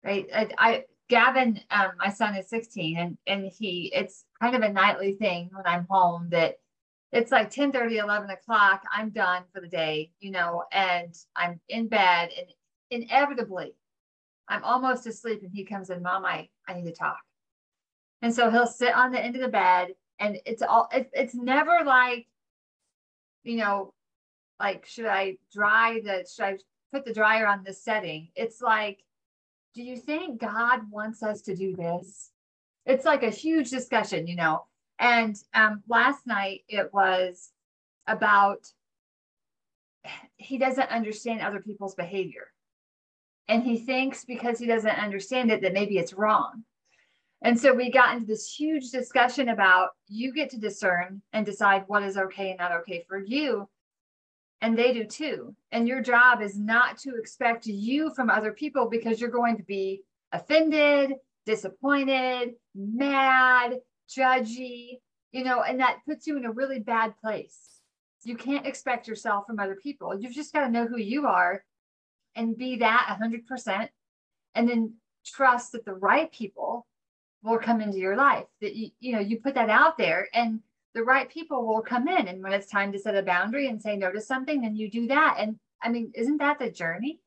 Right. 0.05 0.27
I, 0.35 0.49
I 0.59 0.85
Gavin, 1.09 1.61
um, 1.71 1.93
my 1.99 2.11
son 2.11 2.35
is 2.35 2.51
16 2.51 2.99
and, 2.99 3.17
and 3.29 3.47
he, 3.47 3.93
it's 3.95 4.25
kind 4.41 4.57
of 4.57 4.63
a 4.63 4.73
nightly 4.73 5.13
thing 5.13 5.51
when 5.53 5.65
I'm 5.67 5.87
home 5.89 6.29
that 6.31 6.57
it's 7.13 7.31
like 7.31 7.51
10 7.51 7.71
30, 7.71 7.99
11 7.99 8.29
o'clock. 8.31 8.83
I'm 8.93 9.11
done 9.11 9.45
for 9.55 9.61
the 9.61 9.69
day, 9.69 10.11
you 10.19 10.33
know, 10.33 10.65
and 10.73 11.15
I'm 11.37 11.61
in 11.69 11.87
bed 11.87 12.31
and 12.37 12.49
inevitably 12.91 13.75
I'm 14.49 14.65
almost 14.65 15.07
asleep 15.07 15.43
and 15.43 15.53
he 15.53 15.65
comes 15.65 15.91
in, 15.91 16.03
mom, 16.03 16.25
I, 16.25 16.49
I 16.67 16.75
need 16.75 16.87
to 16.87 16.93
talk. 16.93 17.21
And 18.21 18.35
so 18.35 18.51
he'll 18.51 18.67
sit 18.67 18.95
on 18.95 19.13
the 19.13 19.21
end 19.21 19.37
of 19.37 19.43
the 19.43 19.49
bed 19.49 19.89
and 20.19 20.39
it's 20.47 20.63
all, 20.63 20.89
it, 20.93 21.11
it's 21.13 21.35
never 21.35 21.85
like, 21.85 22.27
you 23.45 23.57
know, 23.57 23.95
like, 24.61 24.87
should 24.87 25.07
I 25.07 25.37
dry 25.53 26.01
the, 26.05 26.27
should 26.31 26.45
I 26.45 26.59
put 26.93 27.05
the 27.05 27.15
dryer 27.15 27.47
on 27.47 27.63
this 27.65 27.83
setting? 27.83 28.29
It's 28.35 28.61
like, 28.61 28.99
do 29.75 29.83
you 29.83 29.97
think 29.97 30.41
God 30.41 30.91
wants 30.91 31.23
us 31.23 31.43
to 31.43 31.55
do 31.55 31.77
this? 31.77 32.31
It's 32.87 33.05
like 33.05 33.23
a 33.23 33.31
huge 33.31 33.71
discussion, 33.71 34.27
you 34.27 34.37
know. 34.37 34.65
And 34.99 35.37
um, 35.55 35.83
last 35.87 36.27
night 36.27 36.63
it 36.69 36.93
was 36.93 37.53
about 38.07 38.67
he 40.37 40.59
doesn't 40.59 40.91
understand 40.91 41.43
other 41.43 41.61
people's 41.61 41.95
behavior. 41.95 42.49
And 43.47 43.63
he 43.63 43.79
thinks 43.79 44.25
because 44.25 44.59
he 44.59 44.67
doesn't 44.67 44.91
understand 44.91 45.51
it 45.51 45.63
that 45.63 45.73
maybe 45.73 45.99
it's 45.99 46.13
wrong. 46.15 46.65
And 47.43 47.59
so 47.59 47.73
we 47.73 47.91
got 47.91 48.15
into 48.15 48.27
this 48.27 48.53
huge 48.53 48.91
discussion 48.91 49.49
about 49.49 49.91
you 50.09 50.33
get 50.33 50.51
to 50.51 50.59
discern 50.59 51.23
and 51.33 51.47
decide 51.47 51.85
what 51.87 52.03
is 52.03 52.17
okay 52.17 52.51
and 52.51 52.59
not 52.59 52.73
okay 52.73 53.05
for 53.09 53.19
you 53.19 53.69
and 54.61 54.77
they 54.77 54.93
do 54.93 55.05
too. 55.05 55.55
And 55.73 55.87
your 55.87 56.03
job 56.03 56.43
is 56.43 56.59
not 56.59 56.99
to 56.99 57.15
expect 57.17 57.67
you 57.67 58.13
from 58.15 58.31
other 58.31 58.53
people 58.53 58.89
because 58.89 59.21
you're 59.21 59.31
going 59.31 59.57
to 59.57 59.63
be 59.63 60.03
offended, 60.33 61.15
disappointed, 61.47 62.55
mad, 62.75 63.79
judgy, 64.09 64.99
you 65.33 65.45
know, 65.45 65.63
and 65.63 65.81
that 65.81 66.01
puts 66.07 66.27
you 66.27 66.37
in 66.37 66.45
a 66.45 66.53
really 66.53 66.81
bad 66.81 67.15
place. 67.21 67.81
You 68.25 68.37
can't 68.37 68.67
expect 68.67 69.07
yourself 69.07 69.47
from 69.47 69.61
other 69.61 69.77
people. 69.77 70.19
You've 70.19 70.35
just 70.35 70.53
got 70.53 70.67
to 70.67 70.73
know 70.73 70.87
who 70.87 70.99
you 70.99 71.27
are 71.27 71.65
and 72.35 72.59
be 72.59 72.79
that 72.79 73.17
100% 73.21 73.89
and 74.55 74.69
then 74.69 74.95
trust 75.25 75.73
that 75.73 75.85
the 75.85 75.95
right 75.95 76.31
people 76.33 76.87
will 77.43 77.59
come 77.59 77.81
into 77.81 77.99
your 77.99 78.17
life 78.17 78.47
that 78.61 78.75
you 78.75 78.91
you 79.01 79.13
know 79.13 79.21
you 79.21 79.39
put 79.39 79.55
that 79.55 79.71
out 79.71 79.97
there 79.97 80.29
and 80.35 80.61
the 80.95 81.05
right 81.05 81.31
people 81.31 81.67
will 81.67 81.81
come 81.81 82.09
in. 82.09 82.29
And 82.29 82.43
when 82.43 82.53
it's 82.53 82.67
time 82.67 82.93
to 82.93 82.99
set 82.99 83.15
a 83.15 83.23
boundary 83.23 83.69
and 83.69 83.81
say 83.81 83.97
no 83.97 84.11
to 84.11 84.21
something, 84.21 84.63
then 84.63 84.75
you 84.75 84.91
do 84.91 85.07
that. 85.09 85.37
And 85.39 85.57
I 85.83 85.91
mean, 85.91 86.11
isn't 86.15 86.39
that 86.39 86.59
the 86.59 86.71
journey? 86.71 87.21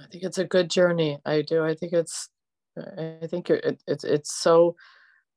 I 0.00 0.06
think 0.06 0.24
it's 0.24 0.38
a 0.38 0.44
good 0.44 0.68
journey. 0.68 1.18
I 1.24 1.42
do. 1.42 1.64
I 1.64 1.74
think 1.74 1.92
it's, 1.92 2.30
I 2.76 3.26
think 3.28 3.50
it, 3.50 3.80
it's, 3.86 4.02
it's 4.02 4.34
so, 4.34 4.74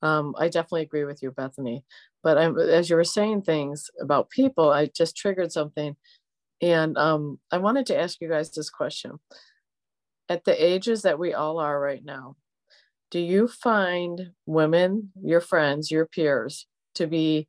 um, 0.02 0.34
I 0.40 0.48
definitely 0.48 0.82
agree 0.82 1.04
with 1.04 1.22
you, 1.22 1.30
Bethany. 1.32 1.84
But 2.24 2.40
I'm, 2.40 2.58
as 2.58 2.90
you 2.90 2.96
were 2.96 3.04
saying 3.04 3.44
things 3.44 3.92
about 4.02 4.32
people, 4.32 4.72
I 4.72 4.88
just 4.88 5.16
triggered 5.16 5.52
something. 5.52 5.96
And 6.62 6.98
um, 6.98 7.40
I 7.52 7.60
wanted 7.60 7.86
to 7.88 8.00
ask 8.00 8.20
you 8.20 8.30
guys 8.30 8.52
this 8.52 8.72
question. 8.72 9.20
At 10.28 10.44
the 10.44 10.64
ages 10.64 11.04
that 11.04 11.20
we 11.20 11.34
all 11.34 11.60
are 11.60 11.80
right 11.80 12.04
now, 12.04 12.36
do 13.12 13.20
you 13.20 13.48
find 13.48 14.32
women, 14.46 15.12
your 15.22 15.42
friends, 15.42 15.92
your 15.92 16.06
peers, 16.08 16.66
to 16.96 17.08
be 17.08 17.48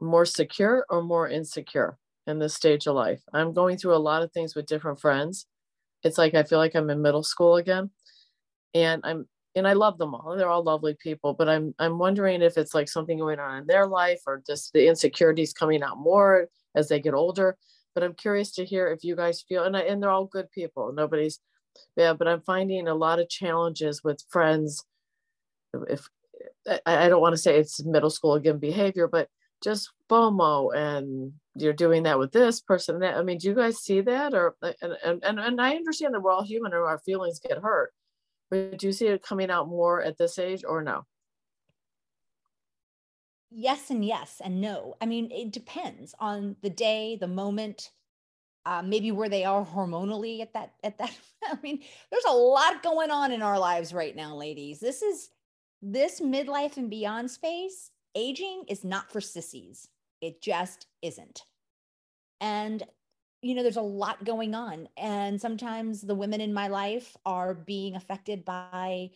more 0.00 0.24
secure 0.24 0.86
or 0.88 1.02
more 1.02 1.28
insecure 1.28 1.98
in 2.26 2.38
this 2.38 2.54
stage 2.54 2.86
of 2.86 2.94
life? 2.94 3.22
I'm 3.32 3.52
going 3.52 3.76
through 3.76 3.94
a 3.94 3.98
lot 3.98 4.22
of 4.22 4.32
things 4.32 4.54
with 4.54 4.66
different 4.66 5.00
friends. 5.00 5.46
It's 6.02 6.18
like 6.18 6.34
I 6.34 6.42
feel 6.42 6.58
like 6.58 6.74
I'm 6.74 6.90
in 6.90 7.02
middle 7.02 7.22
school 7.22 7.56
again. 7.56 7.90
And 8.74 9.02
I'm 9.04 9.28
and 9.54 9.68
I 9.68 9.74
love 9.74 9.98
them 9.98 10.14
all. 10.14 10.34
They're 10.36 10.48
all 10.48 10.64
lovely 10.64 10.96
people, 10.98 11.34
but 11.34 11.48
I'm 11.48 11.74
I'm 11.78 11.98
wondering 11.98 12.40
if 12.40 12.56
it's 12.56 12.74
like 12.74 12.88
something 12.88 13.18
going 13.18 13.38
on 13.38 13.58
in 13.58 13.66
their 13.66 13.86
life 13.86 14.22
or 14.26 14.42
just 14.46 14.72
the 14.72 14.88
insecurities 14.88 15.52
coming 15.52 15.82
out 15.82 15.98
more 15.98 16.48
as 16.74 16.88
they 16.88 17.00
get 17.00 17.14
older. 17.14 17.58
But 17.94 18.04
I'm 18.04 18.14
curious 18.14 18.52
to 18.52 18.64
hear 18.64 18.88
if 18.88 19.04
you 19.04 19.16
guys 19.16 19.44
feel 19.48 19.64
and 19.64 19.76
I, 19.76 19.80
and 19.82 20.02
they're 20.02 20.10
all 20.10 20.26
good 20.26 20.50
people. 20.50 20.92
Nobody's 20.92 21.40
yeah 21.96 22.12
but 22.12 22.28
i'm 22.28 22.40
finding 22.42 22.88
a 22.88 22.94
lot 22.94 23.18
of 23.18 23.28
challenges 23.28 24.02
with 24.02 24.22
friends 24.28 24.84
if 25.88 26.08
i, 26.86 27.08
don't 27.08 27.20
want 27.20 27.32
to 27.32 27.40
say 27.40 27.58
it's 27.58 27.84
middle 27.84 28.10
school 28.10 28.34
again 28.34 28.58
behavior 28.58 29.08
but 29.08 29.28
just 29.62 29.90
fomo 30.10 30.74
and 30.74 31.32
you're 31.54 31.72
doing 31.72 32.02
that 32.02 32.18
with 32.18 32.32
this 32.32 32.60
person 32.60 33.00
that 33.00 33.16
i 33.16 33.22
mean 33.22 33.38
do 33.38 33.48
you 33.48 33.54
guys 33.54 33.78
see 33.78 34.00
that 34.00 34.34
or 34.34 34.54
and 34.62 35.22
and, 35.22 35.38
and 35.38 35.60
i 35.60 35.74
understand 35.74 36.14
that 36.14 36.20
we're 36.20 36.32
all 36.32 36.42
human 36.42 36.72
and 36.72 36.82
our 36.82 36.98
feelings 36.98 37.40
get 37.40 37.58
hurt 37.58 37.92
but 38.50 38.78
do 38.78 38.86
you 38.86 38.92
see 38.92 39.06
it 39.06 39.22
coming 39.22 39.50
out 39.50 39.68
more 39.68 40.02
at 40.02 40.18
this 40.18 40.38
age 40.38 40.64
or 40.66 40.82
no 40.82 41.04
yes 43.54 43.90
and 43.90 44.04
yes 44.04 44.40
and 44.42 44.60
no. 44.60 44.96
I 45.00 45.06
mean 45.06 45.30
it 45.30 45.52
depends 45.52 46.14
on 46.18 46.56
the 46.62 46.70
day 46.70 47.16
the 47.20 47.28
moment 47.28 47.90
uh, 48.64 48.82
maybe 48.82 49.10
where 49.10 49.28
they 49.28 49.44
are 49.44 49.64
hormonally 49.64 50.40
at 50.40 50.52
that 50.52 50.74
at 50.84 50.96
that 50.98 51.10
i 51.44 51.58
mean 51.64 51.82
there's 52.12 52.24
a 52.28 52.32
lot 52.32 52.80
going 52.80 53.10
on 53.10 53.32
in 53.32 53.42
our 53.42 53.58
lives 53.58 53.92
right 53.92 54.14
now 54.14 54.34
ladies. 54.34 54.80
This 54.80 55.02
is 55.02 55.30
this 55.80 56.20
midlife 56.20 56.76
and 56.76 56.88
beyond 56.88 57.30
space 57.30 57.90
aging 58.14 58.64
is 58.68 58.84
not 58.84 59.10
for 59.10 59.20
sissies. 59.20 59.88
It 60.20 60.42
just 60.42 60.86
isn't. 61.00 61.42
And 62.40 62.82
you 63.42 63.56
know 63.56 63.62
there's 63.62 63.76
a 63.76 63.82
lot 63.82 64.24
going 64.24 64.54
on 64.54 64.88
and 64.96 65.40
sometimes 65.40 66.00
the 66.00 66.14
women 66.14 66.40
in 66.40 66.54
my 66.54 66.68
life 66.68 67.16
are 67.26 67.54
being 67.54 67.96
affected 67.96 68.44
by 68.44 69.10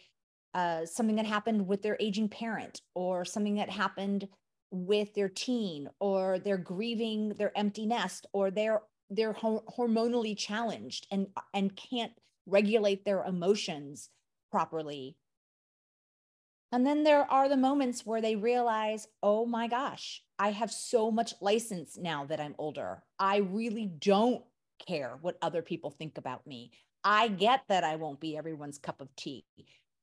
uh, 0.56 0.86
something 0.86 1.16
that 1.16 1.26
happened 1.26 1.68
with 1.68 1.82
their 1.82 1.98
aging 2.00 2.30
parent 2.30 2.80
or 2.94 3.26
something 3.26 3.56
that 3.56 3.68
happened 3.68 4.26
with 4.70 5.12
their 5.12 5.28
teen 5.28 5.86
or 6.00 6.38
they're 6.38 6.56
grieving 6.56 7.28
their 7.34 7.56
empty 7.56 7.84
nest 7.84 8.26
or 8.32 8.50
they're 8.50 8.80
they're 9.10 9.34
hormonally 9.34 10.36
challenged 10.36 11.06
and 11.10 11.26
and 11.52 11.76
can't 11.76 12.12
regulate 12.46 13.04
their 13.04 13.22
emotions 13.22 14.08
properly. 14.50 15.14
And 16.72 16.86
then 16.86 17.04
there 17.04 17.30
are 17.30 17.48
the 17.48 17.56
moments 17.58 18.06
where 18.06 18.22
they 18.22 18.34
realize 18.34 19.08
oh 19.22 19.44
my 19.44 19.68
gosh 19.68 20.22
i 20.38 20.52
have 20.52 20.72
so 20.72 21.10
much 21.10 21.34
license 21.42 21.98
now 21.98 22.24
that 22.24 22.40
i'm 22.40 22.54
older. 22.56 23.02
I 23.18 23.36
really 23.38 23.84
don't 23.86 24.42
care 24.86 25.18
what 25.20 25.36
other 25.42 25.60
people 25.60 25.90
think 25.90 26.16
about 26.16 26.46
me. 26.46 26.70
I 27.04 27.28
get 27.28 27.60
that 27.68 27.84
i 27.84 27.96
won't 27.96 28.20
be 28.20 28.38
everyone's 28.38 28.78
cup 28.78 29.02
of 29.02 29.14
tea 29.16 29.44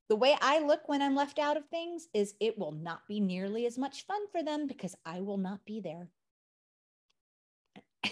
the 0.10 0.16
way 0.16 0.36
I 0.42 0.60
look 0.60 0.82
when 0.88 1.02
I'm 1.02 1.16
left 1.16 1.40
out 1.40 1.58
of 1.58 1.66
things 1.68 2.08
is 2.14 2.36
it 2.40 2.58
will 2.58 2.74
not 2.74 3.08
be 3.08 3.20
nearly 3.20 3.66
as 3.66 3.78
much 3.78 4.06
fun 4.06 4.22
for 4.32 4.44
them 4.44 4.68
because 4.68 4.96
I 5.06 5.22
will 5.22 5.38
not 5.38 5.66
be 5.66 5.80
there. 5.80 6.10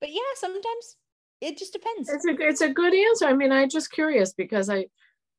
but 0.00 0.10
yeah, 0.10 0.20
sometimes 0.34 0.96
it 1.40 1.58
just 1.58 1.72
depends. 1.72 2.08
It's 2.08 2.26
a 2.26 2.34
it's 2.40 2.60
a 2.60 2.72
good 2.72 2.94
answer. 2.94 3.26
I 3.26 3.34
mean, 3.34 3.52
I'm 3.52 3.68
just 3.68 3.92
curious 3.92 4.32
because 4.32 4.68
I 4.68 4.86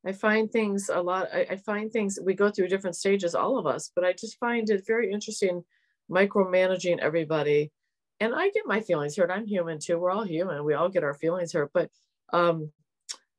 I 0.06 0.12
find 0.12 0.50
things 0.50 0.88
a 0.92 1.02
lot. 1.02 1.28
I, 1.32 1.46
I 1.50 1.56
find 1.56 1.92
things 1.92 2.18
we 2.22 2.34
go 2.34 2.50
through 2.50 2.68
different 2.68 2.96
stages, 2.96 3.34
all 3.34 3.58
of 3.58 3.66
us, 3.66 3.90
but 3.94 4.04
I 4.04 4.12
just 4.12 4.38
find 4.38 4.68
it 4.70 4.86
very 4.86 5.12
interesting 5.12 5.64
micromanaging 6.10 6.98
everybody. 6.98 7.72
And 8.20 8.34
I 8.34 8.50
get 8.50 8.66
my 8.66 8.80
feelings 8.80 9.16
hurt. 9.16 9.30
I'm 9.30 9.46
human 9.46 9.78
too. 9.78 9.98
We're 9.98 10.10
all 10.10 10.24
human. 10.24 10.64
We 10.64 10.74
all 10.74 10.88
get 10.88 11.04
our 11.04 11.14
feelings 11.14 11.52
hurt. 11.52 11.70
But 11.72 11.90
um, 12.32 12.72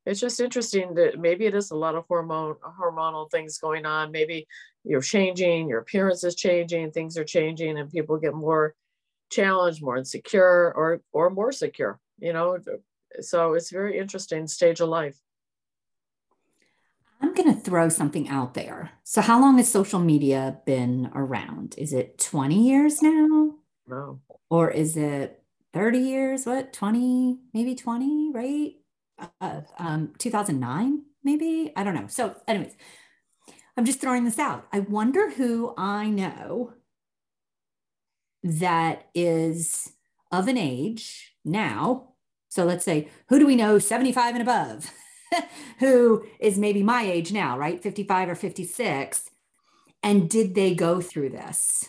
it's 0.06 0.20
just 0.20 0.40
interesting 0.40 0.94
that 0.94 1.18
maybe 1.18 1.46
it 1.46 1.54
is 1.54 1.70
a 1.70 1.76
lot 1.76 1.94
of 1.94 2.04
hormone 2.08 2.56
hormonal 2.80 3.30
things 3.30 3.58
going 3.58 3.86
on. 3.86 4.10
Maybe 4.10 4.46
you're 4.84 5.00
changing, 5.00 5.68
your 5.68 5.80
appearance 5.80 6.24
is 6.24 6.34
changing, 6.34 6.92
things 6.92 7.16
are 7.18 7.24
changing, 7.24 7.78
and 7.78 7.90
people 7.90 8.18
get 8.18 8.34
more 8.34 8.74
challenged, 9.30 9.82
more 9.82 9.98
insecure, 9.98 10.72
or 10.74 11.00
or 11.12 11.30
more 11.30 11.52
secure. 11.52 11.98
You 12.18 12.32
know, 12.32 12.58
so 13.20 13.54
it's 13.54 13.70
very 13.70 13.98
interesting 13.98 14.46
stage 14.46 14.80
of 14.80 14.88
life. 14.88 15.18
I'm 17.22 17.34
going 17.34 17.54
to 17.54 17.60
throw 17.60 17.90
something 17.90 18.28
out 18.28 18.54
there. 18.54 18.92
So, 19.04 19.20
how 19.20 19.40
long 19.40 19.58
has 19.58 19.70
social 19.70 19.98
media 19.98 20.58
been 20.64 21.10
around? 21.14 21.74
Is 21.76 21.92
it 21.92 22.18
20 22.18 22.66
years 22.66 23.02
now? 23.02 23.56
know. 23.90 24.20
Or 24.48 24.70
is 24.70 24.96
it 24.96 25.42
30 25.74 25.98
years? 25.98 26.46
What, 26.46 26.72
20, 26.72 27.38
maybe 27.52 27.74
20, 27.74 28.30
right? 28.32 28.72
Uh, 29.40 29.60
um, 29.78 30.12
2009, 30.18 31.02
maybe? 31.22 31.72
I 31.76 31.84
don't 31.84 31.94
know. 31.94 32.06
So, 32.08 32.36
anyways, 32.48 32.74
I'm 33.76 33.84
just 33.84 34.00
throwing 34.00 34.24
this 34.24 34.38
out. 34.38 34.66
I 34.72 34.80
wonder 34.80 35.30
who 35.30 35.74
I 35.76 36.08
know 36.08 36.74
that 38.42 39.08
is 39.14 39.92
of 40.32 40.48
an 40.48 40.56
age 40.56 41.34
now. 41.44 42.14
So 42.48 42.64
let's 42.64 42.84
say, 42.84 43.08
who 43.28 43.38
do 43.38 43.46
we 43.46 43.56
know 43.56 43.78
75 43.78 44.34
and 44.34 44.42
above? 44.42 44.90
who 45.78 46.24
is 46.38 46.58
maybe 46.58 46.82
my 46.82 47.02
age 47.02 47.32
now, 47.32 47.58
right? 47.58 47.82
55 47.82 48.30
or 48.30 48.34
56. 48.34 49.30
And 50.02 50.28
did 50.28 50.54
they 50.54 50.74
go 50.74 51.00
through 51.00 51.30
this? 51.30 51.88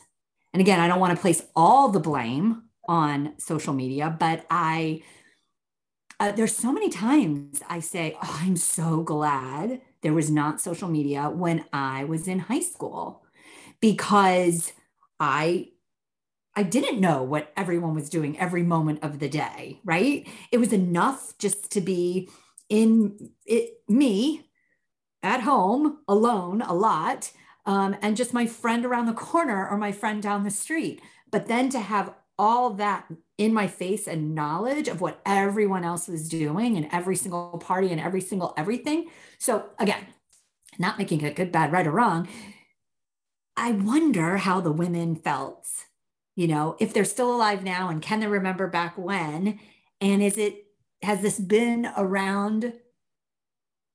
And 0.53 0.61
again, 0.61 0.79
I 0.79 0.87
don't 0.87 0.99
want 0.99 1.15
to 1.15 1.21
place 1.21 1.43
all 1.55 1.89
the 1.89 1.99
blame 1.99 2.63
on 2.87 3.33
social 3.37 3.73
media, 3.73 4.15
but 4.17 4.45
I, 4.49 5.01
uh, 6.21 6.31
there's 6.31 6.55
so 6.55 6.71
many 6.71 6.87
times 6.87 7.63
I 7.67 7.79
say, 7.79 8.15
oh, 8.21 8.39
I'm 8.43 8.55
so 8.55 9.01
glad 9.01 9.81
there 10.03 10.13
was 10.13 10.29
not 10.29 10.61
social 10.61 10.87
media 10.87 11.31
when 11.31 11.65
I 11.73 12.03
was 12.03 12.27
in 12.27 12.37
high 12.37 12.59
school 12.59 13.25
because 13.79 14.71
I 15.19 15.69
I 16.55 16.61
didn't 16.61 17.01
know 17.01 17.23
what 17.23 17.51
everyone 17.57 17.95
was 17.95 18.07
doing 18.07 18.37
every 18.37 18.61
moment 18.61 18.99
of 19.01 19.17
the 19.17 19.29
day, 19.29 19.79
right? 19.83 20.27
It 20.51 20.59
was 20.59 20.71
enough 20.71 21.35
just 21.39 21.71
to 21.71 21.81
be 21.81 22.29
in 22.69 23.31
it, 23.47 23.81
me 23.87 24.45
at 25.23 25.41
home 25.41 26.01
alone 26.07 26.61
a 26.61 26.75
lot 26.75 27.31
um, 27.65 27.95
and 28.03 28.15
just 28.15 28.31
my 28.31 28.45
friend 28.45 28.85
around 28.85 29.07
the 29.07 29.13
corner 29.13 29.67
or 29.67 29.75
my 29.75 29.91
friend 29.91 30.21
down 30.21 30.43
the 30.43 30.51
street. 30.51 31.01
But 31.31 31.47
then 31.47 31.69
to 31.69 31.79
have 31.79 32.13
all 32.41 32.71
that 32.71 33.05
in 33.37 33.53
my 33.53 33.67
face 33.67 34.07
and 34.07 34.33
knowledge 34.33 34.87
of 34.87 34.99
what 34.99 35.21
everyone 35.25 35.83
else 35.83 36.07
was 36.07 36.27
doing 36.27 36.75
and 36.75 36.87
every 36.91 37.15
single 37.15 37.59
party 37.59 37.91
and 37.91 38.01
every 38.01 38.21
single 38.21 38.53
everything. 38.57 39.09
So, 39.37 39.69
again, 39.77 40.07
not 40.79 40.97
making 40.97 41.21
it 41.21 41.35
good, 41.35 41.51
bad, 41.51 41.71
right, 41.71 41.85
or 41.85 41.91
wrong. 41.91 42.27
I 43.55 43.73
wonder 43.73 44.37
how 44.37 44.59
the 44.59 44.71
women 44.71 45.15
felt 45.15 45.67
you 46.35 46.47
know, 46.47 46.75
if 46.79 46.93
they're 46.93 47.05
still 47.05 47.35
alive 47.35 47.63
now 47.63 47.89
and 47.89 48.01
can 48.01 48.19
they 48.19 48.27
remember 48.27 48.67
back 48.67 48.97
when? 48.97 49.59
And 49.99 50.23
is 50.23 50.37
it, 50.37 50.65
has 51.03 51.21
this 51.21 51.39
been 51.39 51.89
around 51.97 52.73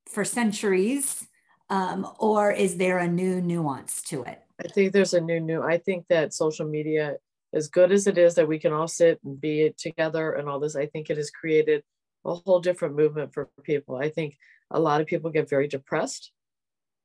for 0.07 0.25
centuries? 0.25 1.27
Um, 1.71 2.07
or 2.21 2.53
is 2.53 2.77
there 2.77 2.99
a 2.99 3.09
new 3.09 3.41
nuance 3.41 4.03
to 4.03 4.23
it? 4.23 4.41
I 4.65 4.69
think 4.69 4.93
there's 4.93 5.15
a 5.15 5.21
new 5.21 5.41
new. 5.41 5.63
I 5.63 5.79
think 5.79 6.07
that 6.09 6.33
social 6.33 6.67
media, 6.67 7.17
as 7.57 7.69
good 7.69 7.91
as 7.91 8.07
it 8.07 8.19
is 8.19 8.35
that 8.35 8.47
we 8.47 8.59
can 8.59 8.73
all 8.73 8.87
sit 8.87 9.19
and 9.25 9.41
be 9.41 9.73
together 9.79 10.33
and 10.33 10.49
all 10.49 10.61
this, 10.61 10.77
I 10.77 10.87
think 10.87 11.11
it 11.11 11.17
has 11.17 11.31
created 11.31 11.83
a 12.25 12.35
whole 12.35 12.61
different 12.61 12.95
movement 12.95 13.33
for 13.33 13.49
people. 13.65 13.97
I 13.97 14.11
think 14.11 14.37
a 14.71 14.79
lot 14.79 15.01
of 15.01 15.07
people 15.07 15.31
get 15.31 15.49
very 15.49 15.67
depressed 15.67 16.33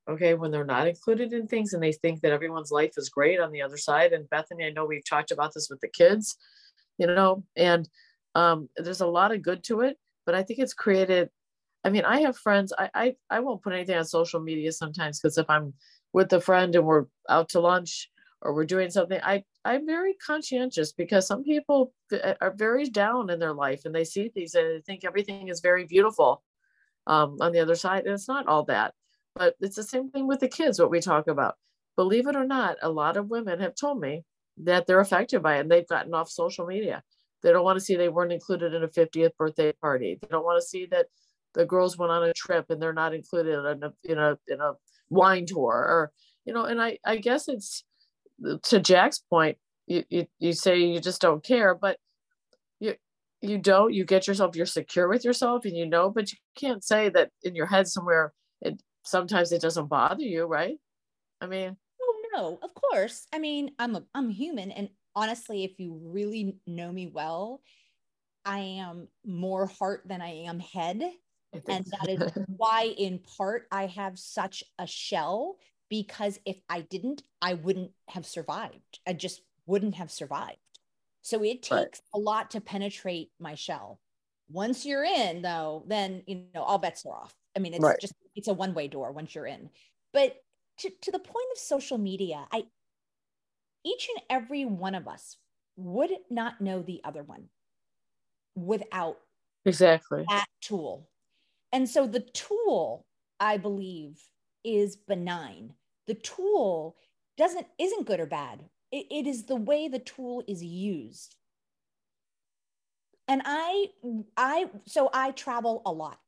okay 0.10 0.34
when 0.34 0.52
they're 0.52 0.66
not 0.66 0.88
included 0.88 1.34
in 1.34 1.48
things 1.48 1.74
and 1.74 1.84
they 1.84 1.92
think 1.92 2.22
that 2.22 2.32
everyone's 2.32 2.72
life 2.72 2.94
is 2.98 3.10
great 3.10 3.40
on 3.40 3.52
the 3.52 3.62
other 3.62 3.78
side 3.78 4.14
and 4.14 4.30
bethany 4.30 4.66
i 4.66 4.72
know 4.72 4.86
we've 4.86 5.08
talked 5.08 5.32
about 5.32 5.54
this 5.54 5.70
with 5.70 5.80
the 5.80 5.88
kids 5.88 6.38
you 6.98 7.08
know 7.08 7.44
and 7.56 7.88
um, 8.34 8.70
there's 8.78 9.02
a 9.02 9.08
lot 9.08 9.34
of 9.34 9.42
good 9.42 9.64
to 9.64 9.82
it 9.82 9.98
but 10.26 10.34
i 10.34 10.42
think 10.42 10.60
it's 10.60 10.74
created 10.74 11.30
i 11.84 11.90
mean 11.90 12.04
i 12.06 12.22
have 12.22 12.38
friends 12.38 12.74
i 12.78 12.90
i, 12.94 13.16
I 13.30 13.40
won't 13.42 13.62
put 13.62 13.74
anything 13.74 13.98
on 13.98 14.06
social 14.06 14.40
media 14.40 14.72
sometimes 14.72 15.20
because 15.20 15.38
if 15.38 15.50
i'm 15.50 15.74
with 16.14 16.34
a 16.34 16.42
friend 16.42 16.76
and 16.76 16.86
we're 16.86 17.06
out 17.30 17.50
to 17.50 17.60
lunch 17.60 18.10
or 18.42 18.54
we're 18.54 18.66
doing 18.66 18.90
something 18.90 19.20
i 19.24 19.44
i'm 19.66 19.86
very 19.86 20.14
conscientious 20.26 20.92
because 20.92 21.28
some 21.28 21.44
people 21.44 21.94
are 22.42 22.54
very 22.56 22.86
down 22.86 23.30
in 23.30 23.40
their 23.40 23.54
life 23.54 23.82
and 23.86 23.94
they 23.94 24.04
see 24.04 24.30
things 24.30 24.56
and 24.56 24.68
they 24.68 24.82
think 24.82 25.04
everything 25.04 25.48
is 25.48 25.60
very 25.60 25.86
beautiful 25.86 26.44
um, 27.08 27.38
on 27.42 27.52
the 27.52 27.60
other 27.60 27.76
side 27.76 28.06
and 28.06 28.14
it's 28.14 28.28
not 28.28 28.48
all 28.48 28.64
that 28.64 28.94
but 29.36 29.56
it's 29.60 29.76
the 29.76 29.84
same 29.84 30.10
thing 30.10 30.28
with 30.28 30.40
the 30.40 30.48
kids, 30.48 30.80
what 30.80 30.92
we 30.92 31.00
talk 31.00 31.28
about. 31.28 31.56
Believe 31.96 32.28
it 32.28 32.36
or 32.36 32.46
not, 32.46 32.78
a 32.82 32.90
lot 32.90 33.18
of 33.18 33.30
women 33.30 33.60
have 33.60 33.76
told 33.76 34.00
me 34.00 34.24
that 34.58 34.88
they're 34.88 35.00
affected 35.00 35.42
by 35.42 35.58
it 35.58 35.62
and 35.62 35.72
they've 35.72 35.88
gotten 35.88 36.14
off 36.14 36.30
social 36.30 36.66
media. 36.66 37.04
They 37.42 37.52
don't 37.52 37.64
want 37.64 37.80
to 37.80 37.84
see 37.84 37.96
they 37.96 38.10
weren't 38.10 38.34
included 38.34 38.74
in 38.74 38.84
a 38.84 38.88
50th 38.88 39.36
birthday 39.38 39.72
party. 39.74 40.20
They 40.22 40.28
don't 40.30 40.46
want 40.46 40.62
to 40.62 40.68
see 40.68 40.86
that 40.88 41.08
the 41.54 41.66
girls 41.66 41.98
went 41.98 42.12
on 42.12 42.24
a 42.24 42.34
trip 42.34 42.66
and 42.70 42.82
they're 42.82 42.94
not 42.94 43.14
included 43.14 43.54
in 43.54 43.84
a 43.84 43.94
in 44.04 44.18
a 44.18 44.38
in 44.48 44.62
a 44.62 44.74
wine 45.10 45.46
tour 45.46 45.74
or 45.74 46.12
you 46.46 46.54
know, 46.54 46.66
and 46.66 46.82
I 46.82 46.98
I 47.06 47.18
guess 47.18 47.48
it's 47.48 47.84
to 48.64 48.80
Jack's 48.80 49.20
point, 49.20 49.58
you, 49.88 50.04
you, 50.10 50.28
you 50.40 50.54
say 50.54 50.80
you 50.80 51.00
just 51.00 51.22
don't 51.22 51.44
care, 51.44 51.76
but 51.76 51.98
you 52.80 52.96
you 53.42 53.58
don't, 53.58 53.94
you 53.94 54.06
get 54.06 54.28
yourself, 54.28 54.56
you're 54.56 54.66
secure 54.66 55.10
with 55.10 55.26
yourself 55.26 55.66
and 55.66 55.76
you 55.76 55.88
know, 55.88 56.10
but 56.10 56.32
you 56.32 56.38
can't 56.56 56.84
say 56.84 57.10
that 57.10 57.32
in 57.44 57.56
your 57.56 57.66
head 57.66 57.88
somewhere 57.88 58.34
it 58.62 58.82
sometimes 59.04 59.52
it 59.52 59.62
doesn't 59.62 59.88
bother 59.88 60.24
you, 60.24 60.46
right? 60.46 60.78
I 61.42 61.48
mean, 61.48 61.76
oh 62.02 62.22
no, 62.34 62.60
of 62.62 62.74
course. 62.74 63.28
I 63.34 63.40
mean, 63.40 63.72
I'm 63.80 63.96
a 63.96 64.04
I'm 64.14 64.30
human, 64.30 64.72
and 64.72 64.90
honestly, 65.16 65.64
if 65.64 65.80
you 65.80 66.00
really 66.04 66.58
know 66.68 66.92
me 66.92 67.08
well, 67.08 67.62
I 68.46 68.60
am 68.60 69.08
more 69.26 69.66
heart 69.66 70.04
than 70.06 70.22
I 70.22 70.44
am 70.46 70.60
head, 70.60 71.02
and 71.68 71.86
that 71.86 72.10
is 72.10 72.32
why, 72.58 72.94
in 72.98 73.20
part, 73.38 73.68
I 73.72 73.88
have 73.88 74.20
such 74.20 74.64
a 74.78 74.86
shell 74.86 75.58
because 75.92 76.40
if 76.46 76.56
I 76.70 76.82
didn't, 76.82 77.22
I 77.42 77.54
wouldn't 77.56 77.92
have 78.08 78.26
survived. 78.26 79.00
I 79.06 79.12
just 79.12 79.42
wouldn't 79.66 79.96
have 79.96 80.10
survived. 80.10 80.58
So 81.22 81.44
it 81.44 81.62
takes 81.62 81.72
right. 81.72 82.00
a 82.16 82.18
lot 82.18 82.52
to 82.52 82.62
penetrate 82.62 83.30
my 83.40 83.56
shell. 83.56 84.00
Once 84.50 84.86
you're 84.86 85.04
in, 85.04 85.42
though, 85.42 85.84
then 85.88 86.24
you 86.26 86.46
know 86.56 86.64
all 86.64 86.78
bets 86.78 87.06
are 87.06 87.14
off. 87.14 87.36
I 87.56 87.60
mean, 87.60 87.74
it's 87.74 87.84
right. 87.84 88.00
just 88.00 88.14
it's 88.36 88.48
a 88.48 88.54
one 88.54 88.74
way 88.74 88.88
door 88.88 89.12
once 89.12 89.36
you're 89.36 89.46
in. 89.46 89.70
But 90.14 90.38
to, 90.80 90.90
to 90.90 91.12
the 91.12 91.20
point 91.20 91.46
of 91.54 91.60
social 91.60 91.98
media, 91.98 92.48
I 92.52 92.64
each 93.84 94.10
and 94.16 94.24
every 94.30 94.64
one 94.64 94.96
of 94.96 95.10
us 95.10 95.36
would 95.76 96.12
not 96.30 96.62
know 96.62 96.82
the 96.82 97.02
other 97.04 97.24
one 97.24 97.50
without 98.56 99.18
exactly 99.66 100.24
that 100.30 100.48
tool. 100.62 101.10
And 101.74 101.90
so 101.90 102.08
the 102.08 102.22
tool, 102.22 103.06
I 103.40 103.58
believe, 103.58 104.22
is 104.64 104.96
benign. 104.96 105.74
The 106.08 106.16
tool 106.16 106.98
doesn't 107.38 107.68
isn't 107.80 108.08
good 108.08 108.20
or 108.20 108.26
bad. 108.26 108.66
it, 108.92 109.06
it 109.10 109.28
is 109.28 109.46
the 109.46 109.56
way 109.56 109.88
the 109.88 110.00
tool 110.00 110.44
is 110.48 110.64
used. 110.64 111.36
And 113.28 113.42
I 113.46 113.88
I 114.36 114.70
so 114.86 115.10
I 115.14 115.32
travel 115.32 115.82
a 115.86 115.92
lot 115.92 116.20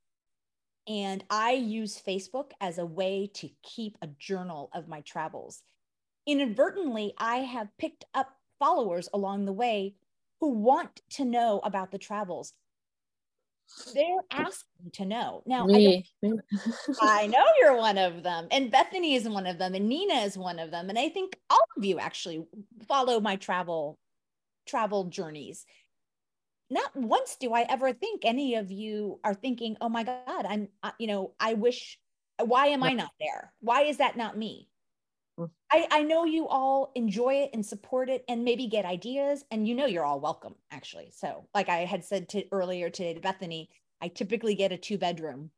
and 0.88 1.24
I 1.30 1.52
use 1.54 2.02
Facebook 2.02 2.52
as 2.62 2.78
a 2.78 2.86
way 2.86 3.30
to 3.36 3.50
keep 3.62 3.98
a 4.02 4.08
journal 4.20 4.70
of 4.74 4.88
my 4.88 5.02
travels. 5.02 5.62
Inadvertently, 6.26 7.14
I 7.18 7.38
have 7.38 7.78
picked 7.78 8.06
up 8.14 8.30
followers 8.60 9.10
along 9.14 9.46
the 9.46 9.54
way 9.54 9.96
who 10.40 10.50
want 10.50 11.02
to 11.12 11.26
know 11.26 11.60
about 11.64 11.92
the 11.92 11.98
travels. 11.98 12.54
They're 13.94 14.22
asking 14.32 14.92
to 14.94 15.06
know. 15.06 15.44
Now, 15.46 15.68
I, 15.72 16.04
I 17.02 17.28
know 17.28 17.46
you're 17.60 17.78
one 17.78 17.98
of 17.98 18.24
them, 18.24 18.48
and 18.52 18.72
Bethany 18.72 19.16
is 19.16 19.28
one 19.28 19.48
of 19.48 19.58
them, 19.58 19.74
and 19.76 19.88
Nina 19.88 20.16
is 20.16 20.38
one 20.38 20.60
of 20.60 20.72
them. 20.72 20.90
And 20.90 21.00
I 21.00 21.10
think 21.10 21.38
all 21.50 21.66
of 21.78 21.84
you 21.84 22.00
actually 22.00 22.46
follow 22.88 23.20
my 23.20 23.36
travel 23.36 23.98
travel 24.66 25.06
journeys 25.06 25.66
not 26.74 26.96
once 26.96 27.38
do 27.40 27.54
I 27.54 27.66
ever 27.70 27.94
think 27.94 28.26
any 28.26 28.56
of 28.56 28.72
you 28.72 29.20
are 29.24 29.36
thinking, 29.36 29.78
oh 29.80 29.90
my 29.90 30.04
God, 30.04 30.46
I'm, 30.48 30.70
uh, 30.82 30.92
you 30.98 31.08
know, 31.08 31.34
I 31.40 31.54
wish, 31.54 32.00
why 32.44 32.68
am 32.68 32.84
I 32.84 32.94
not 32.94 33.12
there? 33.20 33.54
Why 33.60 33.84
is 33.84 33.98
that 33.98 34.18
not 34.18 34.38
me? 34.38 34.70
I, 35.72 35.88
I 35.90 36.04
know 36.04 36.26
you 36.26 36.48
all 36.48 36.92
enjoy 36.96 37.36
it 37.36 37.52
and 37.54 37.66
support 37.66 38.10
it 38.10 38.24
and 38.28 38.44
maybe 38.44 38.68
get 38.68 38.86
ideas 38.86 39.44
and 39.52 39.68
you 39.68 39.74
know 39.76 39.86
you're 39.86 40.06
all 40.06 40.20
welcome 40.20 40.56
actually 40.72 41.12
so 41.16 41.48
like 41.56 41.70
i 41.70 41.78
had 41.86 42.04
said 42.04 42.30
to 42.30 42.44
earlier 42.52 42.90
today 42.90 43.16
to 43.16 43.20
bethany 43.20 43.70
i 44.02 44.08
typically 44.08 44.54
get 44.54 44.72
a 44.72 44.78
two 44.78 44.98
bedroom 44.98 45.50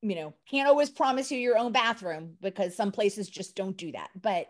you 0.00 0.14
know 0.14 0.32
can't 0.50 0.68
always 0.68 0.88
promise 0.88 1.30
you 1.30 1.38
your 1.38 1.58
own 1.58 1.72
bathroom 1.72 2.36
because 2.40 2.74
some 2.74 2.90
places 2.90 3.28
just 3.28 3.54
don't 3.54 3.76
do 3.76 3.92
that 3.92 4.08
but 4.20 4.46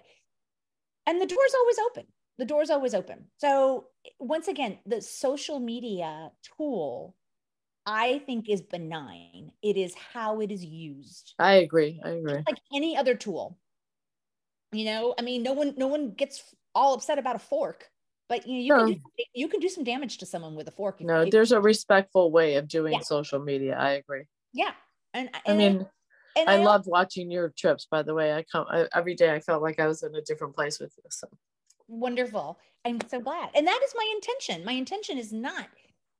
and 1.06 1.20
the 1.20 1.26
door's 1.26 1.54
always 1.54 1.78
open 1.86 2.06
the 2.38 2.44
door's 2.44 2.70
always 2.70 2.94
open. 2.94 3.26
So 3.36 3.86
once 4.20 4.48
again, 4.48 4.78
the 4.86 5.02
social 5.02 5.58
media 5.58 6.30
tool 6.56 7.16
I 7.84 8.20
think 8.26 8.48
is 8.48 8.60
benign. 8.60 9.50
It 9.62 9.76
is 9.76 9.94
how 9.94 10.40
it 10.40 10.52
is 10.52 10.64
used. 10.64 11.34
I 11.38 11.54
agree. 11.54 12.00
I 12.04 12.10
agree. 12.10 12.42
like 12.46 12.60
any 12.74 12.96
other 12.96 13.14
tool. 13.14 13.58
You 14.72 14.84
know, 14.84 15.14
I 15.18 15.22
mean, 15.22 15.42
no 15.42 15.52
one 15.52 15.74
no 15.76 15.86
one 15.86 16.10
gets 16.10 16.42
all 16.74 16.94
upset 16.94 17.18
about 17.18 17.36
a 17.36 17.38
fork, 17.38 17.88
but 18.28 18.46
you 18.46 18.74
know, 18.74 18.84
you, 18.84 18.94
no. 18.94 19.00
can, 19.00 19.02
do, 19.16 19.24
you 19.34 19.48
can 19.48 19.60
do 19.60 19.68
some 19.68 19.84
damage 19.84 20.18
to 20.18 20.26
someone 20.26 20.54
with 20.54 20.68
a 20.68 20.70
fork. 20.70 21.00
No, 21.00 21.24
there's 21.24 21.52
a 21.52 21.60
respectful 21.60 22.30
way 22.30 22.56
of 22.56 22.68
doing 22.68 22.94
yeah. 22.94 23.00
social 23.00 23.38
media. 23.38 23.76
I 23.78 23.92
agree. 23.92 24.24
Yeah. 24.52 24.72
And, 25.14 25.30
and 25.46 25.54
I 25.54 25.56
mean, 25.56 25.86
and 26.36 26.50
I, 26.50 26.62
I 26.62 26.80
watching 26.84 27.30
your 27.30 27.52
trips, 27.56 27.86
by 27.90 28.02
the 28.02 28.14
way. 28.14 28.34
I 28.34 28.44
come 28.50 28.66
I, 28.70 28.86
every 28.94 29.14
day. 29.14 29.32
I 29.32 29.40
felt 29.40 29.62
like 29.62 29.80
I 29.80 29.86
was 29.86 30.02
in 30.02 30.14
a 30.14 30.20
different 30.20 30.54
place 30.54 30.78
with 30.78 30.92
you. 30.98 31.04
So 31.08 31.28
wonderful. 31.88 32.58
I'm 32.84 33.00
so 33.08 33.20
glad. 33.20 33.50
And 33.54 33.66
that 33.66 33.80
is 33.82 33.94
my 33.96 34.12
intention. 34.14 34.64
My 34.64 34.72
intention 34.72 35.16
is 35.16 35.32
not 35.32 35.68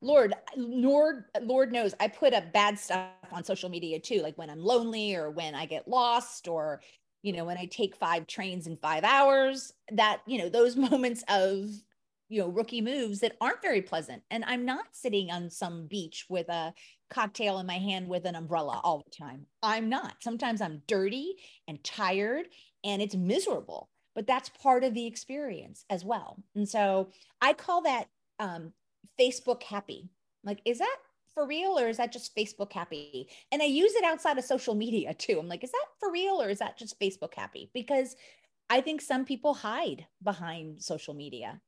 Lord, 0.01 0.35
Lord, 0.57 1.25
Lord 1.43 1.73
knows 1.73 1.95
I 1.99 2.09
put 2.09 2.33
up 2.33 2.53
bad 2.53 2.79
stuff 2.79 3.11
on 3.33 3.43
social 3.43 3.69
media 3.69 3.99
too, 3.99 4.21
like 4.23 4.39
when 4.39 4.49
I'm 4.49 4.61
lonely 4.61 5.15
or 5.17 5.31
when 5.31 5.55
I 5.55 5.67
get 5.67 5.89
lost 5.89 6.47
or, 6.47 6.81
you 7.23 7.33
know, 7.33 7.45
when 7.45 7.59
I 7.59 7.67
take 7.67 7.97
five 7.97 8.27
trains 8.27 8.67
in 8.67 8.77
five 8.77 9.05
hours, 9.05 9.73
that, 9.93 10.21
you 10.27 10.39
know, 10.39 10.49
those 10.49 10.77
moments 10.91 11.25
of, 11.29 11.69
you 12.29 12.41
know, 12.41 12.49
rookie 12.49 12.81
moves 12.81 13.21
that 13.21 13.37
aren't 13.41 13.63
very 13.63 13.83
pleasant. 13.83 14.23
And 14.31 14.45
I'm 14.45 14.65
not 14.65 14.87
sitting 14.93 15.31
on 15.31 15.51
some 15.51 15.87
beach 15.87 16.27
with 16.29 16.49
a 16.49 16.75
cocktail 17.11 17.59
in 17.59 17.67
my 17.67 17.79
hand 17.79 18.09
with 18.09 18.27
an 18.27 18.35
umbrella 18.35 18.81
all 18.85 19.03
the 19.05 19.17
time. 19.17 19.47
I'm 19.63 19.89
not. 19.89 20.17
Sometimes 20.21 20.61
I'm 20.61 20.83
dirty 20.87 21.37
and 21.67 21.83
tired 21.83 22.47
and 22.85 23.01
it's 23.01 23.15
miserable, 23.15 23.89
but 24.15 24.27
that's 24.27 24.51
part 24.51 24.85
of 24.85 24.95
the 24.95 25.07
experience 25.07 25.85
as 25.89 26.05
well. 26.05 26.43
And 26.55 26.69
so 26.69 27.09
I 27.41 27.55
call 27.55 27.83
that 27.83 28.09
um, 28.39 28.73
Facebook 29.19 29.63
happy. 29.63 30.11
Like, 30.45 30.61
is 30.65 30.79
that 30.79 30.97
for 31.39 31.47
real 31.47 31.79
or 31.79 31.87
is 31.87 31.99
that 31.99 32.13
just 32.13 32.35
Facebook 32.35 32.73
happy? 32.73 33.29
And 33.53 33.63
I 33.63 33.67
use 33.67 33.95
it 33.95 34.03
outside 34.03 34.39
of 34.39 34.45
social 34.45 34.75
media 34.75 35.15
too. 35.15 35.39
I'm 35.39 35.47
like, 35.47 35.63
is 35.63 35.71
that 35.71 35.87
for 36.01 36.11
real 36.11 36.43
or 36.43 36.49
is 36.49 36.59
that 36.59 36.77
just 36.77 36.99
Facebook 36.99 37.33
happy? 37.33 37.71
Because 37.73 38.17
I 38.69 38.81
think 38.81 39.01
some 39.01 39.25
people 39.25 39.55
hide 39.55 40.05
behind 40.21 40.83
social 40.83 41.15
media. 41.15 41.61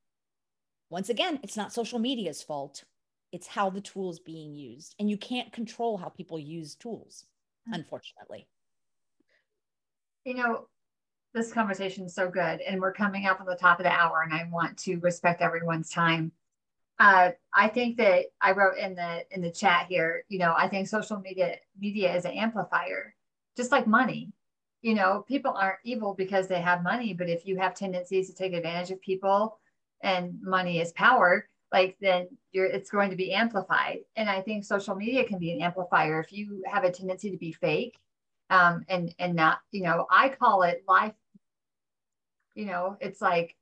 Once 0.89 1.07
again, 1.07 1.39
it's 1.41 1.55
not 1.55 1.71
social 1.71 1.99
media's 1.99 2.43
fault. 2.43 2.83
It's 3.31 3.47
how 3.47 3.69
the 3.69 3.79
tool 3.79 4.11
is 4.11 4.19
being 4.19 4.53
used. 4.53 4.93
And 4.99 5.09
you 5.09 5.15
can't 5.15 5.53
control 5.53 5.95
how 5.95 6.09
people 6.09 6.37
use 6.37 6.75
tools, 6.75 7.23
mm. 7.69 7.73
unfortunately. 7.73 8.49
You 10.25 10.33
know, 10.33 10.67
this 11.33 11.53
conversation 11.53 12.03
is 12.03 12.13
so 12.13 12.29
good. 12.29 12.59
And 12.59 12.81
we're 12.81 12.91
coming 12.91 13.25
up 13.25 13.39
on 13.39 13.45
the 13.45 13.55
top 13.55 13.79
of 13.79 13.85
the 13.85 13.91
hour, 13.91 14.21
and 14.21 14.33
I 14.33 14.49
want 14.51 14.77
to 14.79 14.97
respect 14.97 15.41
everyone's 15.41 15.89
time 15.89 16.33
uh, 17.01 17.31
I 17.51 17.67
think 17.67 17.97
that 17.97 18.25
I 18.41 18.51
wrote 18.51 18.77
in 18.77 18.93
the 18.93 19.25
in 19.31 19.41
the 19.41 19.49
chat 19.49 19.87
here, 19.87 20.23
you 20.29 20.37
know, 20.37 20.53
I 20.55 20.67
think 20.67 20.87
social 20.87 21.19
media 21.19 21.55
media 21.79 22.15
is 22.15 22.25
an 22.25 22.33
amplifier, 22.33 23.15
just 23.57 23.71
like 23.71 23.87
money. 23.87 24.31
You 24.83 24.93
know, 24.93 25.25
people 25.27 25.51
aren't 25.51 25.79
evil 25.83 26.13
because 26.13 26.47
they 26.47 26.61
have 26.61 26.83
money, 26.83 27.13
but 27.15 27.27
if 27.27 27.45
you 27.47 27.57
have 27.57 27.73
tendencies 27.73 28.29
to 28.29 28.35
take 28.35 28.53
advantage 28.53 28.91
of 28.91 29.01
people 29.01 29.59
and 30.03 30.39
money 30.43 30.79
is 30.79 30.91
power, 30.91 31.49
like 31.71 31.97
then 32.01 32.27
you're 32.51 32.67
it's 32.67 32.91
going 32.91 33.09
to 33.09 33.15
be 33.15 33.33
amplified. 33.33 33.99
And 34.15 34.29
I 34.29 34.41
think 34.41 34.63
social 34.63 34.95
media 34.95 35.23
can 35.23 35.39
be 35.39 35.53
an 35.53 35.61
amplifier 35.63 36.19
if 36.21 36.31
you 36.31 36.63
have 36.67 36.83
a 36.83 36.91
tendency 36.91 37.31
to 37.31 37.37
be 37.37 37.51
fake 37.51 37.97
um, 38.51 38.85
and 38.89 39.13
and 39.17 39.35
not, 39.35 39.59
you 39.71 39.81
know, 39.83 40.05
I 40.11 40.29
call 40.29 40.61
it 40.63 40.83
life. 40.87 41.13
You 42.53 42.65
know, 42.65 42.97
it's 43.01 43.21
like 43.21 43.55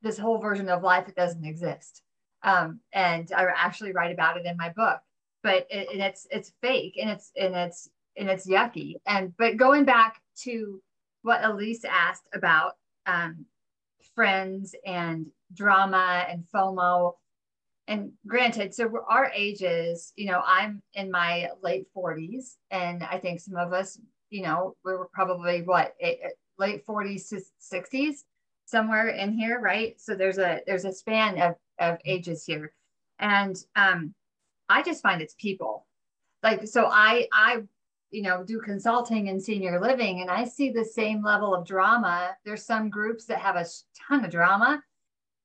this 0.00 0.18
whole 0.18 0.38
version 0.38 0.70
of 0.70 0.82
life 0.82 1.06
that 1.06 1.16
doesn't 1.16 1.44
exist 1.44 2.03
um, 2.44 2.80
and 2.92 3.30
I 3.34 3.46
actually 3.56 3.92
write 3.92 4.12
about 4.12 4.36
it 4.36 4.46
in 4.46 4.56
my 4.56 4.70
book. 4.70 5.00
But 5.42 5.66
it, 5.70 5.88
and 5.92 6.00
it's 6.00 6.26
it's 6.30 6.52
fake 6.62 6.98
and 7.00 7.10
it's 7.10 7.30
and 7.36 7.54
it's 7.54 7.88
and 8.16 8.30
it's 8.30 8.46
yucky. 8.46 8.94
And 9.06 9.36
but 9.36 9.56
going 9.56 9.84
back 9.84 10.20
to 10.42 10.80
what 11.22 11.44
Elise 11.44 11.84
asked 11.84 12.28
about 12.34 12.72
um, 13.06 13.46
friends 14.14 14.74
and 14.86 15.26
drama 15.52 16.26
and 16.28 16.44
FOMO. 16.54 17.14
And 17.86 18.12
granted, 18.26 18.74
so 18.74 18.90
our 19.08 19.30
ages, 19.34 20.12
you 20.16 20.26
know, 20.26 20.42
I'm 20.46 20.82
in 20.94 21.10
my 21.10 21.48
late 21.62 21.86
40s, 21.94 22.56
and 22.70 23.02
I 23.02 23.18
think 23.18 23.40
some 23.40 23.56
of 23.56 23.72
us, 23.72 23.98
you 24.30 24.42
know, 24.42 24.74
we 24.84 24.92
were 24.92 25.08
probably 25.12 25.62
what 25.62 25.94
eight, 26.00 26.20
late 26.58 26.86
40s 26.86 27.28
to 27.28 27.42
60s, 27.60 28.24
somewhere 28.64 29.08
in 29.08 29.32
here, 29.32 29.60
right? 29.60 30.00
So 30.00 30.14
there's 30.14 30.38
a 30.38 30.60
there's 30.66 30.86
a 30.86 30.92
span 30.92 31.40
of 31.40 31.54
of 31.78 31.98
ages 32.04 32.44
here. 32.44 32.72
And 33.18 33.56
um, 33.76 34.14
I 34.68 34.82
just 34.82 35.02
find 35.02 35.20
it's 35.20 35.34
people. 35.38 35.86
Like, 36.42 36.66
so 36.66 36.86
I, 36.86 37.26
I, 37.32 37.62
you 38.10 38.22
know, 38.22 38.44
do 38.44 38.60
consulting 38.60 39.28
in 39.28 39.40
senior 39.40 39.80
living 39.80 40.20
and 40.20 40.30
I 40.30 40.44
see 40.44 40.70
the 40.70 40.84
same 40.84 41.22
level 41.22 41.54
of 41.54 41.66
drama. 41.66 42.36
There's 42.44 42.64
some 42.64 42.90
groups 42.90 43.24
that 43.26 43.38
have 43.38 43.56
a 43.56 43.66
ton 44.08 44.24
of 44.24 44.30
drama 44.30 44.82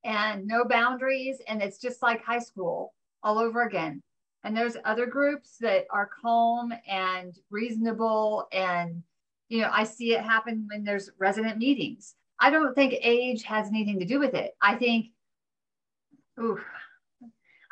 and 0.03 0.45
no 0.45 0.65
boundaries. 0.65 1.41
And 1.47 1.61
it's 1.61 1.79
just 1.79 2.01
like 2.01 2.23
high 2.23 2.39
school 2.39 2.93
all 3.23 3.39
over 3.39 3.63
again. 3.63 4.01
And 4.43 4.55
there's 4.55 4.77
other 4.85 5.05
groups 5.05 5.57
that 5.59 5.85
are 5.89 6.09
calm 6.21 6.73
and 6.87 7.37
reasonable. 7.49 8.47
And, 8.53 9.03
you 9.49 9.61
know, 9.61 9.69
I 9.71 9.83
see 9.83 10.13
it 10.13 10.21
happen 10.21 10.67
when 10.71 10.83
there's 10.83 11.09
resident 11.17 11.57
meetings. 11.57 12.15
I 12.39 12.49
don't 12.49 12.73
think 12.73 12.93
age 13.01 13.43
has 13.43 13.67
anything 13.67 13.99
to 13.99 14.05
do 14.05 14.19
with 14.19 14.33
it. 14.33 14.55
I 14.61 14.75
think 14.75 15.07
Ooh. 16.39 16.59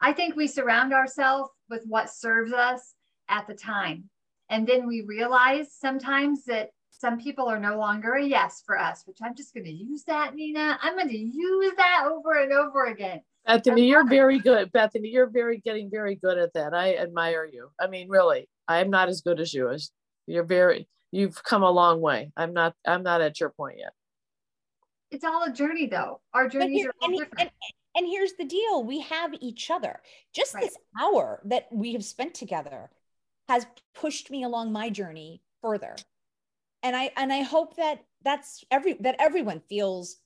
I 0.01 0.13
think 0.13 0.35
we 0.35 0.47
surround 0.47 0.93
ourselves 0.93 1.49
with 1.69 1.83
what 1.87 2.09
serves 2.09 2.53
us 2.53 2.93
at 3.29 3.47
the 3.47 3.55
time. 3.55 4.09
And 4.49 4.67
then 4.67 4.87
we 4.87 5.01
realize 5.01 5.73
sometimes 5.73 6.45
that 6.45 6.69
some 6.91 7.19
people 7.19 7.47
are 7.47 7.59
no 7.59 7.77
longer 7.77 8.13
a 8.13 8.23
yes 8.23 8.63
for 8.65 8.79
us, 8.79 9.03
which 9.05 9.17
I'm 9.21 9.35
just 9.35 9.53
going 9.53 9.65
to 9.65 9.71
use 9.71 10.03
that, 10.05 10.35
Nina. 10.35 10.79
I'm 10.81 10.95
going 10.95 11.09
to 11.09 11.17
use 11.17 11.73
that 11.77 12.05
over 12.09 12.41
and 12.41 12.51
over 12.51 12.85
again. 12.85 13.21
Bethany, 13.45 13.87
you're 13.87 14.07
very 14.07 14.39
good. 14.39 14.71
Bethany, 14.71 15.09
you're 15.09 15.29
very 15.29 15.59
getting 15.59 15.89
very 15.89 16.15
good 16.15 16.37
at 16.37 16.53
that. 16.53 16.73
I 16.73 16.95
admire 16.95 17.45
you. 17.45 17.69
I 17.79 17.87
mean, 17.87 18.09
really, 18.09 18.49
I'm 18.67 18.89
not 18.89 19.09
as 19.09 19.21
good 19.21 19.39
as 19.39 19.53
you. 19.53 19.69
As 19.69 19.91
you're 20.25 20.43
very, 20.43 20.87
you've 21.11 21.41
come 21.43 21.63
a 21.63 21.71
long 21.71 22.01
way. 22.01 22.31
I'm 22.35 22.53
not. 22.53 22.73
I'm 22.85 23.03
not 23.03 23.21
at 23.21 23.39
your 23.39 23.51
point 23.51 23.77
yet. 23.79 23.93
It's 25.11 25.23
all 25.23 25.43
a 25.43 25.51
journey, 25.51 25.87
though. 25.87 26.19
Our 26.33 26.49
journeys 26.49 26.87
are 26.87 26.93
all 27.01 27.09
different. 27.09 27.39
And, 27.39 27.49
and 27.97 28.07
here's 28.07 28.33
the 28.33 28.45
deal 28.45 28.83
we 28.83 29.01
have 29.01 29.33
each 29.41 29.71
other. 29.71 29.99
Just 30.33 30.53
right. 30.53 30.63
this 30.63 30.77
hour 31.01 31.41
that 31.45 31.67
we 31.71 31.93
have 31.93 32.05
spent 32.05 32.35
together 32.35 32.91
has 33.49 33.65
pushed 33.95 34.29
me 34.29 34.43
along 34.43 34.71
my 34.71 34.89
journey 34.89 35.41
further. 35.61 35.95
And 36.83 36.95
I 36.95 37.11
and 37.17 37.33
I 37.33 37.41
hope 37.41 37.75
that 37.77 38.05
that's 38.23 38.63
every 38.69 38.93
that 39.01 39.15
everyone 39.19 39.61
feels 39.67 40.17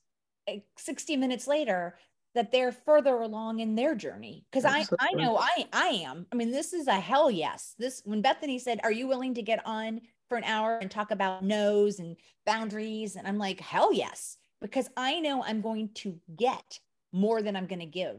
60 0.76 1.16
minutes 1.16 1.46
later 1.46 1.96
that 2.34 2.52
they're 2.52 2.72
further 2.72 3.16
along 3.16 3.60
in 3.60 3.74
their 3.74 3.94
journey 3.94 4.44
because 4.50 4.64
I, 4.64 4.86
I 5.00 5.12
know 5.12 5.38
I 5.38 5.66
I 5.72 5.88
am. 6.04 6.26
I 6.30 6.36
mean, 6.36 6.50
this 6.50 6.72
is 6.72 6.88
a 6.88 6.94
hell 6.94 7.30
yes. 7.30 7.74
This 7.78 8.02
when 8.04 8.22
Bethany 8.22 8.58
said, 8.58 8.80
"Are 8.84 8.92
you 8.92 9.06
willing 9.06 9.34
to 9.34 9.42
get 9.42 9.64
on 9.66 10.02
for 10.28 10.36
an 10.36 10.44
hour 10.44 10.78
and 10.78 10.90
talk 10.90 11.10
about 11.10 11.42
no's 11.42 12.00
and 12.00 12.16
boundaries?" 12.44 13.16
and 13.16 13.26
I'm 13.26 13.38
like, 13.38 13.60
"Hell 13.60 13.92
yes," 13.92 14.36
because 14.60 14.88
I 14.96 15.20
know 15.20 15.42
I'm 15.42 15.62
going 15.62 15.90
to 15.96 16.18
get 16.36 16.80
more 17.12 17.42
than 17.42 17.56
I'm 17.56 17.66
going 17.66 17.80
to 17.80 17.86
give. 17.86 18.16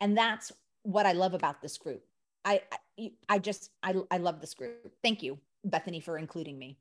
And 0.00 0.16
that's 0.16 0.52
what 0.82 1.06
I 1.06 1.12
love 1.12 1.34
about 1.34 1.62
this 1.62 1.78
group. 1.78 2.02
I, 2.44 2.62
I, 2.98 3.12
I 3.28 3.38
just, 3.38 3.70
I, 3.82 3.94
I 4.10 4.18
love 4.18 4.40
this 4.40 4.54
group. 4.54 4.92
Thank 5.02 5.22
you, 5.22 5.38
Bethany, 5.64 6.00
for 6.00 6.18
including 6.18 6.58
me. 6.58 6.78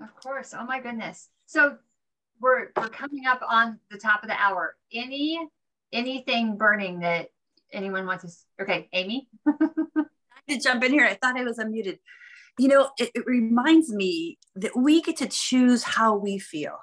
Of 0.00 0.14
course. 0.16 0.54
Oh 0.56 0.64
my 0.64 0.80
goodness. 0.80 1.28
So 1.46 1.76
we're, 2.40 2.68
we're 2.76 2.88
coming 2.88 3.26
up 3.26 3.40
on 3.46 3.78
the 3.90 3.98
top 3.98 4.22
of 4.22 4.28
the 4.28 4.40
hour. 4.40 4.76
Any, 4.92 5.38
anything 5.92 6.56
burning 6.56 7.00
that 7.00 7.28
anyone 7.72 8.06
wants 8.06 8.24
to, 8.24 8.62
okay, 8.62 8.88
Amy. 8.92 9.28
to 10.48 10.58
jump 10.58 10.84
in 10.84 10.92
here. 10.92 11.06
I 11.06 11.14
thought 11.14 11.38
I 11.38 11.44
was 11.44 11.58
unmuted. 11.58 11.98
You 12.58 12.68
know, 12.68 12.90
it, 12.98 13.10
it 13.14 13.26
reminds 13.26 13.92
me 13.92 14.38
that 14.54 14.76
we 14.76 15.02
get 15.02 15.16
to 15.18 15.26
choose 15.26 15.82
how 15.82 16.16
we 16.16 16.38
feel. 16.38 16.76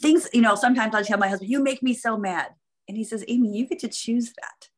Things, 0.00 0.28
you 0.32 0.40
know, 0.40 0.54
sometimes 0.54 0.94
I 0.94 1.02
tell 1.02 1.18
my 1.18 1.28
husband, 1.28 1.50
you 1.50 1.62
make 1.62 1.82
me 1.82 1.94
so 1.94 2.16
mad. 2.16 2.48
And 2.88 2.96
he 2.96 3.04
says, 3.04 3.24
Amy, 3.28 3.56
you 3.56 3.66
get 3.66 3.78
to 3.80 3.88
choose 3.88 4.32
that. 4.32 4.68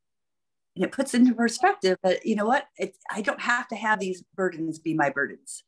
And 0.76 0.84
it 0.84 0.92
puts 0.92 1.14
into 1.14 1.34
perspective 1.34 1.98
that, 2.02 2.26
you 2.26 2.36
know 2.36 2.46
what, 2.46 2.66
it, 2.76 2.96
I 3.10 3.22
don't 3.22 3.40
have 3.40 3.68
to 3.68 3.76
have 3.76 4.00
these 4.00 4.24
burdens 4.34 4.78
be 4.78 4.94
my 4.94 5.10
burdens. 5.10 5.64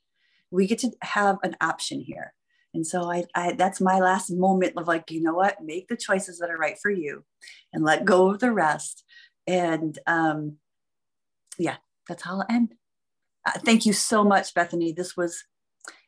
We 0.50 0.66
get 0.66 0.78
to 0.80 0.92
have 1.02 1.38
an 1.42 1.56
option 1.60 2.00
here. 2.00 2.34
And 2.74 2.86
so 2.86 3.10
I, 3.10 3.24
I 3.34 3.52
that's 3.52 3.80
my 3.80 3.98
last 3.98 4.30
moment 4.30 4.74
of 4.76 4.88
like, 4.88 5.10
you 5.10 5.22
know 5.22 5.34
what, 5.34 5.62
make 5.62 5.88
the 5.88 5.96
choices 5.96 6.38
that 6.38 6.50
are 6.50 6.56
right 6.56 6.78
for 6.80 6.90
you 6.90 7.24
and 7.72 7.84
let 7.84 8.04
go 8.04 8.30
of 8.30 8.38
the 8.38 8.52
rest. 8.52 9.04
And 9.46 9.98
um, 10.06 10.56
yeah, 11.58 11.76
that's 12.08 12.22
how 12.22 12.40
I'll 12.40 12.46
end. 12.48 12.74
Uh, 13.46 13.58
thank 13.64 13.84
you 13.84 13.92
so 13.92 14.24
much, 14.24 14.54
Bethany. 14.54 14.92
This 14.92 15.16
was 15.16 15.44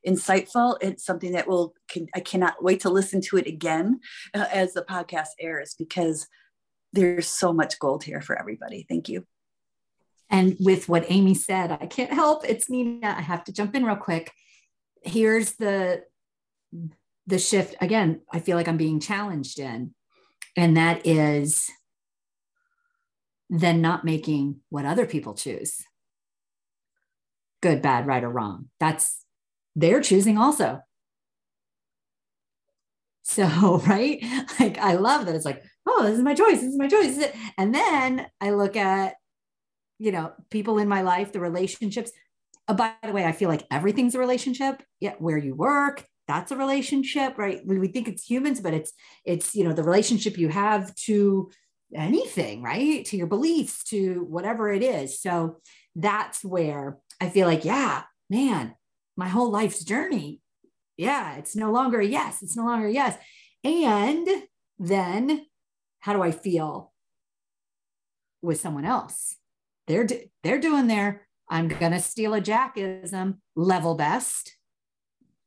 insightful. 0.06 0.76
It's 0.80 1.04
something 1.04 1.32
that 1.32 1.48
will, 1.48 1.74
can, 1.88 2.08
I 2.14 2.20
cannot 2.20 2.62
wait 2.62 2.80
to 2.80 2.90
listen 2.90 3.20
to 3.22 3.36
it 3.36 3.46
again 3.46 4.00
uh, 4.34 4.46
as 4.52 4.74
the 4.74 4.82
podcast 4.82 5.28
airs 5.40 5.74
because 5.78 6.28
there's 6.92 7.26
so 7.26 7.52
much 7.52 7.78
gold 7.78 8.04
here 8.04 8.20
for 8.20 8.38
everybody. 8.38 8.86
Thank 8.88 9.08
you. 9.08 9.26
And 10.30 10.56
with 10.60 10.88
what 10.88 11.06
Amy 11.08 11.34
said, 11.34 11.70
I 11.70 11.86
can't 11.86 12.12
help. 12.12 12.48
It's 12.48 12.70
Nina. 12.70 13.14
I 13.18 13.20
have 13.20 13.44
to 13.44 13.52
jump 13.52 13.74
in 13.74 13.84
real 13.84 13.96
quick. 13.96 14.32
Here's 15.02 15.52
the 15.52 16.02
the 17.26 17.38
shift 17.38 17.76
again. 17.80 18.20
I 18.32 18.40
feel 18.40 18.56
like 18.56 18.68
I'm 18.68 18.76
being 18.76 19.00
challenged 19.00 19.58
in, 19.58 19.94
and 20.56 20.76
that 20.76 21.06
is 21.06 21.70
then 23.50 23.80
not 23.80 24.04
making 24.04 24.60
what 24.70 24.86
other 24.86 25.06
people 25.06 25.34
choose. 25.34 25.82
Good, 27.60 27.82
bad, 27.82 28.06
right, 28.06 28.24
or 28.24 28.30
wrong. 28.30 28.70
That's 28.80 29.23
they're 29.74 30.00
choosing 30.00 30.38
also. 30.38 30.80
So, 33.22 33.78
right? 33.86 34.22
Like, 34.60 34.78
I 34.78 34.94
love 34.94 35.26
that 35.26 35.34
it's 35.34 35.44
like, 35.44 35.62
oh, 35.86 36.04
this 36.04 36.16
is 36.16 36.22
my 36.22 36.34
choice. 36.34 36.60
This 36.60 36.70
is 36.72 36.78
my 36.78 36.88
choice. 36.88 37.18
And 37.58 37.74
then 37.74 38.26
I 38.40 38.50
look 38.50 38.76
at, 38.76 39.14
you 39.98 40.12
know, 40.12 40.32
people 40.50 40.78
in 40.78 40.88
my 40.88 41.02
life, 41.02 41.32
the 41.32 41.40
relationships. 41.40 42.10
Oh, 42.68 42.74
by 42.74 42.94
the 43.02 43.12
way, 43.12 43.24
I 43.24 43.32
feel 43.32 43.48
like 43.48 43.66
everything's 43.70 44.14
a 44.14 44.18
relationship. 44.18 44.82
Yeah, 45.00 45.14
where 45.18 45.36
you 45.36 45.54
work, 45.54 46.06
that's 46.26 46.50
a 46.50 46.56
relationship, 46.56 47.36
right? 47.36 47.60
We 47.66 47.88
think 47.88 48.08
it's 48.08 48.24
humans, 48.24 48.60
but 48.60 48.74
it's 48.74 48.92
it's 49.24 49.54
you 49.54 49.64
know 49.64 49.72
the 49.72 49.82
relationship 49.82 50.38
you 50.38 50.48
have 50.48 50.94
to 51.06 51.50
anything, 51.94 52.62
right? 52.62 53.04
To 53.06 53.16
your 53.16 53.26
beliefs, 53.26 53.84
to 53.84 54.24
whatever 54.28 54.72
it 54.72 54.82
is. 54.82 55.20
So 55.20 55.58
that's 55.94 56.44
where 56.44 56.98
I 57.20 57.28
feel 57.28 57.46
like, 57.46 57.64
yeah, 57.64 58.02
man, 58.30 58.74
my 59.16 59.28
whole 59.28 59.50
life's 59.50 59.84
journey. 59.84 60.40
Yeah, 60.96 61.36
it's 61.36 61.56
no 61.56 61.72
longer 61.72 62.00
yes. 62.00 62.42
It's 62.42 62.56
no 62.56 62.64
longer 62.64 62.88
yes. 62.88 63.16
And 63.62 64.28
then 64.78 65.46
how 66.00 66.12
do 66.12 66.22
I 66.22 66.30
feel 66.30 66.92
with 68.42 68.60
someone 68.60 68.84
else? 68.84 69.36
They're 69.86 70.06
they're 70.42 70.60
doing 70.60 70.86
their 70.86 71.26
I'm 71.48 71.68
gonna 71.68 72.00
steal 72.00 72.34
a 72.34 72.40
jackism 72.40 73.38
level 73.54 73.94
best, 73.94 74.56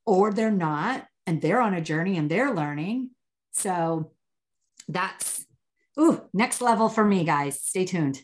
or 0.06 0.32
they're 0.32 0.52
not, 0.52 1.08
and 1.26 1.42
they're 1.42 1.62
on 1.62 1.74
a 1.74 1.82
journey 1.82 2.18
and 2.18 2.30
they're 2.30 2.54
learning. 2.54 3.12
So 3.52 4.12
that's 4.88 5.46
ooh, 6.00 6.22
next 6.34 6.62
level 6.62 6.90
for 6.90 7.04
me, 7.04 7.24
guys. 7.24 7.62
Stay 7.62 7.86
tuned. 7.86 8.22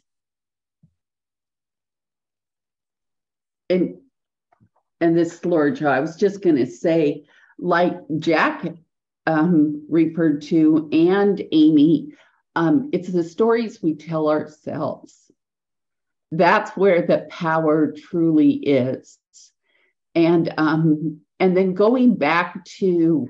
And 3.70 3.98
and 5.02 5.18
this 5.18 5.44
Laura 5.46 5.74
Jo, 5.74 5.88
I 5.88 6.00
was 6.00 6.16
just 6.16 6.42
gonna 6.42 6.66
say, 6.66 7.26
like 7.58 7.98
Jack 8.20 8.66
um, 9.26 9.86
referred 9.90 10.42
to 10.44 10.90
and 10.92 11.42
Amy, 11.52 12.14
um, 12.56 12.90
it's 12.94 13.12
the 13.12 13.24
stories 13.24 13.82
we 13.82 13.96
tell 13.96 14.30
ourselves. 14.30 15.32
That's 16.32 16.76
where 16.76 17.06
the 17.06 17.28
power 17.30 17.94
truly 17.96 18.54
is. 18.54 19.20
And 20.16 20.54
um, 20.58 21.22
and 21.40 21.58
then 21.58 21.74
going 21.74 22.16
back 22.16 22.64
to 22.80 23.30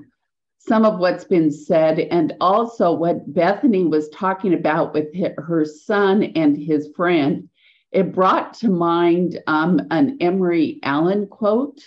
some 0.58 0.84
of 0.84 0.98
what's 0.98 1.24
been 1.24 1.50
said, 1.50 1.98
and 1.98 2.34
also 2.40 2.92
what 2.92 3.32
Bethany 3.32 3.84
was 3.84 4.08
talking 4.10 4.54
about 4.54 4.94
with 4.94 5.08
her 5.36 5.64
son 5.64 6.22
and 6.22 6.56
his 6.56 6.88
friend, 6.96 7.48
it 7.94 8.12
brought 8.12 8.54
to 8.54 8.68
mind 8.68 9.40
um, 9.46 9.80
an 9.92 10.18
Emery 10.20 10.80
Allen 10.82 11.28
quote 11.28 11.80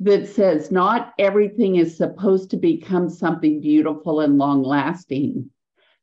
that 0.00 0.28
says, 0.28 0.70
Not 0.70 1.14
everything 1.18 1.76
is 1.76 1.96
supposed 1.96 2.50
to 2.50 2.58
become 2.58 3.08
something 3.08 3.60
beautiful 3.60 4.20
and 4.20 4.36
long 4.36 4.62
lasting. 4.62 5.50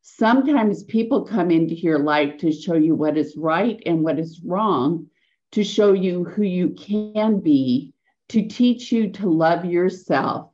Sometimes 0.01 0.83
people 0.83 1.23
come 1.23 1.51
into 1.51 1.75
your 1.75 1.99
life 1.99 2.39
to 2.39 2.51
show 2.51 2.73
you 2.73 2.95
what 2.95 3.15
is 3.15 3.37
right 3.37 3.81
and 3.85 4.03
what 4.03 4.17
is 4.17 4.41
wrong, 4.43 5.05
to 5.51 5.63
show 5.63 5.93
you 5.93 6.23
who 6.23 6.43
you 6.43 6.71
can 6.71 7.39
be, 7.39 7.93
to 8.29 8.47
teach 8.47 8.91
you 8.91 9.11
to 9.11 9.29
love 9.29 9.65
yourself, 9.65 10.49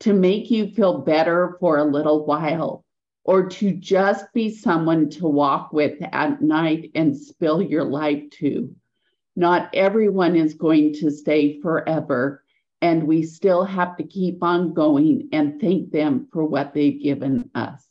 to 0.00 0.12
make 0.12 0.50
you 0.50 0.68
feel 0.72 0.98
better 0.98 1.56
for 1.60 1.78
a 1.78 1.84
little 1.84 2.26
while, 2.26 2.84
or 3.24 3.48
to 3.48 3.72
just 3.72 4.32
be 4.32 4.50
someone 4.50 5.08
to 5.10 5.26
walk 5.26 5.72
with 5.72 6.02
at 6.12 6.42
night 6.42 6.90
and 6.94 7.16
spill 7.16 7.62
your 7.62 7.84
life 7.84 8.28
to. 8.30 8.74
Not 9.36 9.70
everyone 9.74 10.36
is 10.36 10.54
going 10.54 10.94
to 10.94 11.10
stay 11.10 11.60
forever, 11.60 12.44
and 12.80 13.04
we 13.04 13.22
still 13.22 13.64
have 13.64 13.96
to 13.96 14.04
keep 14.04 14.42
on 14.42 14.74
going 14.74 15.28
and 15.32 15.60
thank 15.60 15.92
them 15.92 16.28
for 16.32 16.44
what 16.44 16.74
they've 16.74 17.00
given 17.00 17.50
us. 17.54 17.86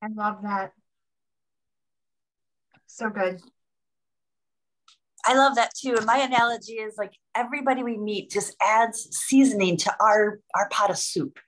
I 0.00 0.08
love 0.08 0.42
that. 0.42 0.72
So 2.86 3.10
good. 3.10 3.40
I 5.28 5.34
love 5.34 5.56
that 5.56 5.72
too. 5.74 5.94
And 5.96 6.06
my 6.06 6.18
analogy 6.18 6.74
is 6.74 6.94
like 6.96 7.12
everybody 7.34 7.82
we 7.82 7.98
meet 7.98 8.30
just 8.30 8.56
adds 8.60 9.08
seasoning 9.12 9.76
to 9.78 9.94
our 10.00 10.40
our 10.54 10.68
pot 10.70 10.90
of 10.90 10.98
soup 10.98 11.38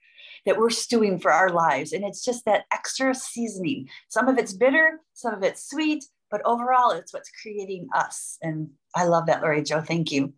that 0.45 0.57
we're 0.57 0.69
stewing 0.69 1.19
for 1.19 1.31
our 1.31 1.49
lives. 1.49 1.91
And 1.93 2.03
it's 2.03 2.23
just 2.23 2.45
that 2.45 2.65
extra 2.71 3.13
seasoning. 3.13 3.87
Some 4.09 4.27
of 4.27 4.37
it's 4.37 4.53
bitter, 4.53 5.01
some 5.13 5.33
of 5.33 5.43
it's 5.43 5.69
sweet, 5.69 6.03
but 6.29 6.41
overall 6.45 6.91
it's 6.91 7.13
what's 7.13 7.31
creating 7.41 7.87
us. 7.93 8.37
And 8.41 8.69
I 8.95 9.05
love 9.05 9.27
that, 9.27 9.41
Laura 9.41 9.63
Jo. 9.63 9.81
Thank 9.81 10.11
you. 10.11 10.33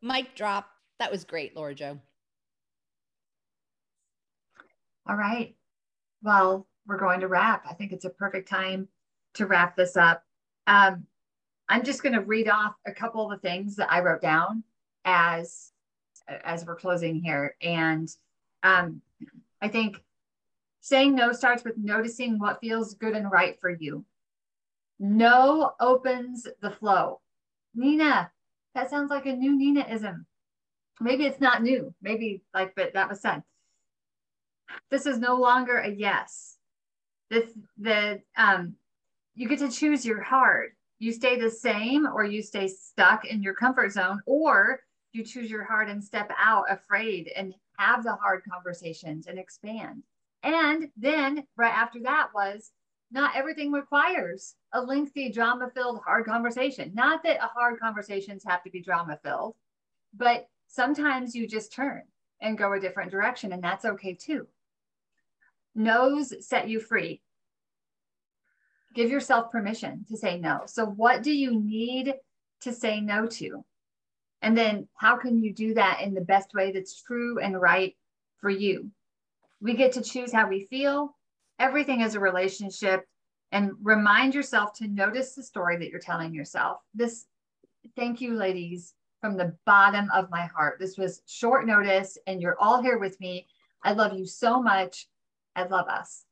Mic 0.00 0.34
drop. 0.34 0.68
That 0.98 1.10
was 1.10 1.24
great, 1.24 1.56
Laura 1.56 1.74
Jo. 1.74 1.98
All 5.08 5.16
right 5.16 5.56
well, 6.22 6.66
we're 6.86 6.98
going 6.98 7.20
to 7.20 7.28
wrap. 7.28 7.64
I 7.68 7.74
think 7.74 7.92
it's 7.92 8.04
a 8.04 8.10
perfect 8.10 8.48
time 8.48 8.88
to 9.34 9.46
wrap 9.46 9.76
this 9.76 9.96
up. 9.96 10.22
Um, 10.66 11.06
I'm 11.72 11.84
just 11.84 12.02
going 12.02 12.12
to 12.12 12.20
read 12.20 12.48
off 12.48 12.74
a 12.86 12.92
couple 12.92 13.24
of 13.24 13.30
the 13.40 13.48
things 13.48 13.76
that 13.76 13.90
I 13.90 14.00
wrote 14.00 14.20
down 14.20 14.62
as 15.04 15.72
as 16.44 16.64
we're 16.64 16.76
closing 16.76 17.20
here. 17.20 17.56
And 17.62 18.14
um, 18.62 19.00
I 19.60 19.68
think 19.68 19.96
saying 20.80 21.14
no 21.14 21.32
starts 21.32 21.64
with 21.64 21.78
noticing 21.78 22.38
what 22.38 22.60
feels 22.60 22.94
good 22.94 23.16
and 23.16 23.30
right 23.30 23.58
for 23.60 23.70
you. 23.70 24.04
No 25.00 25.72
opens 25.80 26.46
the 26.60 26.70
flow. 26.70 27.20
Nina, 27.74 28.30
that 28.74 28.90
sounds 28.90 29.10
like 29.10 29.26
a 29.26 29.32
new 29.32 29.58
Ninaism. 29.58 30.26
Maybe 31.00 31.24
it's 31.24 31.40
not 31.40 31.62
new. 31.62 31.94
Maybe 32.02 32.42
like, 32.54 32.74
but 32.76 32.92
that 32.92 33.08
was 33.08 33.20
said 33.20 33.42
this 34.90 35.06
is 35.06 35.18
no 35.18 35.36
longer 35.36 35.78
a 35.78 35.88
yes. 35.88 36.58
This 37.30 37.50
the 37.78 38.20
um 38.36 38.74
you 39.34 39.48
get 39.48 39.60
to 39.60 39.70
choose 39.70 40.04
your 40.04 40.20
heart. 40.20 40.74
You 41.02 41.10
stay 41.12 41.36
the 41.36 41.50
same 41.50 42.06
or 42.06 42.22
you 42.22 42.44
stay 42.44 42.68
stuck 42.68 43.24
in 43.24 43.42
your 43.42 43.54
comfort 43.54 43.90
zone, 43.90 44.20
or 44.24 44.78
you 45.12 45.24
choose 45.24 45.50
your 45.50 45.64
heart 45.64 45.88
and 45.88 46.02
step 46.02 46.30
out 46.38 46.66
afraid 46.70 47.28
and 47.34 47.52
have 47.76 48.04
the 48.04 48.14
hard 48.14 48.44
conversations 48.48 49.26
and 49.26 49.36
expand. 49.36 50.04
And 50.44 50.90
then 50.96 51.42
right 51.56 51.74
after 51.74 51.98
that 52.04 52.28
was 52.32 52.70
not 53.10 53.34
everything 53.34 53.72
requires 53.72 54.54
a 54.72 54.80
lengthy 54.80 55.32
drama 55.32 55.72
filled 55.74 56.02
hard 56.06 56.24
conversation. 56.24 56.92
Not 56.94 57.24
that 57.24 57.40
hard 57.40 57.80
conversations 57.80 58.44
have 58.46 58.62
to 58.62 58.70
be 58.70 58.80
drama 58.80 59.18
filled, 59.24 59.56
but 60.14 60.46
sometimes 60.68 61.34
you 61.34 61.48
just 61.48 61.72
turn 61.72 62.02
and 62.40 62.56
go 62.56 62.74
a 62.74 62.80
different 62.80 63.10
direction, 63.10 63.52
and 63.52 63.64
that's 63.64 63.84
okay 63.84 64.14
too. 64.14 64.46
No's 65.74 66.46
set 66.46 66.68
you 66.68 66.78
free. 66.78 67.22
Give 68.94 69.10
yourself 69.10 69.50
permission 69.50 70.04
to 70.08 70.16
say 70.16 70.38
no. 70.38 70.62
So, 70.66 70.84
what 70.84 71.22
do 71.22 71.32
you 71.32 71.58
need 71.58 72.14
to 72.62 72.72
say 72.72 73.00
no 73.00 73.26
to? 73.26 73.64
And 74.42 74.56
then, 74.56 74.88
how 74.94 75.16
can 75.16 75.42
you 75.42 75.52
do 75.52 75.74
that 75.74 76.00
in 76.02 76.14
the 76.14 76.20
best 76.20 76.52
way 76.54 76.72
that's 76.72 77.00
true 77.00 77.38
and 77.38 77.60
right 77.60 77.96
for 78.40 78.50
you? 78.50 78.90
We 79.60 79.74
get 79.74 79.92
to 79.92 80.02
choose 80.02 80.32
how 80.32 80.48
we 80.48 80.64
feel. 80.64 81.16
Everything 81.58 82.00
is 82.00 82.14
a 82.14 82.20
relationship. 82.20 83.06
And 83.52 83.72
remind 83.82 84.34
yourself 84.34 84.72
to 84.74 84.88
notice 84.88 85.34
the 85.34 85.42
story 85.42 85.76
that 85.76 85.90
you're 85.90 86.00
telling 86.00 86.34
yourself. 86.34 86.78
This, 86.94 87.26
thank 87.96 88.20
you, 88.20 88.34
ladies, 88.34 88.94
from 89.20 89.36
the 89.36 89.54
bottom 89.66 90.10
of 90.12 90.30
my 90.30 90.46
heart. 90.46 90.78
This 90.80 90.96
was 90.96 91.22
short 91.26 91.66
notice, 91.66 92.18
and 92.26 92.40
you're 92.40 92.58
all 92.58 92.82
here 92.82 92.98
with 92.98 93.20
me. 93.20 93.46
I 93.84 93.92
love 93.92 94.14
you 94.14 94.26
so 94.26 94.60
much. 94.60 95.06
I 95.54 95.64
love 95.64 95.86
us. 95.86 96.24